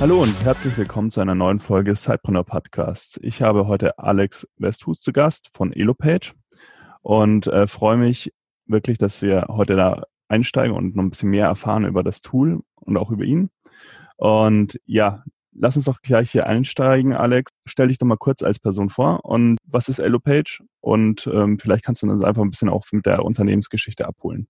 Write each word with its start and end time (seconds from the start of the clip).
Hallo 0.00 0.22
und 0.22 0.34
herzlich 0.44 0.78
willkommen 0.78 1.10
zu 1.10 1.20
einer 1.20 1.34
neuen 1.34 1.60
Folge 1.60 1.94
Sidepreneur 1.94 2.42
Podcasts. 2.42 3.20
Ich 3.22 3.42
habe 3.42 3.66
heute 3.66 3.98
Alex 3.98 4.48
Westhus 4.56 5.02
zu 5.02 5.12
Gast 5.12 5.50
von 5.52 5.74
Elopage 5.74 6.32
und 7.02 7.46
äh, 7.48 7.66
freue 7.66 7.98
mich 7.98 8.32
wirklich, 8.64 8.96
dass 8.96 9.20
wir 9.20 9.48
heute 9.48 9.76
da 9.76 10.04
einsteigen 10.26 10.74
und 10.74 10.96
noch 10.96 11.02
ein 11.02 11.10
bisschen 11.10 11.28
mehr 11.28 11.48
erfahren 11.48 11.84
über 11.84 12.02
das 12.02 12.22
Tool 12.22 12.60
und 12.76 12.96
auch 12.96 13.10
über 13.10 13.24
ihn. 13.24 13.50
Und 14.16 14.80
ja, 14.86 15.22
lass 15.52 15.76
uns 15.76 15.84
doch 15.84 16.00
gleich 16.00 16.30
hier 16.30 16.46
einsteigen, 16.46 17.12
Alex. 17.12 17.50
Stell 17.66 17.88
dich 17.88 17.98
doch 17.98 18.06
mal 18.06 18.16
kurz 18.16 18.42
als 18.42 18.58
Person 18.58 18.88
vor 18.88 19.26
und 19.26 19.58
was 19.66 19.90
ist 19.90 19.98
Elopage? 19.98 20.60
Und 20.80 21.26
ähm, 21.26 21.58
vielleicht 21.58 21.84
kannst 21.84 22.02
du 22.02 22.10
uns 22.10 22.24
einfach 22.24 22.40
ein 22.40 22.50
bisschen 22.50 22.70
auch 22.70 22.86
mit 22.92 23.04
der 23.04 23.22
Unternehmensgeschichte 23.22 24.08
abholen. 24.08 24.48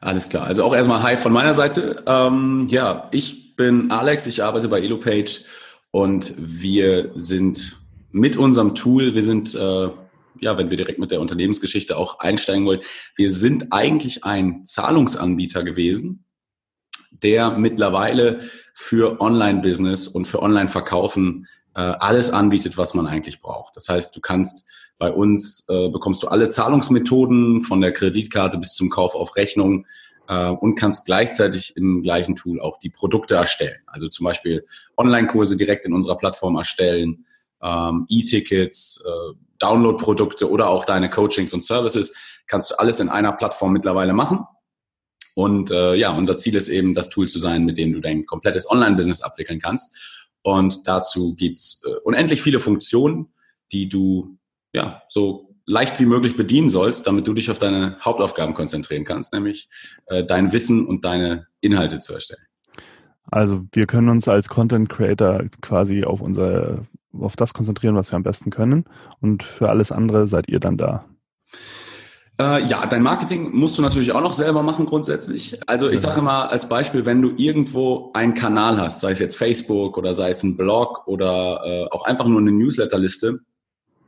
Alles 0.00 0.28
klar. 0.30 0.48
Also 0.48 0.64
auch 0.64 0.74
erstmal 0.74 1.04
Hi 1.04 1.16
von 1.16 1.32
meiner 1.32 1.52
Seite. 1.52 2.02
Ähm, 2.08 2.66
ja, 2.68 3.08
ich 3.12 3.45
bin 3.56 3.90
Alex, 3.90 4.26
ich 4.26 4.42
arbeite 4.42 4.68
bei 4.68 4.80
EloPage 4.80 5.44
und 5.90 6.34
wir 6.36 7.12
sind 7.14 7.78
mit 8.12 8.36
unserem 8.36 8.74
Tool, 8.74 9.14
wir 9.14 9.22
sind, 9.22 9.54
äh, 9.54 9.88
ja, 10.40 10.58
wenn 10.58 10.70
wir 10.70 10.76
direkt 10.76 10.98
mit 10.98 11.10
der 11.10 11.20
Unternehmensgeschichte 11.20 11.96
auch 11.96 12.18
einsteigen 12.18 12.66
wollen, 12.66 12.80
wir 13.16 13.30
sind 13.30 13.72
eigentlich 13.72 14.24
ein 14.24 14.64
Zahlungsanbieter 14.64 15.64
gewesen, 15.64 16.24
der 17.22 17.58
mittlerweile 17.58 18.40
für 18.74 19.20
Online-Business 19.20 20.08
und 20.08 20.26
für 20.26 20.42
Online-Verkaufen 20.42 21.46
äh, 21.74 21.80
alles 21.80 22.30
anbietet, 22.30 22.76
was 22.76 22.94
man 22.94 23.06
eigentlich 23.06 23.40
braucht. 23.40 23.76
Das 23.76 23.88
heißt, 23.88 24.14
du 24.14 24.20
kannst 24.20 24.68
bei 24.98 25.10
uns 25.10 25.66
äh, 25.68 25.88
bekommst 25.88 26.22
du 26.22 26.28
alle 26.28 26.48
Zahlungsmethoden 26.48 27.62
von 27.62 27.80
der 27.80 27.92
Kreditkarte 27.92 28.58
bis 28.58 28.74
zum 28.74 28.88
Kauf 28.88 29.14
auf 29.14 29.36
Rechnung 29.36 29.86
äh, 30.28 30.48
und 30.48 30.76
kannst 30.76 31.06
gleichzeitig 31.06 31.76
im 31.76 32.02
gleichen 32.02 32.36
Tool 32.36 32.60
auch 32.60 32.78
die 32.78 32.90
Produkte 32.90 33.34
erstellen. 33.34 33.78
Also 33.86 34.08
zum 34.08 34.24
Beispiel 34.24 34.64
Online-Kurse 34.96 35.56
direkt 35.56 35.86
in 35.86 35.92
unserer 35.92 36.16
Plattform 36.16 36.56
erstellen, 36.56 37.26
ähm, 37.62 38.06
E-Tickets, 38.08 39.02
äh, 39.06 39.34
Download-Produkte 39.58 40.50
oder 40.50 40.68
auch 40.68 40.84
deine 40.84 41.10
Coachings 41.10 41.52
und 41.54 41.64
Services. 41.64 42.12
Kannst 42.46 42.70
du 42.70 42.74
alles 42.78 43.00
in 43.00 43.08
einer 43.08 43.32
Plattform 43.32 43.72
mittlerweile 43.72 44.12
machen. 44.12 44.44
Und 45.34 45.70
äh, 45.70 45.94
ja, 45.94 46.16
unser 46.16 46.38
Ziel 46.38 46.54
ist 46.54 46.68
eben, 46.68 46.94
das 46.94 47.10
Tool 47.10 47.28
zu 47.28 47.38
sein, 47.38 47.64
mit 47.64 47.76
dem 47.76 47.92
du 47.92 48.00
dein 48.00 48.24
komplettes 48.24 48.70
Online-Business 48.70 49.20
abwickeln 49.20 49.60
kannst. 49.60 49.96
Und 50.42 50.86
dazu 50.86 51.34
gibt's 51.36 51.82
äh, 51.84 51.96
unendlich 52.04 52.40
viele 52.40 52.60
Funktionen, 52.60 53.32
die 53.72 53.88
du 53.88 54.38
ja, 54.76 55.02
so 55.08 55.45
leicht 55.66 55.98
wie 56.00 56.06
möglich 56.06 56.36
bedienen 56.36 56.70
sollst, 56.70 57.06
damit 57.06 57.26
du 57.26 57.34
dich 57.34 57.50
auf 57.50 57.58
deine 57.58 57.98
Hauptaufgaben 58.00 58.54
konzentrieren 58.54 59.04
kannst, 59.04 59.32
nämlich 59.32 59.68
äh, 60.06 60.24
dein 60.24 60.52
Wissen 60.52 60.86
und 60.86 61.04
deine 61.04 61.46
Inhalte 61.60 61.98
zu 61.98 62.14
erstellen. 62.14 62.42
Also 63.30 63.64
wir 63.72 63.86
können 63.86 64.08
uns 64.08 64.28
als 64.28 64.48
Content 64.48 64.88
Creator 64.88 65.44
quasi 65.60 66.04
auf 66.04 66.20
unser, 66.20 66.86
auf 67.12 67.34
das 67.34 67.54
konzentrieren, 67.54 67.96
was 67.96 68.12
wir 68.12 68.16
am 68.16 68.22
besten 68.22 68.50
können. 68.50 68.84
Und 69.20 69.42
für 69.42 69.68
alles 69.68 69.90
andere 69.90 70.28
seid 70.28 70.48
ihr 70.48 70.60
dann 70.60 70.76
da. 70.76 71.04
Äh, 72.38 72.66
ja, 72.66 72.84
dein 72.86 73.02
Marketing 73.02 73.50
musst 73.52 73.78
du 73.78 73.82
natürlich 73.82 74.12
auch 74.12 74.20
noch 74.20 74.34
selber 74.34 74.62
machen 74.62 74.86
grundsätzlich. 74.86 75.58
Also 75.66 75.88
ich 75.88 76.00
sage 76.00 76.20
mal 76.20 76.46
als 76.46 76.68
Beispiel, 76.68 77.06
wenn 77.06 77.22
du 77.22 77.32
irgendwo 77.36 78.10
einen 78.12 78.34
Kanal 78.34 78.78
hast, 78.78 79.00
sei 79.00 79.12
es 79.12 79.18
jetzt 79.18 79.36
Facebook 79.36 79.96
oder 79.96 80.12
sei 80.12 80.30
es 80.30 80.42
ein 80.42 80.56
Blog 80.56 81.06
oder 81.06 81.62
äh, 81.64 81.86
auch 81.90 82.04
einfach 82.04 82.26
nur 82.26 82.40
eine 82.40 82.52
Newsletterliste, 82.52 83.40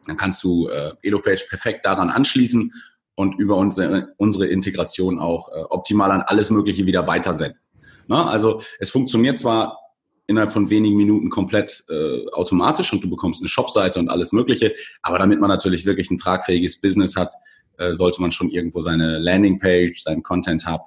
dann 0.09 0.17
kannst 0.17 0.43
du 0.43 0.69
äh, 0.69 0.93
Elopage 1.03 1.47
perfekt 1.49 1.85
daran 1.85 2.11
anschließen 2.11 2.73
und 3.15 3.39
über 3.39 3.57
unsere, 3.57 4.15
unsere 4.17 4.47
Integration 4.47 5.19
auch 5.19 5.49
äh, 5.49 5.61
optimal 5.69 6.11
an 6.11 6.23
alles 6.23 6.51
Mögliche 6.51 6.87
wieder 6.87 7.07
weitersenden. 7.07 7.61
Na, 8.07 8.27
also 8.29 8.63
es 8.79 8.91
funktioniert 8.91 9.39
zwar 9.39 9.79
innerhalb 10.27 10.53
von 10.53 10.71
wenigen 10.71 10.97
Minuten 10.97 11.31
komplett 11.31 11.85
äh, 11.89 12.27
automatisch 12.33 12.93
und 12.93 13.03
du 13.03 13.11
bekommst 13.11 13.41
eine 13.41 13.49
Shopseite 13.49 13.99
und 13.99 14.09
alles 14.09 14.33
Mögliche, 14.33 14.75
aber 15.03 15.19
damit 15.19 15.41
man 15.41 15.49
natürlich 15.49 15.85
wirklich 15.87 16.11
ein 16.11 16.19
tragfähiges 16.19 16.81
Business 16.81 17.17
hat, 17.17 17.33
äh, 17.77 17.93
sollte 17.93 18.21
man 18.21 18.31
schon 18.31 18.51
irgendwo 18.51 18.81
seine 18.81 19.19
Landingpage, 19.19 20.03
seinen 20.03 20.23
Content 20.23 20.67
Hub 20.67 20.83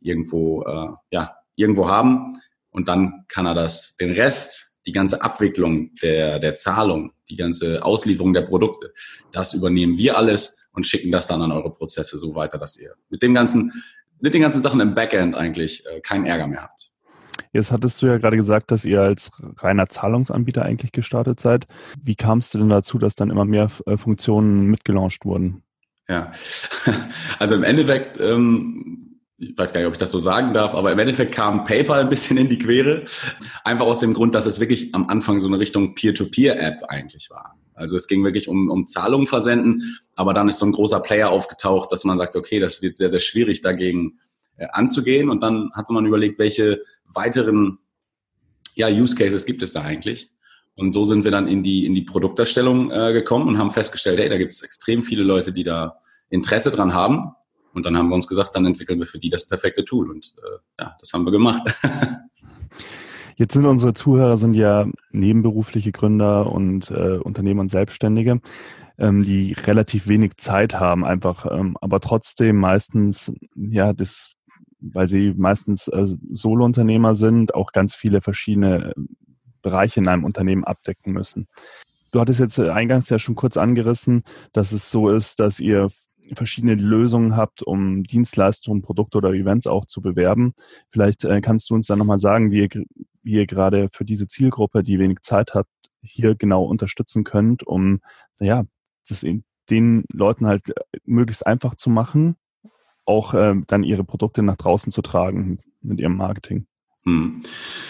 irgendwo, 0.00 0.62
äh, 0.64 0.88
ja, 1.10 1.36
irgendwo 1.56 1.88
haben 1.88 2.40
und 2.70 2.88
dann 2.88 3.24
kann 3.28 3.46
er 3.46 3.54
das, 3.54 3.96
den 3.96 4.12
Rest 4.12 4.69
die 4.86 4.92
ganze 4.92 5.22
Abwicklung 5.22 5.94
der, 6.02 6.38
der 6.38 6.54
Zahlung, 6.54 7.12
die 7.28 7.36
ganze 7.36 7.84
Auslieferung 7.84 8.32
der 8.32 8.42
Produkte, 8.42 8.92
das 9.32 9.54
übernehmen 9.54 9.96
wir 9.96 10.16
alles 10.16 10.68
und 10.72 10.86
schicken 10.86 11.10
das 11.10 11.26
dann 11.26 11.42
an 11.42 11.52
eure 11.52 11.72
Prozesse 11.72 12.18
so 12.18 12.34
weiter, 12.34 12.58
dass 12.58 12.78
ihr 12.80 12.94
mit 13.08 13.22
dem 13.22 13.34
ganzen, 13.34 13.72
mit 14.20 14.34
den 14.34 14.42
ganzen 14.42 14.62
Sachen 14.62 14.80
im 14.80 14.94
Backend 14.94 15.34
eigentlich 15.34 15.84
äh, 15.86 16.00
keinen 16.00 16.26
Ärger 16.26 16.46
mehr 16.46 16.62
habt. 16.62 16.90
Jetzt 17.52 17.72
hattest 17.72 18.00
du 18.00 18.06
ja 18.06 18.18
gerade 18.18 18.36
gesagt, 18.36 18.70
dass 18.70 18.84
ihr 18.84 19.00
als 19.00 19.30
reiner 19.58 19.88
Zahlungsanbieter 19.88 20.62
eigentlich 20.62 20.92
gestartet 20.92 21.40
seid. 21.40 21.66
Wie 22.00 22.14
kamst 22.14 22.54
du 22.54 22.58
denn 22.58 22.68
dazu, 22.68 22.98
dass 22.98 23.16
dann 23.16 23.30
immer 23.30 23.44
mehr 23.44 23.68
äh, 23.86 23.96
Funktionen 23.96 24.66
mitgelauncht 24.66 25.24
wurden? 25.24 25.62
Ja, 26.08 26.32
also 27.38 27.54
im 27.54 27.62
Endeffekt 27.62 28.20
ähm, 28.20 29.09
ich 29.40 29.56
weiß 29.56 29.72
gar 29.72 29.80
nicht, 29.80 29.88
ob 29.88 29.94
ich 29.94 29.98
das 29.98 30.12
so 30.12 30.20
sagen 30.20 30.52
darf, 30.52 30.74
aber 30.74 30.92
im 30.92 30.98
Endeffekt 30.98 31.34
kam 31.34 31.64
PayPal 31.64 32.00
ein 32.00 32.10
bisschen 32.10 32.36
in 32.36 32.50
die 32.50 32.58
Quere. 32.58 33.06
Einfach 33.64 33.86
aus 33.86 33.98
dem 33.98 34.12
Grund, 34.12 34.34
dass 34.34 34.44
es 34.44 34.60
wirklich 34.60 34.94
am 34.94 35.08
Anfang 35.08 35.40
so 35.40 35.48
eine 35.48 35.58
Richtung 35.58 35.94
Peer-to-Peer-App 35.94 36.82
eigentlich 36.88 37.30
war. 37.30 37.56
Also 37.72 37.96
es 37.96 38.06
ging 38.06 38.22
wirklich 38.22 38.48
um, 38.48 38.68
um 38.68 38.86
Zahlungen 38.86 39.26
versenden, 39.26 39.98
aber 40.14 40.34
dann 40.34 40.48
ist 40.48 40.58
so 40.58 40.66
ein 40.66 40.72
großer 40.72 41.00
Player 41.00 41.30
aufgetaucht, 41.30 41.90
dass 41.90 42.04
man 42.04 42.18
sagt, 42.18 42.36
okay, 42.36 42.60
das 42.60 42.82
wird 42.82 42.98
sehr, 42.98 43.10
sehr 43.10 43.20
schwierig 43.20 43.62
dagegen 43.62 44.20
äh, 44.58 44.66
anzugehen. 44.72 45.30
Und 45.30 45.42
dann 45.42 45.70
hatte 45.72 45.94
man 45.94 46.04
überlegt, 46.04 46.38
welche 46.38 46.82
weiteren 47.06 47.78
ja, 48.74 48.88
Use 48.88 49.16
Cases 49.16 49.46
gibt 49.46 49.62
es 49.62 49.72
da 49.72 49.80
eigentlich. 49.80 50.28
Und 50.76 50.92
so 50.92 51.04
sind 51.04 51.24
wir 51.24 51.30
dann 51.30 51.48
in 51.48 51.62
die, 51.62 51.86
in 51.86 51.94
die 51.94 52.02
Produkterstellung 52.02 52.90
äh, 52.90 53.14
gekommen 53.14 53.48
und 53.48 53.58
haben 53.58 53.70
festgestellt, 53.70 54.18
hey, 54.18 54.28
da 54.28 54.36
gibt 54.36 54.52
es 54.52 54.62
extrem 54.62 55.00
viele 55.00 55.22
Leute, 55.22 55.52
die 55.52 55.64
da 55.64 55.98
Interesse 56.28 56.70
dran 56.70 56.92
haben. 56.92 57.32
Und 57.72 57.86
dann 57.86 57.96
haben 57.96 58.08
wir 58.08 58.14
uns 58.14 58.26
gesagt, 58.26 58.54
dann 58.56 58.66
entwickeln 58.66 58.98
wir 58.98 59.06
für 59.06 59.18
die 59.18 59.30
das 59.30 59.48
perfekte 59.48 59.84
Tool. 59.84 60.10
Und 60.10 60.34
äh, 60.42 60.82
ja, 60.82 60.96
das 60.98 61.12
haben 61.12 61.24
wir 61.24 61.32
gemacht. 61.32 61.62
Jetzt 63.36 63.54
sind 63.54 63.64
unsere 63.64 63.94
Zuhörer 63.94 64.36
sind 64.36 64.52
ja 64.52 64.86
nebenberufliche 65.12 65.92
Gründer 65.92 66.52
und 66.52 66.90
äh, 66.90 67.16
Unternehmer 67.16 67.62
und 67.62 67.70
Selbstständige, 67.70 68.42
ähm, 68.98 69.22
die 69.22 69.54
relativ 69.54 70.08
wenig 70.08 70.36
Zeit 70.36 70.78
haben, 70.78 71.06
einfach, 71.06 71.46
ähm, 71.50 71.74
aber 71.80 72.00
trotzdem 72.00 72.56
meistens, 72.56 73.32
ja, 73.54 73.94
das, 73.94 74.32
weil 74.78 75.06
sie 75.06 75.32
meistens 75.34 75.88
äh, 75.88 76.04
Solo-Unternehmer 76.30 77.14
sind, 77.14 77.54
auch 77.54 77.72
ganz 77.72 77.94
viele 77.94 78.20
verschiedene 78.20 78.92
Bereiche 79.62 80.00
in 80.00 80.08
einem 80.08 80.24
Unternehmen 80.24 80.64
abdecken 80.64 81.14
müssen. 81.14 81.48
Du 82.12 82.20
hattest 82.20 82.40
jetzt 82.40 82.60
eingangs 82.60 83.08
ja 83.08 83.18
schon 83.18 83.36
kurz 83.36 83.56
angerissen, 83.56 84.22
dass 84.52 84.72
es 84.72 84.90
so 84.90 85.08
ist, 85.08 85.40
dass 85.40 85.60
ihr 85.60 85.88
verschiedene 86.34 86.74
Lösungen 86.74 87.36
habt, 87.36 87.62
um 87.62 88.02
Dienstleistungen, 88.02 88.82
Produkte 88.82 89.18
oder 89.18 89.32
Events 89.32 89.66
auch 89.66 89.84
zu 89.84 90.00
bewerben. 90.00 90.52
Vielleicht 90.90 91.24
äh, 91.24 91.40
kannst 91.40 91.70
du 91.70 91.74
uns 91.74 91.86
dann 91.86 91.98
nochmal 91.98 92.18
sagen, 92.18 92.50
wie 92.50 92.60
ihr, 92.60 92.84
wie 93.22 93.32
ihr 93.32 93.46
gerade 93.46 93.88
für 93.92 94.04
diese 94.04 94.26
Zielgruppe, 94.26 94.82
die 94.82 94.98
wenig 94.98 95.20
Zeit 95.22 95.54
hat, 95.54 95.66
hier 96.02 96.34
genau 96.34 96.64
unterstützen 96.64 97.24
könnt, 97.24 97.66
um 97.66 98.00
ja, 98.38 98.64
das 99.08 99.24
den 99.68 100.04
Leuten 100.12 100.46
halt 100.46 100.68
äh, 100.70 100.98
möglichst 101.04 101.46
einfach 101.46 101.74
zu 101.74 101.90
machen, 101.90 102.36
auch 103.04 103.34
äh, 103.34 103.54
dann 103.66 103.82
ihre 103.82 104.04
Produkte 104.04 104.42
nach 104.42 104.56
draußen 104.56 104.92
zu 104.92 105.02
tragen 105.02 105.58
mit 105.80 106.00
ihrem 106.00 106.16
Marketing. 106.16 106.66
Hm. 107.04 107.42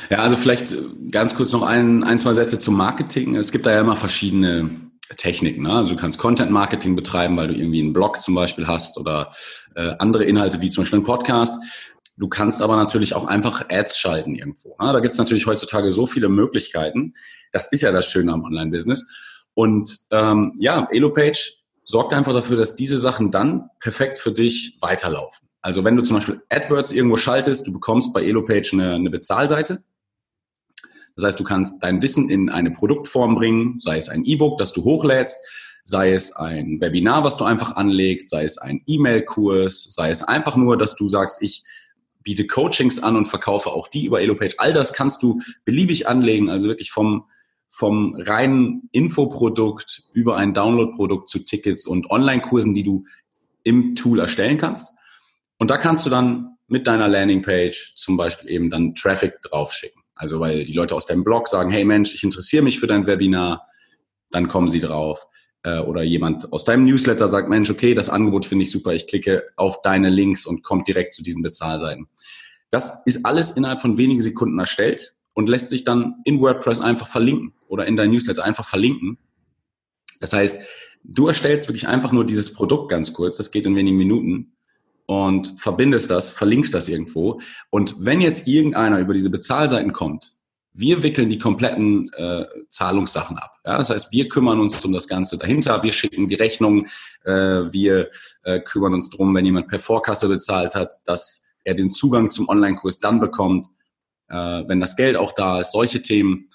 Ja, 0.09 0.19
also 0.19 0.37
vielleicht 0.37 0.77
ganz 1.11 1.35
kurz 1.35 1.53
noch 1.53 1.63
ein, 1.63 2.05
ein, 2.05 2.19
zwei 2.19 2.35
Sätze 2.35 2.59
zum 2.59 2.77
Marketing. 2.77 3.35
Es 3.35 3.51
gibt 3.51 3.67
da 3.67 3.73
ja 3.73 3.81
immer 3.81 3.97
verschiedene 3.97 4.71
Techniken. 5.17 5.63
Ne? 5.63 5.73
Also 5.73 5.95
du 5.95 6.01
kannst 6.01 6.19
Content 6.19 6.51
Marketing 6.51 6.97
betreiben, 6.97 7.37
weil 7.37 7.49
du 7.49 7.55
irgendwie 7.55 7.81
einen 7.81 7.93
Blog 7.93 8.21
zum 8.21 8.35
Beispiel 8.35 8.67
hast 8.67 8.99
oder 8.99 9.33
äh, 9.75 9.95
andere 9.99 10.25
Inhalte 10.25 10.61
wie 10.61 10.71
zum 10.71 10.83
Beispiel 10.83 10.99
einen 10.99 11.07
Podcast. 11.07 11.55
Du 12.17 12.29
kannst 12.29 12.63
aber 12.63 12.77
natürlich 12.77 13.15
auch 13.15 13.27
einfach 13.27 13.65
Ads 13.71 13.99
schalten 13.99 14.35
irgendwo. 14.35 14.77
Ne? 14.81 14.93
Da 14.93 15.01
gibt 15.01 15.15
es 15.15 15.19
natürlich 15.19 15.47
heutzutage 15.47 15.91
so 15.91 16.07
viele 16.07 16.29
Möglichkeiten. 16.29 17.15
Das 17.53 17.73
ist 17.73 17.83
ja 17.83 17.93
das 17.93 18.07
Schöne 18.07 18.33
am 18.33 18.45
Online-Business. 18.45 19.09
Und 19.55 19.99
ähm, 20.11 20.55
ja, 20.59 20.87
Elopage 20.91 21.55
sorgt 21.85 22.15
einfach 22.15 22.33
dafür, 22.33 22.57
dass 22.57 22.77
diese 22.77 22.99
Sachen 22.99 23.31
dann 23.31 23.69
perfekt 23.81 24.19
für 24.19 24.33
dich 24.33 24.77
weiterlaufen. 24.81 25.49
Also 25.63 25.85
wenn 25.85 25.97
du 25.97 26.03
zum 26.03 26.17
Beispiel 26.17 26.41
AdWords 26.49 26.93
irgendwo 26.93 27.17
schaltest, 27.17 27.67
du 27.67 27.73
bekommst 27.73 28.13
bei 28.13 28.23
Elopage 28.23 28.71
eine, 28.73 28.95
eine 28.95 29.11
Bezahlseite 29.11 29.83
das 31.17 31.25
heißt, 31.25 31.41
du 31.41 31.45
kannst 31.45 31.83
dein 31.83 32.03
Wissen 32.03 32.31
in 32.31 32.49
eine 32.49 32.71
Produktform 32.71 33.35
bringen, 33.35 33.79
sei 33.79 33.97
es 33.97 34.09
ein 34.09 34.25
E-Book, 34.25 34.59
das 34.59 34.73
du 34.73 34.85
hochlädst. 34.85 35.39
sei 35.83 36.13
es 36.13 36.37
ein 36.37 36.81
Webinar, 36.81 37.25
was 37.25 37.37
du 37.37 37.45
einfach 37.45 37.77
anlegst, 37.77 38.29
sei 38.29 38.45
es 38.45 38.59
ein 38.59 38.83
E-Mail-Kurs, 38.87 39.95
sei 39.95 40.11
es 40.11 40.23
einfach 40.23 40.57
nur, 40.57 40.77
dass 40.77 40.95
du 40.95 41.09
sagst, 41.09 41.39
ich 41.41 41.63
biete 42.23 42.47
Coachings 42.47 43.03
an 43.03 43.17
und 43.17 43.27
verkaufe 43.27 43.71
auch 43.71 43.89
die 43.89 44.05
über 44.05 44.21
Elopage. 44.21 44.57
All 44.59 44.73
das 44.73 44.93
kannst 44.93 45.23
du 45.23 45.41
beliebig 45.65 46.07
anlegen, 46.07 46.51
also 46.51 46.69
wirklich 46.69 46.91
vom, 46.91 47.25
vom 47.71 48.15
reinen 48.15 48.89
Infoprodukt 48.93 50.03
über 50.13 50.37
ein 50.37 50.55
Downloadprodukt 50.55 51.29
zu 51.29 51.41
Tickets 51.41 51.87
und 51.87 52.11
Online-Kursen, 52.11 52.75
die 52.75 52.83
du 52.83 53.05
im 53.63 53.95
Tool 53.95 54.21
erstellen 54.21 54.59
kannst. 54.59 54.95
Und 55.59 55.71
da 55.71 55.79
kannst 55.79 56.05
du 56.07 56.11
dann 56.11 56.57
mit 56.67 56.87
deiner 56.87 57.09
Landingpage 57.09 57.95
zum 57.97 58.17
Beispiel 58.17 58.51
eben 58.51 58.71
dann 58.71 58.95
Traffic 58.95 59.43
draufschicken. 59.43 60.00
Also 60.21 60.39
weil 60.39 60.65
die 60.65 60.75
Leute 60.75 60.95
aus 60.95 61.07
deinem 61.07 61.25
Blog 61.25 61.49
sagen, 61.49 61.71
hey 61.71 61.85
Mensch, 61.85 62.15
ich 62.15 62.23
interessiere 62.23 62.63
mich 62.63 62.79
für 62.79 62.87
dein 62.87 63.07
Webinar, 63.07 63.67
dann 64.31 64.49
kommen 64.49 64.69
sie 64.69 64.81
drauf. 64.81 65.27
Äh, 65.63 65.79
oder 65.79 66.03
jemand 66.03 66.53
aus 66.53 66.65
deinem 66.65 66.85
Newsletter 66.85 67.27
sagt, 67.29 67.49
Mensch, 67.49 67.71
okay, 67.71 67.95
das 67.95 68.11
Angebot 68.11 68.45
finde 68.45 68.65
ich 68.65 68.71
super, 68.71 68.93
ich 68.93 69.07
klicke 69.07 69.45
auf 69.57 69.81
deine 69.81 70.11
Links 70.11 70.45
und 70.45 70.63
kommt 70.63 70.89
direkt 70.89 71.15
zu 71.15 71.23
diesen 71.23 71.43
Bezahlseiten. 71.43 72.07
Das 72.69 73.07
ist 73.07 73.25
alles 73.25 73.53
innerhalb 73.53 73.81
von 73.81 73.97
wenigen 73.97 74.21
Sekunden 74.21 74.59
erstellt 74.59 75.15
und 75.33 75.49
lässt 75.49 75.71
sich 75.71 75.85
dann 75.85 76.17
in 76.25 76.41
WordPress 76.41 76.81
einfach 76.81 77.07
verlinken 77.07 77.55
oder 77.67 77.87
in 77.87 77.97
dein 77.97 78.11
Newsletter 78.11 78.45
einfach 78.45 78.67
verlinken. 78.67 79.17
Das 80.21 80.35
heißt, 80.35 80.61
du 81.03 81.29
erstellst 81.29 81.69
wirklich 81.69 81.89
einfach 81.89 82.13
nur 82.13 82.27
dieses 82.27 82.53
Produkt 82.53 82.91
ganz 82.91 83.15
kurz, 83.15 83.39
das 83.39 83.51
geht 83.51 83.65
in 83.65 83.75
wenigen 83.75 83.97
Minuten 83.97 84.53
und 85.11 85.59
verbindest 85.59 86.09
das, 86.09 86.31
verlinkst 86.31 86.73
das 86.73 86.89
irgendwo. 86.89 87.41
Und 87.69 87.97
wenn 87.99 88.21
jetzt 88.21 88.47
irgendeiner 88.47 89.01
über 89.01 89.13
diese 89.13 89.29
Bezahlseiten 89.29 89.93
kommt, 89.93 90.37
wir 90.73 91.03
wickeln 91.03 91.29
die 91.29 91.39
kompletten 91.41 92.13
äh, 92.13 92.47
Zahlungssachen 92.69 93.37
ab. 93.37 93.59
Ja? 93.67 93.77
Das 93.77 93.91
heißt, 93.91 94.13
wir 94.13 94.29
kümmern 94.29 94.61
uns 94.61 94.85
um 94.85 94.93
das 94.93 95.09
Ganze 95.09 95.37
dahinter, 95.37 95.83
wir 95.83 95.93
schicken 95.93 96.29
die 96.29 96.37
Rechnung, 96.37 96.87
äh, 97.25 97.33
wir 97.33 98.11
äh, 98.45 98.61
kümmern 98.61 98.95
uns 98.95 99.11
drum, 99.11 99.35
wenn 99.35 99.45
jemand 99.45 99.67
per 99.67 99.81
Vorkasse 99.81 100.29
bezahlt 100.29 100.77
hat, 100.77 100.95
dass 101.07 101.45
er 101.65 101.75
den 101.75 101.89
Zugang 101.89 102.31
zum 102.31 102.49
Online-Kurs 102.49 103.01
dann 103.01 103.19
bekommt, 103.19 103.67
äh, 104.29 104.63
wenn 104.69 104.79
das 104.79 104.95
Geld 104.95 105.17
auch 105.17 105.33
da 105.33 105.59
ist, 105.59 105.73
solche 105.73 106.03
Themen. 106.03 106.51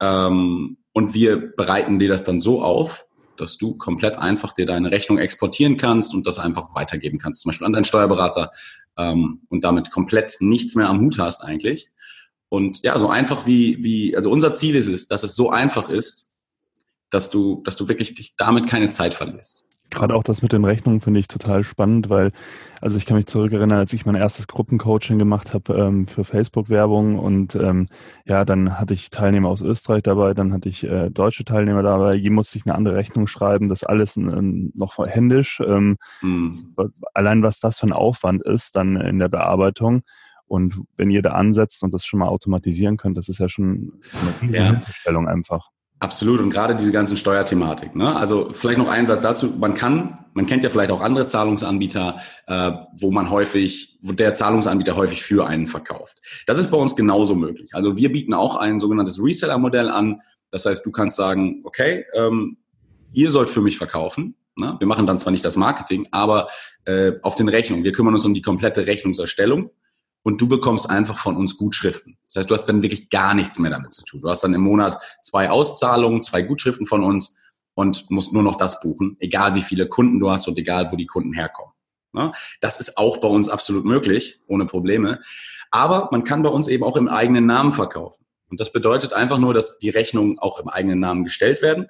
Ähm, 0.00 0.78
und 0.90 1.14
wir 1.14 1.54
bereiten 1.54 2.00
dir 2.00 2.08
das 2.08 2.24
dann 2.24 2.40
so 2.40 2.60
auf, 2.60 3.06
dass 3.40 3.56
du 3.56 3.76
komplett 3.76 4.16
einfach 4.18 4.52
dir 4.52 4.66
deine 4.66 4.90
Rechnung 4.90 5.18
exportieren 5.18 5.76
kannst 5.76 6.14
und 6.14 6.26
das 6.26 6.38
einfach 6.38 6.74
weitergeben 6.74 7.18
kannst, 7.18 7.42
zum 7.42 7.50
Beispiel 7.50 7.66
an 7.66 7.72
deinen 7.72 7.84
Steuerberater 7.84 8.52
ähm, 8.96 9.42
und 9.48 9.64
damit 9.64 9.90
komplett 9.90 10.36
nichts 10.40 10.74
mehr 10.74 10.88
am 10.88 11.00
Hut 11.00 11.18
hast 11.18 11.42
eigentlich. 11.42 11.90
Und 12.48 12.82
ja, 12.82 12.98
so 12.98 13.08
einfach 13.08 13.46
wie, 13.46 13.82
wie, 13.82 14.16
also 14.16 14.30
unser 14.30 14.52
Ziel 14.52 14.74
ist 14.74 14.88
es, 14.88 15.06
dass 15.06 15.22
es 15.22 15.36
so 15.36 15.50
einfach 15.50 15.88
ist, 15.88 16.32
dass 17.08 17.30
du, 17.30 17.62
dass 17.64 17.76
du 17.76 17.88
wirklich 17.88 18.14
dich 18.14 18.34
damit 18.36 18.68
keine 18.68 18.88
Zeit 18.88 19.14
verlierst. 19.14 19.64
Gerade 19.90 20.14
auch 20.14 20.22
das 20.22 20.42
mit 20.42 20.52
den 20.52 20.64
Rechnungen 20.64 21.00
finde 21.00 21.20
ich 21.20 21.28
total 21.28 21.64
spannend, 21.64 22.08
weil, 22.08 22.32
also 22.80 22.96
ich 22.96 23.06
kann 23.06 23.16
mich 23.16 23.26
zurückerinnern, 23.26 23.78
als 23.78 23.92
ich 23.92 24.06
mein 24.06 24.14
erstes 24.14 24.46
Gruppencoaching 24.46 25.18
gemacht 25.18 25.52
habe 25.52 25.74
ähm, 25.74 26.06
für 26.06 26.24
Facebook-Werbung 26.24 27.18
und 27.18 27.56
ähm, 27.56 27.86
ja, 28.24 28.44
dann 28.44 28.78
hatte 28.78 28.94
ich 28.94 29.10
Teilnehmer 29.10 29.48
aus 29.48 29.62
Österreich 29.62 30.02
dabei, 30.02 30.32
dann 30.32 30.52
hatte 30.52 30.68
ich 30.68 30.84
äh, 30.84 31.10
deutsche 31.10 31.44
Teilnehmer 31.44 31.82
dabei, 31.82 32.14
je 32.14 32.30
musste 32.30 32.58
ich 32.58 32.66
eine 32.66 32.74
andere 32.74 32.96
Rechnung 32.96 33.26
schreiben, 33.26 33.68
das 33.68 33.84
alles 33.84 34.16
äh, 34.16 34.20
noch 34.20 34.98
händisch. 34.98 35.60
Ähm, 35.66 35.96
mhm. 36.22 36.74
Allein 37.14 37.42
was 37.42 37.60
das 37.60 37.80
für 37.80 37.86
ein 37.86 37.92
Aufwand 37.92 38.42
ist 38.42 38.76
dann 38.76 38.96
in 38.96 39.18
der 39.18 39.28
Bearbeitung. 39.28 40.02
Und 40.46 40.80
wenn 40.96 41.10
ihr 41.10 41.22
da 41.22 41.32
ansetzt 41.32 41.84
und 41.84 41.94
das 41.94 42.04
schon 42.04 42.18
mal 42.18 42.26
automatisieren 42.26 42.96
könnt, 42.96 43.16
das 43.16 43.28
ist 43.28 43.38
ja 43.38 43.48
schon 43.48 43.92
so 44.02 44.18
eine 44.18 44.42
riesige 44.42 45.12
ja. 45.12 45.26
einfach. 45.28 45.70
Absolut 46.02 46.40
und 46.40 46.48
gerade 46.48 46.74
diese 46.74 46.92
ganzen 46.92 47.18
Steuerthematik. 47.18 47.94
Ne? 47.94 48.16
Also 48.16 48.48
vielleicht 48.52 48.78
noch 48.78 48.88
ein 48.88 49.04
Satz 49.04 49.20
dazu. 49.20 49.52
Man 49.58 49.74
kann, 49.74 50.24
man 50.32 50.46
kennt 50.46 50.62
ja 50.62 50.70
vielleicht 50.70 50.90
auch 50.90 51.02
andere 51.02 51.26
Zahlungsanbieter, 51.26 52.18
äh, 52.46 52.72
wo 52.98 53.10
man 53.10 53.28
häufig, 53.30 53.98
wo 54.00 54.12
der 54.12 54.32
Zahlungsanbieter 54.32 54.96
häufig 54.96 55.22
für 55.22 55.46
einen 55.46 55.66
verkauft. 55.66 56.16
Das 56.46 56.56
ist 56.56 56.70
bei 56.70 56.78
uns 56.78 56.96
genauso 56.96 57.34
möglich. 57.34 57.74
Also 57.74 57.98
wir 57.98 58.10
bieten 58.10 58.32
auch 58.32 58.56
ein 58.56 58.80
sogenanntes 58.80 59.22
Reseller-Modell 59.22 59.90
an. 59.90 60.22
Das 60.50 60.64
heißt, 60.64 60.86
du 60.86 60.90
kannst 60.90 61.16
sagen, 61.16 61.60
okay, 61.64 62.06
ähm, 62.14 62.56
ihr 63.12 63.30
sollt 63.30 63.50
für 63.50 63.60
mich 63.60 63.76
verkaufen. 63.76 64.36
Ne? 64.56 64.76
Wir 64.78 64.86
machen 64.86 65.06
dann 65.06 65.18
zwar 65.18 65.32
nicht 65.32 65.44
das 65.44 65.56
Marketing, 65.56 66.08
aber 66.12 66.48
äh, 66.86 67.12
auf 67.20 67.34
den 67.34 67.50
Rechnungen. 67.50 67.84
Wir 67.84 67.92
kümmern 67.92 68.14
uns 68.14 68.24
um 68.24 68.32
die 68.32 68.42
komplette 68.42 68.86
Rechnungserstellung 68.86 69.70
und 70.22 70.40
du 70.40 70.48
bekommst 70.48 70.88
einfach 70.88 71.18
von 71.18 71.36
uns 71.36 71.56
Gutschriften. 71.56 72.16
Das 72.26 72.36
heißt, 72.36 72.50
du 72.50 72.54
hast 72.54 72.66
dann 72.66 72.82
wirklich 72.82 73.10
gar 73.10 73.34
nichts 73.34 73.58
mehr 73.58 73.70
damit 73.70 73.92
zu 73.92 74.04
tun. 74.04 74.20
Du 74.20 74.28
hast 74.28 74.44
dann 74.44 74.54
im 74.54 74.60
Monat 74.60 75.00
zwei 75.22 75.50
Auszahlungen, 75.50 76.22
zwei 76.22 76.42
Gutschriften 76.42 76.86
von 76.86 77.02
uns 77.02 77.36
und 77.74 78.10
musst 78.10 78.32
nur 78.32 78.42
noch 78.42 78.56
das 78.56 78.80
buchen, 78.80 79.16
egal 79.20 79.54
wie 79.54 79.62
viele 79.62 79.88
Kunden 79.88 80.20
du 80.20 80.30
hast 80.30 80.46
und 80.48 80.58
egal, 80.58 80.92
wo 80.92 80.96
die 80.96 81.06
Kunden 81.06 81.32
herkommen. 81.32 81.72
Das 82.60 82.80
ist 82.80 82.98
auch 82.98 83.18
bei 83.18 83.28
uns 83.28 83.48
absolut 83.48 83.84
möglich, 83.84 84.40
ohne 84.46 84.66
Probleme. 84.66 85.20
Aber 85.70 86.08
man 86.10 86.24
kann 86.24 86.42
bei 86.42 86.50
uns 86.50 86.68
eben 86.68 86.84
auch 86.84 86.96
im 86.96 87.08
eigenen 87.08 87.46
Namen 87.46 87.70
verkaufen. 87.70 88.24
Und 88.48 88.58
das 88.58 88.72
bedeutet 88.72 89.12
einfach 89.12 89.38
nur, 89.38 89.54
dass 89.54 89.78
die 89.78 89.90
Rechnungen 89.90 90.38
auch 90.40 90.58
im 90.58 90.68
eigenen 90.68 90.98
Namen 90.98 91.22
gestellt 91.22 91.62
werden 91.62 91.86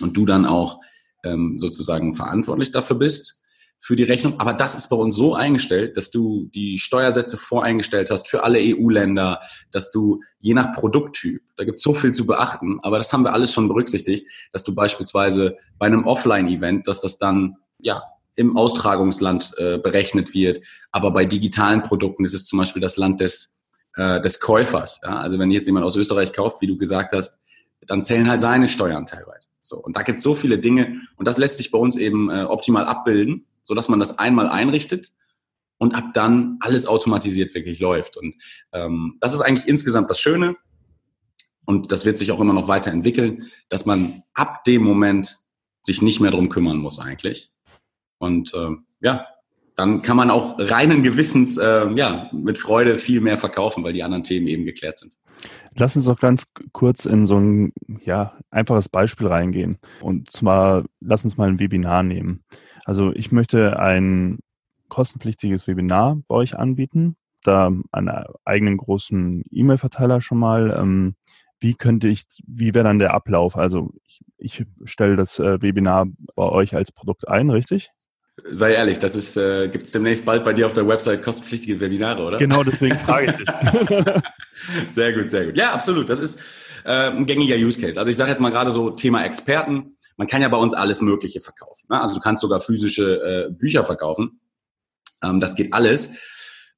und 0.00 0.16
du 0.16 0.24
dann 0.24 0.46
auch 0.46 0.80
ähm, 1.22 1.58
sozusagen 1.58 2.14
verantwortlich 2.14 2.72
dafür 2.72 2.96
bist 2.96 3.42
für 3.86 3.94
die 3.94 4.02
Rechnung. 4.02 4.40
Aber 4.40 4.52
das 4.52 4.74
ist 4.74 4.88
bei 4.88 4.96
uns 4.96 5.14
so 5.14 5.36
eingestellt, 5.36 5.96
dass 5.96 6.10
du 6.10 6.50
die 6.52 6.76
Steuersätze 6.76 7.36
voreingestellt 7.36 8.10
hast 8.10 8.26
für 8.26 8.42
alle 8.42 8.58
EU-Länder, 8.60 9.40
dass 9.70 9.92
du 9.92 10.22
je 10.40 10.54
nach 10.54 10.72
Produkttyp, 10.72 11.40
da 11.56 11.62
gibt 11.62 11.76
es 11.76 11.84
so 11.84 11.94
viel 11.94 12.12
zu 12.12 12.26
beachten, 12.26 12.80
aber 12.82 12.98
das 12.98 13.12
haben 13.12 13.22
wir 13.22 13.32
alles 13.32 13.52
schon 13.52 13.68
berücksichtigt, 13.68 14.26
dass 14.50 14.64
du 14.64 14.74
beispielsweise 14.74 15.56
bei 15.78 15.86
einem 15.86 16.04
Offline-Event, 16.04 16.88
dass 16.88 17.00
das 17.00 17.18
dann 17.18 17.58
ja 17.78 18.02
im 18.34 18.56
Austragungsland 18.56 19.52
äh, 19.56 19.78
berechnet 19.78 20.34
wird. 20.34 20.66
Aber 20.90 21.12
bei 21.12 21.24
digitalen 21.24 21.84
Produkten 21.84 22.24
ist 22.24 22.34
es 22.34 22.44
zum 22.44 22.58
Beispiel 22.58 22.82
das 22.82 22.96
Land 22.96 23.20
des, 23.20 23.60
äh, 23.94 24.20
des 24.20 24.40
Käufers. 24.40 24.98
Ja? 25.04 25.20
Also 25.20 25.38
wenn 25.38 25.52
jetzt 25.52 25.66
jemand 25.66 25.86
aus 25.86 25.94
Österreich 25.94 26.32
kauft, 26.32 26.60
wie 26.60 26.66
du 26.66 26.76
gesagt 26.76 27.12
hast, 27.12 27.38
dann 27.86 28.02
zählen 28.02 28.28
halt 28.28 28.40
seine 28.40 28.66
Steuern 28.66 29.06
teilweise. 29.06 29.46
So, 29.62 29.76
und 29.76 29.96
da 29.96 30.02
gibt 30.02 30.18
es 30.18 30.24
so 30.24 30.34
viele 30.34 30.58
Dinge 30.58 31.02
und 31.14 31.28
das 31.28 31.38
lässt 31.38 31.58
sich 31.58 31.70
bei 31.70 31.78
uns 31.78 31.96
eben 31.96 32.30
äh, 32.30 32.42
optimal 32.42 32.84
abbilden 32.84 33.46
so 33.66 33.74
dass 33.74 33.88
man 33.88 33.98
das 33.98 34.20
einmal 34.20 34.48
einrichtet 34.48 35.08
und 35.78 35.94
ab 35.94 36.14
dann 36.14 36.56
alles 36.60 36.86
automatisiert 36.86 37.52
wirklich 37.54 37.80
läuft. 37.80 38.16
Und 38.16 38.36
ähm, 38.72 39.18
das 39.20 39.34
ist 39.34 39.40
eigentlich 39.40 39.66
insgesamt 39.66 40.08
das 40.08 40.20
Schöne. 40.20 40.56
Und 41.64 41.90
das 41.90 42.04
wird 42.04 42.16
sich 42.16 42.30
auch 42.30 42.40
immer 42.40 42.52
noch 42.52 42.68
weiterentwickeln, 42.68 43.50
dass 43.68 43.86
man 43.86 44.22
ab 44.34 44.62
dem 44.64 44.82
Moment 44.82 45.40
sich 45.82 46.00
nicht 46.00 46.20
mehr 46.20 46.30
drum 46.30 46.48
kümmern 46.48 46.78
muss 46.78 47.00
eigentlich. 47.00 47.50
Und 48.18 48.54
äh, 48.54 48.70
ja, 49.00 49.26
dann 49.74 50.00
kann 50.00 50.16
man 50.16 50.30
auch 50.30 50.54
reinen 50.58 51.02
Gewissens 51.02 51.56
äh, 51.56 51.88
ja, 51.94 52.30
mit 52.32 52.56
Freude 52.56 52.98
viel 52.98 53.20
mehr 53.20 53.36
verkaufen, 53.36 53.82
weil 53.82 53.92
die 53.92 54.04
anderen 54.04 54.22
Themen 54.22 54.46
eben 54.46 54.64
geklärt 54.64 54.98
sind. 54.98 55.12
Lass 55.78 55.94
uns 55.94 56.06
doch 56.06 56.18
ganz 56.18 56.46
kurz 56.72 57.04
in 57.04 57.26
so 57.26 57.38
ein 57.38 57.72
ja, 58.00 58.32
einfaches 58.50 58.88
Beispiel 58.88 59.26
reingehen. 59.26 59.78
Und 60.00 60.30
zwar, 60.30 60.84
lass 61.00 61.24
uns 61.24 61.36
mal 61.36 61.48
ein 61.48 61.60
Webinar 61.60 62.02
nehmen. 62.02 62.42
Also 62.86 63.12
ich 63.12 63.30
möchte 63.30 63.78
ein 63.78 64.38
kostenpflichtiges 64.88 65.66
Webinar 65.66 66.18
bei 66.28 66.34
euch 66.34 66.58
anbieten, 66.58 67.16
da 67.42 67.70
einen 67.92 68.24
eigenen 68.44 68.78
großen 68.78 69.42
E-Mail-Verteiler 69.50 70.22
schon 70.22 70.38
mal. 70.38 70.74
Ähm, 70.78 71.14
wie 71.60 71.74
könnte 71.74 72.08
ich, 72.08 72.24
wie 72.46 72.74
wäre 72.74 72.84
dann 72.84 72.98
der 72.98 73.12
Ablauf? 73.12 73.56
Also 73.56 73.92
ich, 74.06 74.22
ich 74.38 74.64
stelle 74.84 75.16
das 75.16 75.38
äh, 75.38 75.60
Webinar 75.60 76.06
bei 76.34 76.44
euch 76.44 76.74
als 76.74 76.90
Produkt 76.90 77.28
ein, 77.28 77.50
richtig? 77.50 77.90
Sei 78.44 78.74
ehrlich, 78.74 78.98
das 78.98 79.16
ist, 79.16 79.36
äh, 79.36 79.68
gibt 79.68 79.86
es 79.86 79.92
demnächst 79.92 80.26
bald 80.26 80.44
bei 80.44 80.52
dir 80.52 80.66
auf 80.66 80.74
der 80.74 80.86
Website 80.86 81.22
kostenpflichtige 81.22 81.80
Webinare, 81.80 82.22
oder? 82.22 82.38
Genau, 82.38 82.62
deswegen 82.62 82.98
frage 82.98 83.26
ich 83.26 83.32
dich. 83.32 84.22
sehr 84.90 85.12
gut, 85.14 85.30
sehr 85.30 85.46
gut. 85.46 85.56
Ja, 85.56 85.72
absolut. 85.72 86.10
Das 86.10 86.18
ist 86.18 86.40
äh, 86.84 87.10
ein 87.10 87.24
gängiger 87.24 87.56
Use 87.56 87.80
Case. 87.80 87.98
Also 87.98 88.10
ich 88.10 88.16
sage 88.16 88.30
jetzt 88.30 88.40
mal 88.40 88.50
gerade 88.50 88.70
so 88.70 88.90
Thema 88.90 89.24
Experten 89.24 89.96
man 90.16 90.26
kann 90.26 90.42
ja 90.42 90.48
bei 90.48 90.56
uns 90.56 90.74
alles 90.74 91.00
Mögliche 91.00 91.40
verkaufen. 91.40 91.84
Ne? 91.88 92.00
Also 92.00 92.14
du 92.14 92.20
kannst 92.20 92.40
sogar 92.42 92.60
physische 92.60 93.48
äh, 93.48 93.52
Bücher 93.52 93.84
verkaufen. 93.84 94.40
Ähm, 95.22 95.40
das 95.40 95.54
geht 95.54 95.72
alles. 95.72 96.16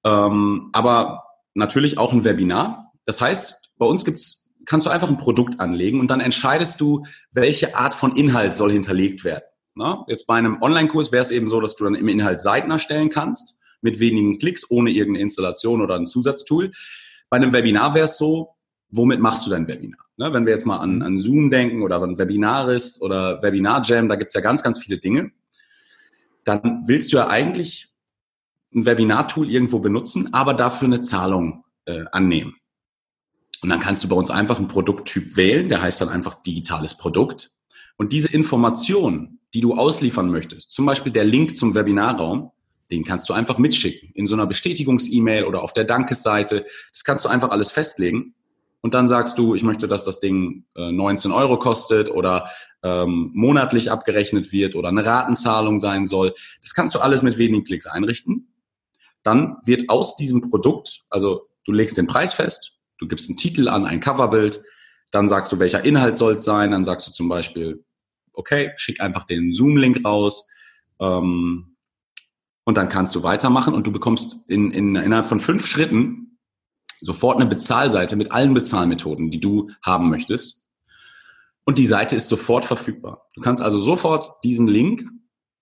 Ähm, 0.04 0.70
aber 0.72 1.24
natürlich 1.54 1.98
auch 1.98 2.12
ein 2.12 2.24
Webinar. 2.24 2.92
Das 3.04 3.20
heißt, 3.20 3.70
bei 3.78 3.86
uns 3.86 4.04
gibt's, 4.04 4.52
kannst 4.66 4.86
du 4.86 4.90
einfach 4.90 5.08
ein 5.08 5.16
Produkt 5.16 5.60
anlegen 5.60 6.00
und 6.00 6.08
dann 6.08 6.20
entscheidest 6.20 6.80
du, 6.80 7.04
welche 7.32 7.76
Art 7.76 7.94
von 7.94 8.16
Inhalt 8.16 8.54
soll 8.54 8.72
hinterlegt 8.72 9.24
werden. 9.24 9.44
Ne? 9.78 10.04
Jetzt 10.08 10.26
bei 10.26 10.34
einem 10.34 10.60
Online-Kurs 10.60 11.12
wäre 11.12 11.22
es 11.22 11.30
eben 11.30 11.48
so, 11.48 11.60
dass 11.60 11.76
du 11.76 11.84
dann 11.84 11.94
im 11.94 12.08
Inhalt 12.08 12.40
Seiten 12.40 12.70
erstellen 12.70 13.10
kannst, 13.10 13.56
mit 13.80 14.00
wenigen 14.00 14.38
Klicks, 14.38 14.68
ohne 14.70 14.90
irgendeine 14.90 15.22
Installation 15.22 15.80
oder 15.80 15.94
ein 15.94 16.06
Zusatztool. 16.06 16.72
Bei 17.30 17.36
einem 17.36 17.52
Webinar 17.52 17.94
wäre 17.94 18.06
es 18.06 18.18
so, 18.18 18.56
womit 18.90 19.20
machst 19.20 19.46
du 19.46 19.50
dein 19.50 19.68
Webinar? 19.68 20.00
Ne, 20.16 20.32
wenn 20.32 20.46
wir 20.46 20.52
jetzt 20.52 20.66
mal 20.66 20.78
an, 20.78 21.02
an 21.02 21.20
Zoom 21.20 21.48
denken 21.48 21.82
oder 21.82 22.02
an 22.02 22.18
Webinaris 22.18 23.00
oder 23.00 23.40
Webinar 23.40 23.82
Jam, 23.84 24.08
da 24.08 24.16
gibt's 24.16 24.34
ja 24.34 24.40
ganz, 24.40 24.64
ganz 24.64 24.80
viele 24.82 24.98
Dinge. 24.98 25.30
Dann 26.42 26.82
willst 26.86 27.12
du 27.12 27.18
ja 27.18 27.28
eigentlich 27.28 27.94
ein 28.74 28.84
Webinar-Tool 28.84 29.48
irgendwo 29.48 29.78
benutzen, 29.78 30.34
aber 30.34 30.54
dafür 30.54 30.86
eine 30.86 31.02
Zahlung 31.02 31.64
äh, 31.84 32.04
annehmen. 32.10 32.56
Und 33.62 33.68
dann 33.68 33.80
kannst 33.80 34.02
du 34.02 34.08
bei 34.08 34.16
uns 34.16 34.30
einfach 34.30 34.58
einen 34.58 34.68
Produkttyp 34.68 35.36
wählen, 35.36 35.68
der 35.68 35.82
heißt 35.82 36.00
dann 36.00 36.08
einfach 36.08 36.42
digitales 36.42 36.96
Produkt. 36.96 37.52
Und 37.98 38.12
diese 38.12 38.28
Information, 38.28 39.40
die 39.52 39.60
du 39.60 39.74
ausliefern 39.74 40.30
möchtest, 40.30 40.70
zum 40.70 40.86
Beispiel 40.86 41.12
der 41.12 41.24
Link 41.24 41.56
zum 41.56 41.74
Webinarraum, 41.74 42.52
den 42.90 43.04
kannst 43.04 43.28
du 43.28 43.34
einfach 43.34 43.58
mitschicken 43.58 44.10
in 44.14 44.26
so 44.26 44.34
einer 44.34 44.46
Bestätigungs-E-Mail 44.46 45.44
oder 45.44 45.62
auf 45.62 45.74
der 45.74 45.84
Dankesseite. 45.84 46.64
Das 46.92 47.04
kannst 47.04 47.24
du 47.24 47.28
einfach 47.28 47.50
alles 47.50 47.70
festlegen. 47.70 48.34
Und 48.80 48.94
dann 48.94 49.08
sagst 49.08 49.36
du, 49.36 49.54
ich 49.54 49.64
möchte, 49.64 49.88
dass 49.88 50.04
das 50.04 50.20
Ding 50.20 50.64
äh, 50.76 50.92
19 50.92 51.32
Euro 51.32 51.58
kostet 51.58 52.10
oder 52.10 52.48
ähm, 52.82 53.32
monatlich 53.34 53.90
abgerechnet 53.90 54.52
wird 54.52 54.76
oder 54.76 54.88
eine 54.88 55.04
Ratenzahlung 55.04 55.80
sein 55.80 56.06
soll. 56.06 56.32
Das 56.62 56.74
kannst 56.74 56.94
du 56.94 57.00
alles 57.00 57.22
mit 57.22 57.36
wenigen 57.36 57.64
Klicks 57.64 57.86
einrichten. 57.86 58.54
Dann 59.24 59.56
wird 59.64 59.90
aus 59.90 60.14
diesem 60.16 60.40
Produkt, 60.48 61.02
also 61.10 61.48
du 61.64 61.72
legst 61.72 61.98
den 61.98 62.06
Preis 62.06 62.32
fest, 62.32 62.78
du 62.98 63.08
gibst 63.08 63.28
einen 63.28 63.36
Titel 63.36 63.68
an, 63.68 63.84
ein 63.84 63.98
Coverbild, 64.00 64.62
dann 65.10 65.26
sagst 65.26 65.50
du, 65.52 65.58
welcher 65.58 65.84
Inhalt 65.84 66.14
soll 66.14 66.34
es 66.34 66.44
sein, 66.44 66.70
dann 66.70 66.84
sagst 66.84 67.08
du 67.08 67.12
zum 67.12 67.28
Beispiel, 67.28 67.84
okay, 68.38 68.72
schick 68.76 69.00
einfach 69.00 69.26
den 69.26 69.52
Zoom-Link 69.52 70.04
raus, 70.04 70.48
ähm, 71.00 71.76
und 72.64 72.76
dann 72.76 72.90
kannst 72.90 73.14
du 73.14 73.22
weitermachen 73.22 73.72
und 73.72 73.86
du 73.86 73.92
bekommst 73.92 74.48
in, 74.50 74.70
in, 74.72 74.94
innerhalb 74.94 75.26
von 75.26 75.40
fünf 75.40 75.66
Schritten 75.66 76.38
sofort 77.00 77.36
eine 77.36 77.48
Bezahlseite 77.48 78.14
mit 78.14 78.30
allen 78.30 78.52
Bezahlmethoden, 78.52 79.30
die 79.30 79.40
du 79.40 79.70
haben 79.82 80.10
möchtest. 80.10 80.68
Und 81.64 81.78
die 81.78 81.86
Seite 81.86 82.14
ist 82.14 82.28
sofort 82.28 82.66
verfügbar. 82.66 83.26
Du 83.34 83.40
kannst 83.40 83.62
also 83.62 83.78
sofort 83.78 84.44
diesen 84.44 84.66
Link 84.66 85.02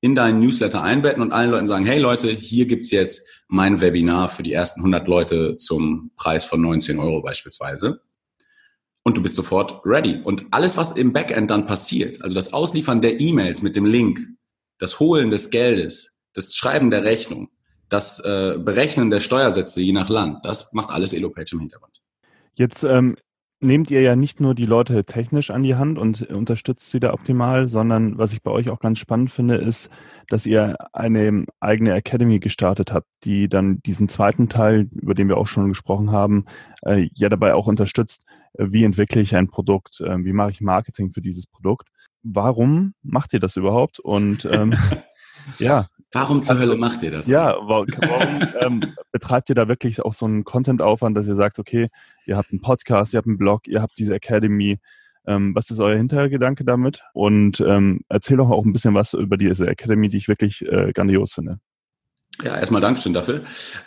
in 0.00 0.16
deinen 0.16 0.40
Newsletter 0.40 0.82
einbetten 0.82 1.22
und 1.22 1.32
allen 1.32 1.52
Leuten 1.52 1.66
sagen, 1.66 1.86
hey 1.86 2.00
Leute, 2.00 2.30
hier 2.30 2.66
gibt's 2.66 2.90
jetzt 2.90 3.24
mein 3.46 3.80
Webinar 3.80 4.28
für 4.28 4.42
die 4.42 4.52
ersten 4.52 4.80
100 4.80 5.06
Leute 5.06 5.56
zum 5.56 6.10
Preis 6.16 6.44
von 6.44 6.60
19 6.60 6.98
Euro 6.98 7.22
beispielsweise. 7.22 8.00
Und 9.06 9.16
du 9.16 9.22
bist 9.22 9.36
sofort 9.36 9.82
ready. 9.84 10.20
Und 10.24 10.46
alles, 10.50 10.76
was 10.76 10.90
im 10.90 11.12
Backend 11.12 11.48
dann 11.48 11.64
passiert, 11.64 12.20
also 12.22 12.34
das 12.34 12.52
Ausliefern 12.52 13.00
der 13.00 13.20
E-Mails 13.20 13.62
mit 13.62 13.76
dem 13.76 13.84
Link, 13.84 14.18
das 14.80 14.98
Holen 14.98 15.30
des 15.30 15.50
Geldes, 15.50 16.18
das 16.34 16.56
Schreiben 16.56 16.90
der 16.90 17.04
Rechnung, 17.04 17.48
das 17.88 18.18
äh, 18.18 18.58
Berechnen 18.58 19.10
der 19.10 19.20
Steuersätze 19.20 19.80
je 19.80 19.92
nach 19.92 20.08
Land, 20.08 20.44
das 20.44 20.72
macht 20.72 20.90
alles 20.90 21.12
EloPage 21.12 21.52
im 21.52 21.60
Hintergrund. 21.60 22.02
Jetzt 22.54 22.82
ähm, 22.82 23.14
nehmt 23.60 23.90
ihr 23.90 24.02
ja 24.02 24.16
nicht 24.16 24.40
nur 24.40 24.54
die 24.54 24.66
Leute 24.66 25.04
technisch 25.04 25.50
an 25.50 25.62
die 25.62 25.76
Hand 25.76 25.98
und 25.98 26.22
unterstützt 26.22 26.90
sie 26.90 27.00
da 27.00 27.12
optimal, 27.12 27.66
sondern 27.66 28.18
was 28.18 28.32
ich 28.32 28.42
bei 28.42 28.50
euch 28.50 28.70
auch 28.70 28.80
ganz 28.80 28.98
spannend 28.98 29.30
finde, 29.30 29.56
ist, 29.56 29.88
dass 30.28 30.46
ihr 30.46 30.76
eine 30.92 31.46
eigene 31.60 31.94
Academy 31.94 32.38
gestartet 32.38 32.92
habt, 32.92 33.06
die 33.24 33.48
dann 33.48 33.80
diesen 33.86 34.08
zweiten 34.08 34.48
Teil, 34.48 34.88
über 34.92 35.14
den 35.14 35.28
wir 35.28 35.38
auch 35.38 35.46
schon 35.46 35.68
gesprochen 35.68 36.12
haben, 36.12 36.44
äh, 36.82 37.08
ja 37.14 37.28
dabei 37.28 37.54
auch 37.54 37.66
unterstützt, 37.66 38.26
äh, 38.54 38.66
wie 38.70 38.84
entwickle 38.84 39.22
ich 39.22 39.34
ein 39.34 39.48
Produkt, 39.48 40.00
äh, 40.00 40.24
wie 40.24 40.32
mache 40.32 40.50
ich 40.50 40.60
Marketing 40.60 41.12
für 41.12 41.22
dieses 41.22 41.46
Produkt. 41.46 41.88
Warum 42.22 42.94
macht 43.02 43.32
ihr 43.32 43.40
das 43.40 43.56
überhaupt? 43.56 44.00
Und 44.00 44.44
ähm, 44.50 44.74
ja, 45.58 45.86
Warum 46.16 46.42
zur 46.42 46.56
also, 46.56 46.66
Hölle 46.66 46.78
macht 46.78 47.02
ihr 47.02 47.10
das? 47.10 47.28
Ja, 47.28 47.54
warum 47.60 47.86
ähm, 48.60 48.80
betreibt 49.12 49.50
ihr 49.50 49.54
da 49.54 49.68
wirklich 49.68 50.00
auch 50.02 50.14
so 50.14 50.24
einen 50.24 50.44
Content-Aufwand, 50.44 51.16
dass 51.16 51.28
ihr 51.28 51.34
sagt, 51.34 51.58
okay, 51.58 51.88
ihr 52.24 52.36
habt 52.36 52.50
einen 52.50 52.62
Podcast, 52.62 53.12
ihr 53.12 53.18
habt 53.18 53.26
einen 53.26 53.36
Blog, 53.36 53.68
ihr 53.68 53.82
habt 53.82 53.98
diese 53.98 54.14
Academy. 54.14 54.78
Ähm, 55.26 55.54
was 55.54 55.70
ist 55.70 55.80
euer 55.80 55.96
Hintergedanke 55.96 56.64
damit? 56.64 57.02
Und 57.12 57.60
ähm, 57.60 58.00
erzähl 58.08 58.38
doch 58.38 58.50
auch 58.50 58.64
ein 58.64 58.72
bisschen 58.72 58.94
was 58.94 59.12
über 59.12 59.36
diese 59.36 59.66
Academy, 59.66 60.08
die 60.08 60.16
ich 60.16 60.28
wirklich 60.28 60.62
äh, 60.62 60.92
grandios 60.92 61.34
finde. 61.34 61.58
Ja, 62.42 62.56
erstmal 62.56 62.80
Dankeschön 62.80 63.12
dafür. 63.12 63.42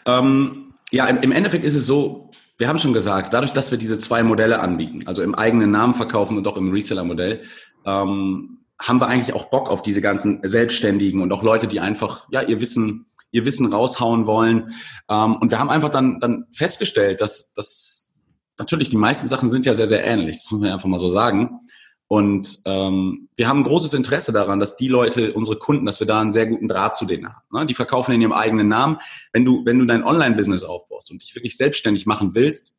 Ähm, 0.06 0.74
ja, 0.92 1.08
im, 1.08 1.18
im 1.22 1.32
Endeffekt 1.32 1.64
ist 1.64 1.76
es 1.76 1.88
so, 1.88 2.32
wir 2.58 2.68
haben 2.68 2.80
schon 2.80 2.94
gesagt, 2.94 3.34
dadurch, 3.34 3.54
dass 3.54 3.72
wir 3.72 3.78
diese 3.78 3.98
zwei 3.98 4.22
Modelle 4.22 4.60
anbieten, 4.60 5.04
also 5.06 5.24
im 5.24 5.34
eigenen 5.34 5.72
Namen 5.72 5.94
verkaufen 5.94 6.38
und 6.38 6.48
auch 6.48 6.58
im 6.58 6.72
Reseller-Modell, 6.72 7.42
ähm, 7.86 8.60
haben 8.82 9.02
wir 9.02 9.08
eigentlich 9.08 9.36
auch 9.36 9.46
Bock 9.46 9.70
auf 9.70 9.82
diese 9.82 10.02
ganzen 10.02 10.40
Selbstständigen 10.44 11.22
und 11.22 11.32
auch 11.34 11.44
Leute, 11.44 11.68
die 11.68 11.80
einfach, 11.80 12.28
ja, 12.32 12.42
ihr 12.42 12.62
Wissen, 12.62 13.08
ihr 13.32 13.46
Wissen 13.46 13.72
raushauen 13.72 14.26
wollen. 14.26 14.74
Ähm, 15.10 15.36
und 15.36 15.52
wir 15.52 15.60
haben 15.60 15.70
einfach 15.70 15.90
dann, 15.90 16.20
dann 16.20 16.46
festgestellt, 16.52 17.22
dass, 17.22 17.54
dass 17.54 18.14
natürlich 18.58 18.90
die 18.90 18.98
meisten 18.98 19.28
Sachen 19.28 19.50
sind 19.50 19.66
ja 19.66 19.76
sehr, 19.76 19.88
sehr 19.88 20.04
ähnlich. 20.04 20.38
Das 20.38 20.52
muss 20.52 20.62
man 20.62 20.72
einfach 20.72 20.88
mal 20.88 21.00
so 21.00 21.10
sagen. 21.10 21.60
Und 22.08 22.60
ähm, 22.66 23.30
wir 23.36 23.48
haben 23.48 23.60
ein 23.60 23.64
großes 23.64 23.94
Interesse 23.94 24.32
daran, 24.32 24.60
dass 24.60 24.78
die 24.78 24.88
Leute, 24.88 25.34
unsere 25.34 25.58
Kunden, 25.58 25.86
dass 25.86 26.00
wir 26.00 26.08
da 26.08 26.20
einen 26.22 26.32
sehr 26.32 26.48
guten 26.48 26.68
Draht 26.68 26.96
zu 26.96 27.06
denen 27.06 27.28
haben. 27.28 27.46
Ne? 27.54 27.68
Die 27.68 27.76
verkaufen 27.76 28.14
in 28.14 28.22
ihrem 28.22 28.34
eigenen 28.34 28.68
Namen. 28.68 28.98
Wenn 29.32 29.46
du, 29.46 29.64
wenn 29.64 29.78
du 29.78 29.86
dein 29.86 30.04
Online-Business 30.04 30.64
aufbaust 30.64 31.12
und 31.12 31.22
dich 31.22 31.36
wirklich 31.36 31.56
selbstständig 31.56 32.08
machen 32.08 32.34
willst, 32.34 32.74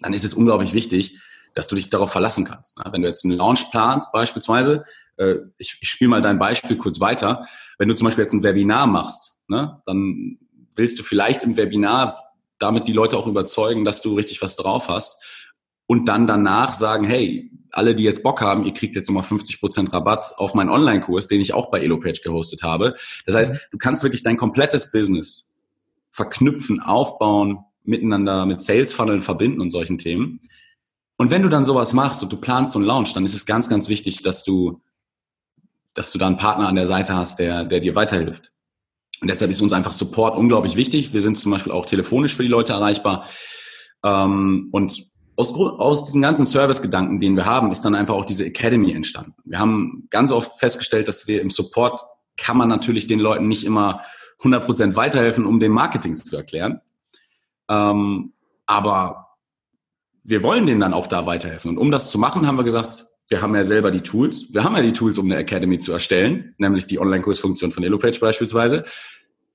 dann 0.00 0.12
ist 0.12 0.24
es 0.24 0.32
unglaublich 0.34 0.74
wichtig, 0.74 1.18
dass 1.56 1.68
du 1.68 1.74
dich 1.74 1.90
darauf 1.90 2.12
verlassen 2.12 2.44
kannst. 2.44 2.78
Ne? 2.78 2.84
Wenn 2.92 3.02
du 3.02 3.08
jetzt 3.08 3.24
einen 3.24 3.36
Launch 3.36 3.70
planst 3.70 4.12
beispielsweise, 4.12 4.84
äh, 5.16 5.36
ich, 5.56 5.78
ich 5.80 5.88
spiele 5.88 6.10
mal 6.10 6.20
dein 6.20 6.38
Beispiel 6.38 6.76
kurz 6.76 7.00
weiter. 7.00 7.46
Wenn 7.78 7.88
du 7.88 7.94
zum 7.94 8.04
Beispiel 8.04 8.22
jetzt 8.22 8.34
ein 8.34 8.44
Webinar 8.44 8.86
machst, 8.86 9.38
ne, 9.48 9.82
dann 9.86 10.38
willst 10.76 10.98
du 10.98 11.02
vielleicht 11.02 11.42
im 11.42 11.56
Webinar 11.56 12.14
damit 12.58 12.88
die 12.88 12.92
Leute 12.92 13.16
auch 13.16 13.26
überzeugen, 13.26 13.84
dass 13.84 14.02
du 14.02 14.14
richtig 14.14 14.42
was 14.42 14.56
drauf 14.56 14.88
hast 14.88 15.16
und 15.86 16.08
dann 16.08 16.26
danach 16.26 16.74
sagen, 16.74 17.06
hey, 17.06 17.50
alle, 17.72 17.94
die 17.94 18.04
jetzt 18.04 18.22
Bock 18.22 18.40
haben, 18.42 18.64
ihr 18.64 18.74
kriegt 18.74 18.94
jetzt 18.94 19.08
nochmal 19.08 19.24
50% 19.24 19.92
Rabatt 19.92 20.34
auf 20.36 20.54
meinen 20.54 20.70
Online-Kurs, 20.70 21.26
den 21.26 21.40
ich 21.40 21.54
auch 21.54 21.70
bei 21.70 21.80
EloPage 21.80 22.20
gehostet 22.22 22.62
habe. 22.62 22.94
Das 23.24 23.34
heißt, 23.34 23.52
mhm. 23.52 23.58
du 23.72 23.78
kannst 23.78 24.02
wirklich 24.02 24.22
dein 24.22 24.36
komplettes 24.36 24.90
Business 24.90 25.50
verknüpfen, 26.10 26.80
aufbauen, 26.80 27.58
miteinander 27.84 28.46
mit 28.46 28.62
Sales-Funneln 28.62 29.22
verbinden 29.22 29.60
und 29.60 29.70
solchen 29.70 29.98
Themen. 29.98 30.40
Und 31.16 31.30
wenn 31.30 31.42
du 31.42 31.48
dann 31.48 31.64
sowas 31.64 31.92
machst 31.92 32.22
und 32.22 32.32
du 32.32 32.36
planst 32.36 32.72
so 32.72 32.78
einen 32.78 32.88
dann 33.14 33.24
ist 33.24 33.34
es 33.34 33.46
ganz, 33.46 33.68
ganz 33.68 33.88
wichtig, 33.88 34.22
dass 34.22 34.44
du 34.44 34.80
dass 35.96 36.12
du 36.12 36.18
da 36.18 36.26
einen 36.26 36.36
Partner 36.36 36.68
an 36.68 36.76
der 36.76 36.86
Seite 36.86 37.16
hast, 37.16 37.38
der, 37.38 37.64
der 37.64 37.80
dir 37.80 37.94
weiterhilft. 37.94 38.52
Und 39.22 39.28
deshalb 39.28 39.50
ist 39.50 39.62
uns 39.62 39.72
einfach 39.72 39.94
Support 39.94 40.36
unglaublich 40.36 40.76
wichtig. 40.76 41.14
Wir 41.14 41.22
sind 41.22 41.38
zum 41.38 41.50
Beispiel 41.50 41.72
auch 41.72 41.86
telefonisch 41.86 42.36
für 42.36 42.42
die 42.42 42.50
Leute 42.50 42.74
erreichbar. 42.74 43.26
Ähm, 44.04 44.68
und 44.72 45.06
aus, 45.36 45.54
aus 45.54 46.04
diesen 46.04 46.20
ganzen 46.20 46.44
Service-Gedanken, 46.44 47.18
den 47.18 47.34
wir 47.34 47.46
haben, 47.46 47.72
ist 47.72 47.82
dann 47.82 47.94
einfach 47.94 48.14
auch 48.14 48.26
diese 48.26 48.44
Academy 48.44 48.92
entstanden. 48.92 49.34
Wir 49.44 49.58
haben 49.58 50.06
ganz 50.10 50.32
oft 50.32 50.58
festgestellt, 50.60 51.08
dass 51.08 51.26
wir 51.26 51.40
im 51.40 51.48
Support 51.48 52.02
kann 52.36 52.58
man 52.58 52.68
natürlich 52.68 53.06
den 53.06 53.18
Leuten 53.18 53.48
nicht 53.48 53.64
immer 53.64 54.02
100% 54.42 54.96
weiterhelfen, 54.96 55.46
um 55.46 55.60
den 55.60 55.72
Marketing 55.72 56.14
zu 56.14 56.36
erklären. 56.36 56.82
Ähm, 57.70 58.34
aber 58.66 59.25
wir 60.28 60.42
wollen 60.42 60.66
denen 60.66 60.80
dann 60.80 60.94
auch 60.94 61.06
da 61.06 61.26
weiterhelfen. 61.26 61.70
Und 61.70 61.78
um 61.78 61.90
das 61.90 62.10
zu 62.10 62.18
machen, 62.18 62.46
haben 62.46 62.56
wir 62.56 62.64
gesagt, 62.64 63.06
wir 63.28 63.42
haben 63.42 63.54
ja 63.54 63.64
selber 63.64 63.90
die 63.90 64.00
Tools. 64.00 64.52
Wir 64.52 64.64
haben 64.64 64.76
ja 64.76 64.82
die 64.82 64.92
Tools, 64.92 65.18
um 65.18 65.26
eine 65.26 65.36
Academy 65.36 65.78
zu 65.78 65.92
erstellen, 65.92 66.54
nämlich 66.58 66.86
die 66.86 66.98
Online-Kursfunktion 66.98 67.70
von 67.70 67.82
EloPage 67.82 68.20
beispielsweise. 68.20 68.84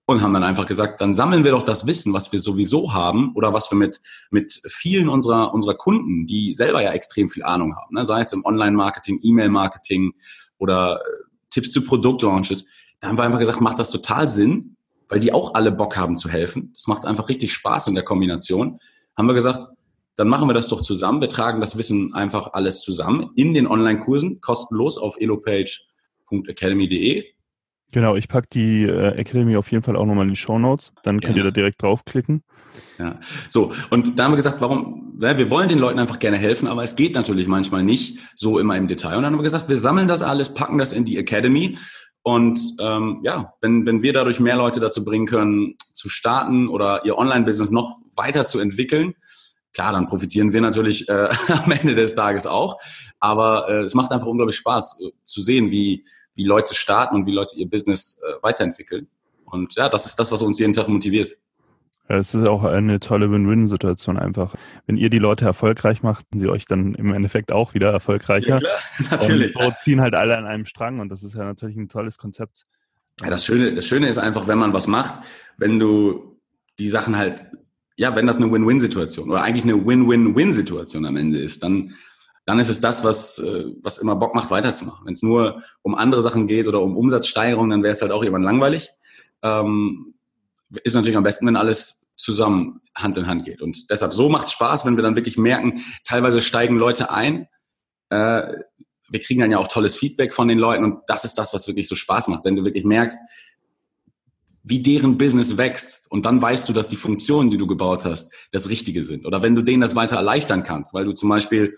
Und 0.06 0.22
haben 0.22 0.34
dann 0.34 0.44
einfach 0.44 0.66
gesagt, 0.66 1.00
dann 1.00 1.14
sammeln 1.14 1.44
wir 1.44 1.52
doch 1.52 1.64
das 1.64 1.88
Wissen, 1.88 2.12
was 2.12 2.32
wir 2.32 2.40
sowieso 2.40 2.94
haben 2.94 3.32
oder 3.36 3.54
was 3.54 3.72
wir 3.72 3.78
mit, 3.78 4.02
mit 4.30 4.62
vielen 4.68 5.08
unserer, 5.08 5.54
unserer 5.54 5.76
Kunden, 5.76 6.26
die 6.26 6.54
selber 6.54 6.82
ja 6.82 6.92
extrem 6.92 7.30
viel 7.30 7.44
Ahnung 7.44 7.78
haben, 7.78 7.96
ne? 7.96 8.06
sei 8.06 8.20
es 8.20 8.34
im 8.34 8.44
Online-Marketing, 8.44 9.20
E-Mail-Marketing 9.22 10.14
oder 10.58 11.00
äh, 11.00 11.24
Tipps 11.50 11.72
zu 11.72 11.86
Produktlaunches. 11.86 12.68
Da 13.00 13.08
haben 13.08 13.18
wir 13.18 13.24
einfach 13.24 13.40
gesagt, 13.40 13.62
macht 13.62 13.80
das 13.80 13.92
total 13.92 14.28
Sinn, 14.28 14.76
weil 15.08 15.20
die 15.20 15.34
auch 15.34 15.54
alle 15.54 15.72
Bock 15.72 15.96
haben 15.96 16.18
zu 16.18 16.30
helfen. 16.30 16.72
Das 16.74 16.88
macht 16.88 17.06
einfach 17.06 17.30
richtig 17.30 17.54
Spaß 17.54 17.88
in 17.88 17.96
der 17.96 18.04
Kombination. 18.04 18.80
Haben 19.16 19.28
wir 19.28 19.34
gesagt, 19.34 19.68
dann 20.16 20.28
machen 20.28 20.50
wir 20.50 20.54
das 20.54 20.68
doch 20.68 20.82
zusammen. 20.82 21.22
Wir 21.22 21.30
tragen 21.30 21.60
das 21.60 21.78
Wissen 21.78 22.14
einfach 22.14 22.54
alles 22.54 22.82
zusammen 22.82 23.32
in 23.36 23.54
den 23.54 23.68
Online-Kursen, 23.68 24.42
kostenlos 24.42 24.98
auf 24.98 25.16
elopage.academy.de. 25.20 27.26
Genau, 27.94 28.16
ich 28.16 28.30
packe 28.30 28.48
die 28.54 28.84
äh, 28.84 29.16
Academy 29.16 29.58
auf 29.58 29.70
jeden 29.72 29.84
Fall 29.84 29.98
auch 29.98 30.06
nochmal 30.06 30.26
in 30.26 30.32
die 30.32 30.38
Show 30.38 30.58
Notes. 30.58 30.94
Dann 31.04 31.20
könnt 31.20 31.36
ja. 31.36 31.44
ihr 31.44 31.50
da 31.50 31.52
direkt 31.52 31.82
draufklicken. 31.82 32.42
Ja, 32.98 33.20
so. 33.50 33.74
Und 33.90 34.18
da 34.18 34.24
haben 34.24 34.32
wir 34.32 34.38
gesagt, 34.38 34.62
warum, 34.62 35.18
ja, 35.20 35.38
wir 35.38 35.50
wollen 35.50 35.68
den 35.68 35.80
Leuten 35.80 36.00
einfach 36.00 36.20
gerne 36.20 36.38
helfen, 36.38 36.70
aber 36.70 36.84
es 36.84 36.96
geht 36.96 37.16
natürlich 37.16 37.48
manchmal 37.48 37.84
nicht 37.84 38.20
so 38.36 38.60
immer 38.60 38.78
im 38.78 38.88
Detail. 38.88 39.18
Und 39.18 39.24
dann 39.24 39.34
haben 39.34 39.40
wir 39.40 39.44
gesagt, 39.44 39.68
wir 39.68 39.76
sammeln 39.76 40.08
das 40.08 40.22
alles, 40.22 40.54
packen 40.54 40.78
das 40.78 40.94
in 40.94 41.04
die 41.04 41.18
Academy. 41.18 41.78
Und 42.24 42.62
ähm, 42.80 43.20
ja, 43.24 43.54
wenn, 43.62 43.86
wenn 43.86 44.04
wir 44.04 44.14
dadurch 44.14 44.40
mehr 44.40 44.56
Leute 44.56 44.80
dazu 44.80 45.04
bringen 45.04 45.26
können, 45.26 45.76
zu 45.92 46.08
starten 46.08 46.70
oder 46.70 47.04
ihr 47.04 47.18
Online-Business 47.18 47.72
noch 47.72 47.98
weiter 48.16 48.46
zu 48.46 48.60
entwickeln, 48.60 49.16
Klar, 49.74 49.94
dann 49.94 50.08
profitieren 50.08 50.52
wir 50.52 50.62
natürlich 50.62 51.08
äh, 51.08 51.30
am 51.48 51.72
Ende 51.72 51.96
des 51.96 52.14
Tages 52.14 52.46
auch, 52.46 52.78
aber 53.20 53.70
äh, 53.70 53.84
es 53.84 53.94
macht 53.94 54.12
einfach 54.12 54.28
unglaublich 54.28 54.58
Spaß 54.58 55.02
äh, 55.02 55.12
zu 55.24 55.42
sehen, 55.42 55.72
wie, 55.72 56.06
wie 56.36 56.44
Leute 56.44 56.76
starten 56.76 57.16
und 57.16 57.26
wie 57.26 57.32
Leute 57.32 57.58
ihr 57.58 57.70
Business 57.70 58.22
äh, 58.22 58.44
weiterentwickeln. 58.44 59.08
Und 59.46 59.76
ja, 59.76 59.90
das 59.90 60.06
ist 60.06 60.18
das, 60.20 60.32
was 60.32 60.42
uns 60.42 60.60
jeden 60.60 60.74
Tag 60.74 60.88
motiviert. 60.88 61.38
Ja, 62.10 62.18
es 62.18 62.34
ist 62.34 62.50
auch 62.50 62.64
eine 62.64 63.00
tolle 63.00 63.32
Win-Win-Situation 63.32 64.18
einfach. 64.18 64.56
Wenn 64.86 64.98
ihr 64.98 65.10
die 65.10 65.20
Leute 65.20 65.46
erfolgreich 65.46 66.04
macht, 66.04 66.26
sind 66.32 66.42
sie 66.42 66.50
euch 66.50 66.66
dann 66.66 66.94
im 66.96 67.14
Endeffekt 67.14 67.54
auch 67.54 67.74
wieder 67.74 67.92
erfolgreicher. 67.92 68.60
Ja, 68.60 68.60
klar, 68.60 68.80
natürlich. 69.12 69.56
Und 69.56 69.64
so 69.64 69.72
ziehen 69.78 70.02
halt 70.02 70.14
alle 70.14 70.38
an 70.38 70.46
einem 70.46 70.66
Strang 70.66 71.00
und 71.00 71.08
das 71.08 71.24
ist 71.24 71.36
ja 71.36 71.46
natürlich 71.46 71.78
ein 71.78 71.88
tolles 71.88 72.18
Konzept. 72.18 72.66
Ja, 73.22 73.30
das 73.30 73.46
Schöne, 73.46 73.74
das 73.74 73.86
Schöne 73.86 74.10
ist 74.10 74.18
einfach, 74.18 74.48
wenn 74.48 74.58
man 74.58 74.74
was 74.74 74.88
macht, 74.88 75.22
wenn 75.58 75.80
du 75.80 76.38
die 76.80 76.88
Sachen 76.88 77.18
halt 77.18 77.46
ja, 77.96 78.16
wenn 78.16 78.28
das 78.28 78.38
eine 78.38 78.52
Win-Win-Situation 78.52 79.30
oder 79.30 79.44
eigentlich 79.44 79.64
eine 79.64 79.86
Win-Win-Win-Situation 79.86 81.06
am 81.06 81.18
Ende 81.18 81.40
ist, 81.40 81.64
dann, 81.64 81.96
dann 82.46 82.60
ist 82.60 82.70
es 82.70 82.82
das, 82.82 83.04
was, 83.04 83.40
äh, 83.40 83.66
was 83.82 83.98
immer 83.98 84.16
Bock 84.16 84.34
macht, 84.36 84.52
weiterzumachen. 84.52 85.06
Wenn 85.06 85.14
es 85.14 85.24
nur 85.24 85.62
um 85.82 85.96
andere 85.96 86.22
Sachen 86.22 86.48
geht 86.48 86.68
oder 86.68 86.82
um 86.82 86.98
Umsatzsteigerung, 86.98 87.70
dann 87.70 87.84
wäre 87.84 87.92
es 87.92 88.02
halt 88.02 88.12
auch 88.12 88.24
irgendwann 88.24 88.44
langweilig. 88.44 88.90
Ähm, 89.44 90.14
ist 90.84 90.96
natürlich 90.96 91.18
am 91.18 91.24
besten, 91.24 91.48
wenn 91.48 91.58
alles 91.58 92.12
zusammen 92.16 92.82
Hand 92.96 93.18
in 93.18 93.28
Hand 93.28 93.46
geht. 93.46 93.62
Und 93.62 93.90
deshalb, 93.90 94.14
so 94.14 94.30
macht 94.30 94.48
es 94.48 94.54
Spaß, 94.54 94.86
wenn 94.86 94.96
wir 94.96 95.04
dann 95.04 95.16
wirklich 95.16 95.38
merken, 95.38 95.82
teilweise 96.04 96.42
steigen 96.42 96.78
Leute 96.78 97.12
ein. 97.12 97.48
Äh, 98.10 98.54
wir 99.10 99.20
kriegen 99.20 99.42
dann 99.42 99.52
ja 99.52 99.58
auch 99.58 99.68
tolles 99.68 99.96
Feedback 99.96 100.34
von 100.34 100.48
den 100.48 100.58
Leuten 100.58 100.86
und 100.86 101.02
das 101.08 101.26
ist 101.26 101.38
das, 101.38 101.54
was 101.54 101.68
wirklich 101.68 101.88
so 101.88 101.96
Spaß 101.96 102.30
macht. 102.30 102.46
Wenn 102.46 102.56
du 102.56 102.64
wirklich 102.64 102.86
merkst, 102.86 103.18
wie 104.64 104.82
deren 104.82 105.18
Business 105.18 105.58
wächst 105.58 106.10
und 106.12 106.26
dann 106.26 106.42
weißt 106.42 106.70
du, 106.70 106.74
dass 106.74 106.88
die 106.88 106.96
Funktionen, 106.96 107.50
die 107.50 107.58
du 107.58 107.68
gebaut 107.68 108.06
hast, 108.06 108.32
das 108.52 108.70
Richtige 108.70 109.04
sind. 109.04 109.26
Oder 109.26 109.42
wenn 109.42 109.56
du 109.56 109.62
denen 109.62 109.82
das 109.82 109.96
weiter 109.96 110.18
erleichtern 110.18 110.64
kannst, 110.64 110.94
weil 110.94 111.06
du 111.06 111.14
zum 111.14 111.30
Beispiel 111.30 111.78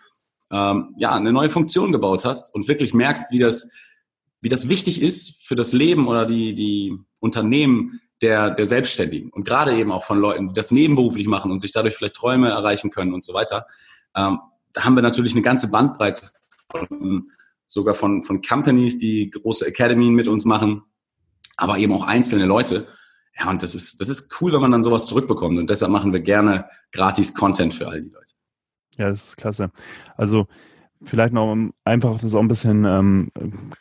ähm, 0.51 0.93
ja 0.97 1.13
eine 1.15 1.31
neue 1.31 1.49
Funktion 1.49 1.91
gebaut 1.91 2.25
hast 2.25 2.53
und 2.53 2.67
wirklich 2.67 2.93
merkst, 2.93 3.25
wie 3.31 3.39
das 3.39 3.71
wie 4.41 4.49
das 4.49 4.67
wichtig 4.67 5.01
ist 5.01 5.45
für 5.45 5.55
das 5.55 5.71
Leben 5.71 6.07
oder 6.07 6.25
die 6.25 6.53
die 6.53 6.97
Unternehmen 7.19 8.01
der 8.21 8.49
der 8.49 8.65
Selbstständigen 8.65 9.29
und 9.29 9.45
gerade 9.45 9.75
eben 9.75 9.91
auch 9.91 10.03
von 10.03 10.19
Leuten, 10.19 10.49
die 10.49 10.53
das 10.53 10.71
nebenberuflich 10.71 11.27
machen 11.27 11.51
und 11.51 11.59
sich 11.59 11.71
dadurch 11.71 11.95
vielleicht 11.95 12.15
Träume 12.15 12.49
erreichen 12.49 12.91
können 12.91 13.13
und 13.13 13.23
so 13.23 13.33
weiter. 13.33 13.65
Ähm, 14.15 14.39
da 14.73 14.83
haben 14.83 14.95
wir 14.95 15.01
natürlich 15.01 15.33
eine 15.33 15.41
ganze 15.41 15.71
Bandbreite 15.71 16.23
von, 16.69 17.31
sogar 17.67 17.93
von 17.93 18.23
von 18.23 18.41
Companies, 18.41 18.97
die 18.97 19.29
große 19.29 19.65
Academien 19.65 20.13
mit 20.13 20.27
uns 20.27 20.43
machen 20.43 20.83
aber 21.57 21.77
eben 21.77 21.93
auch 21.93 22.07
einzelne 22.07 22.45
Leute. 22.45 22.88
Ja, 23.39 23.50
und 23.50 23.63
das 23.63 23.74
ist, 23.75 24.00
das 24.00 24.10
ist 24.10 24.39
cool, 24.41 24.53
wenn 24.53 24.62
man 24.62 24.72
dann 24.72 24.83
sowas 24.83 25.05
zurückbekommt. 25.05 25.57
Und 25.57 25.69
deshalb 25.69 25.91
machen 25.91 26.13
wir 26.13 26.19
gerne 26.19 26.65
gratis 26.91 27.33
Content 27.33 27.74
für 27.74 27.88
all 27.88 28.01
die 28.01 28.10
Leute. 28.10 28.33
Ja, 28.98 29.10
das 29.10 29.29
ist 29.29 29.38
klasse. 29.38 29.72
Also 30.17 30.48
vielleicht 31.03 31.33
noch, 31.33 31.51
um 31.51 31.74
einfach 31.83 32.17
das 32.19 32.36
auch 32.36 32.41
ein 32.41 32.48
bisschen 32.48 32.86
ähm, 32.86 33.31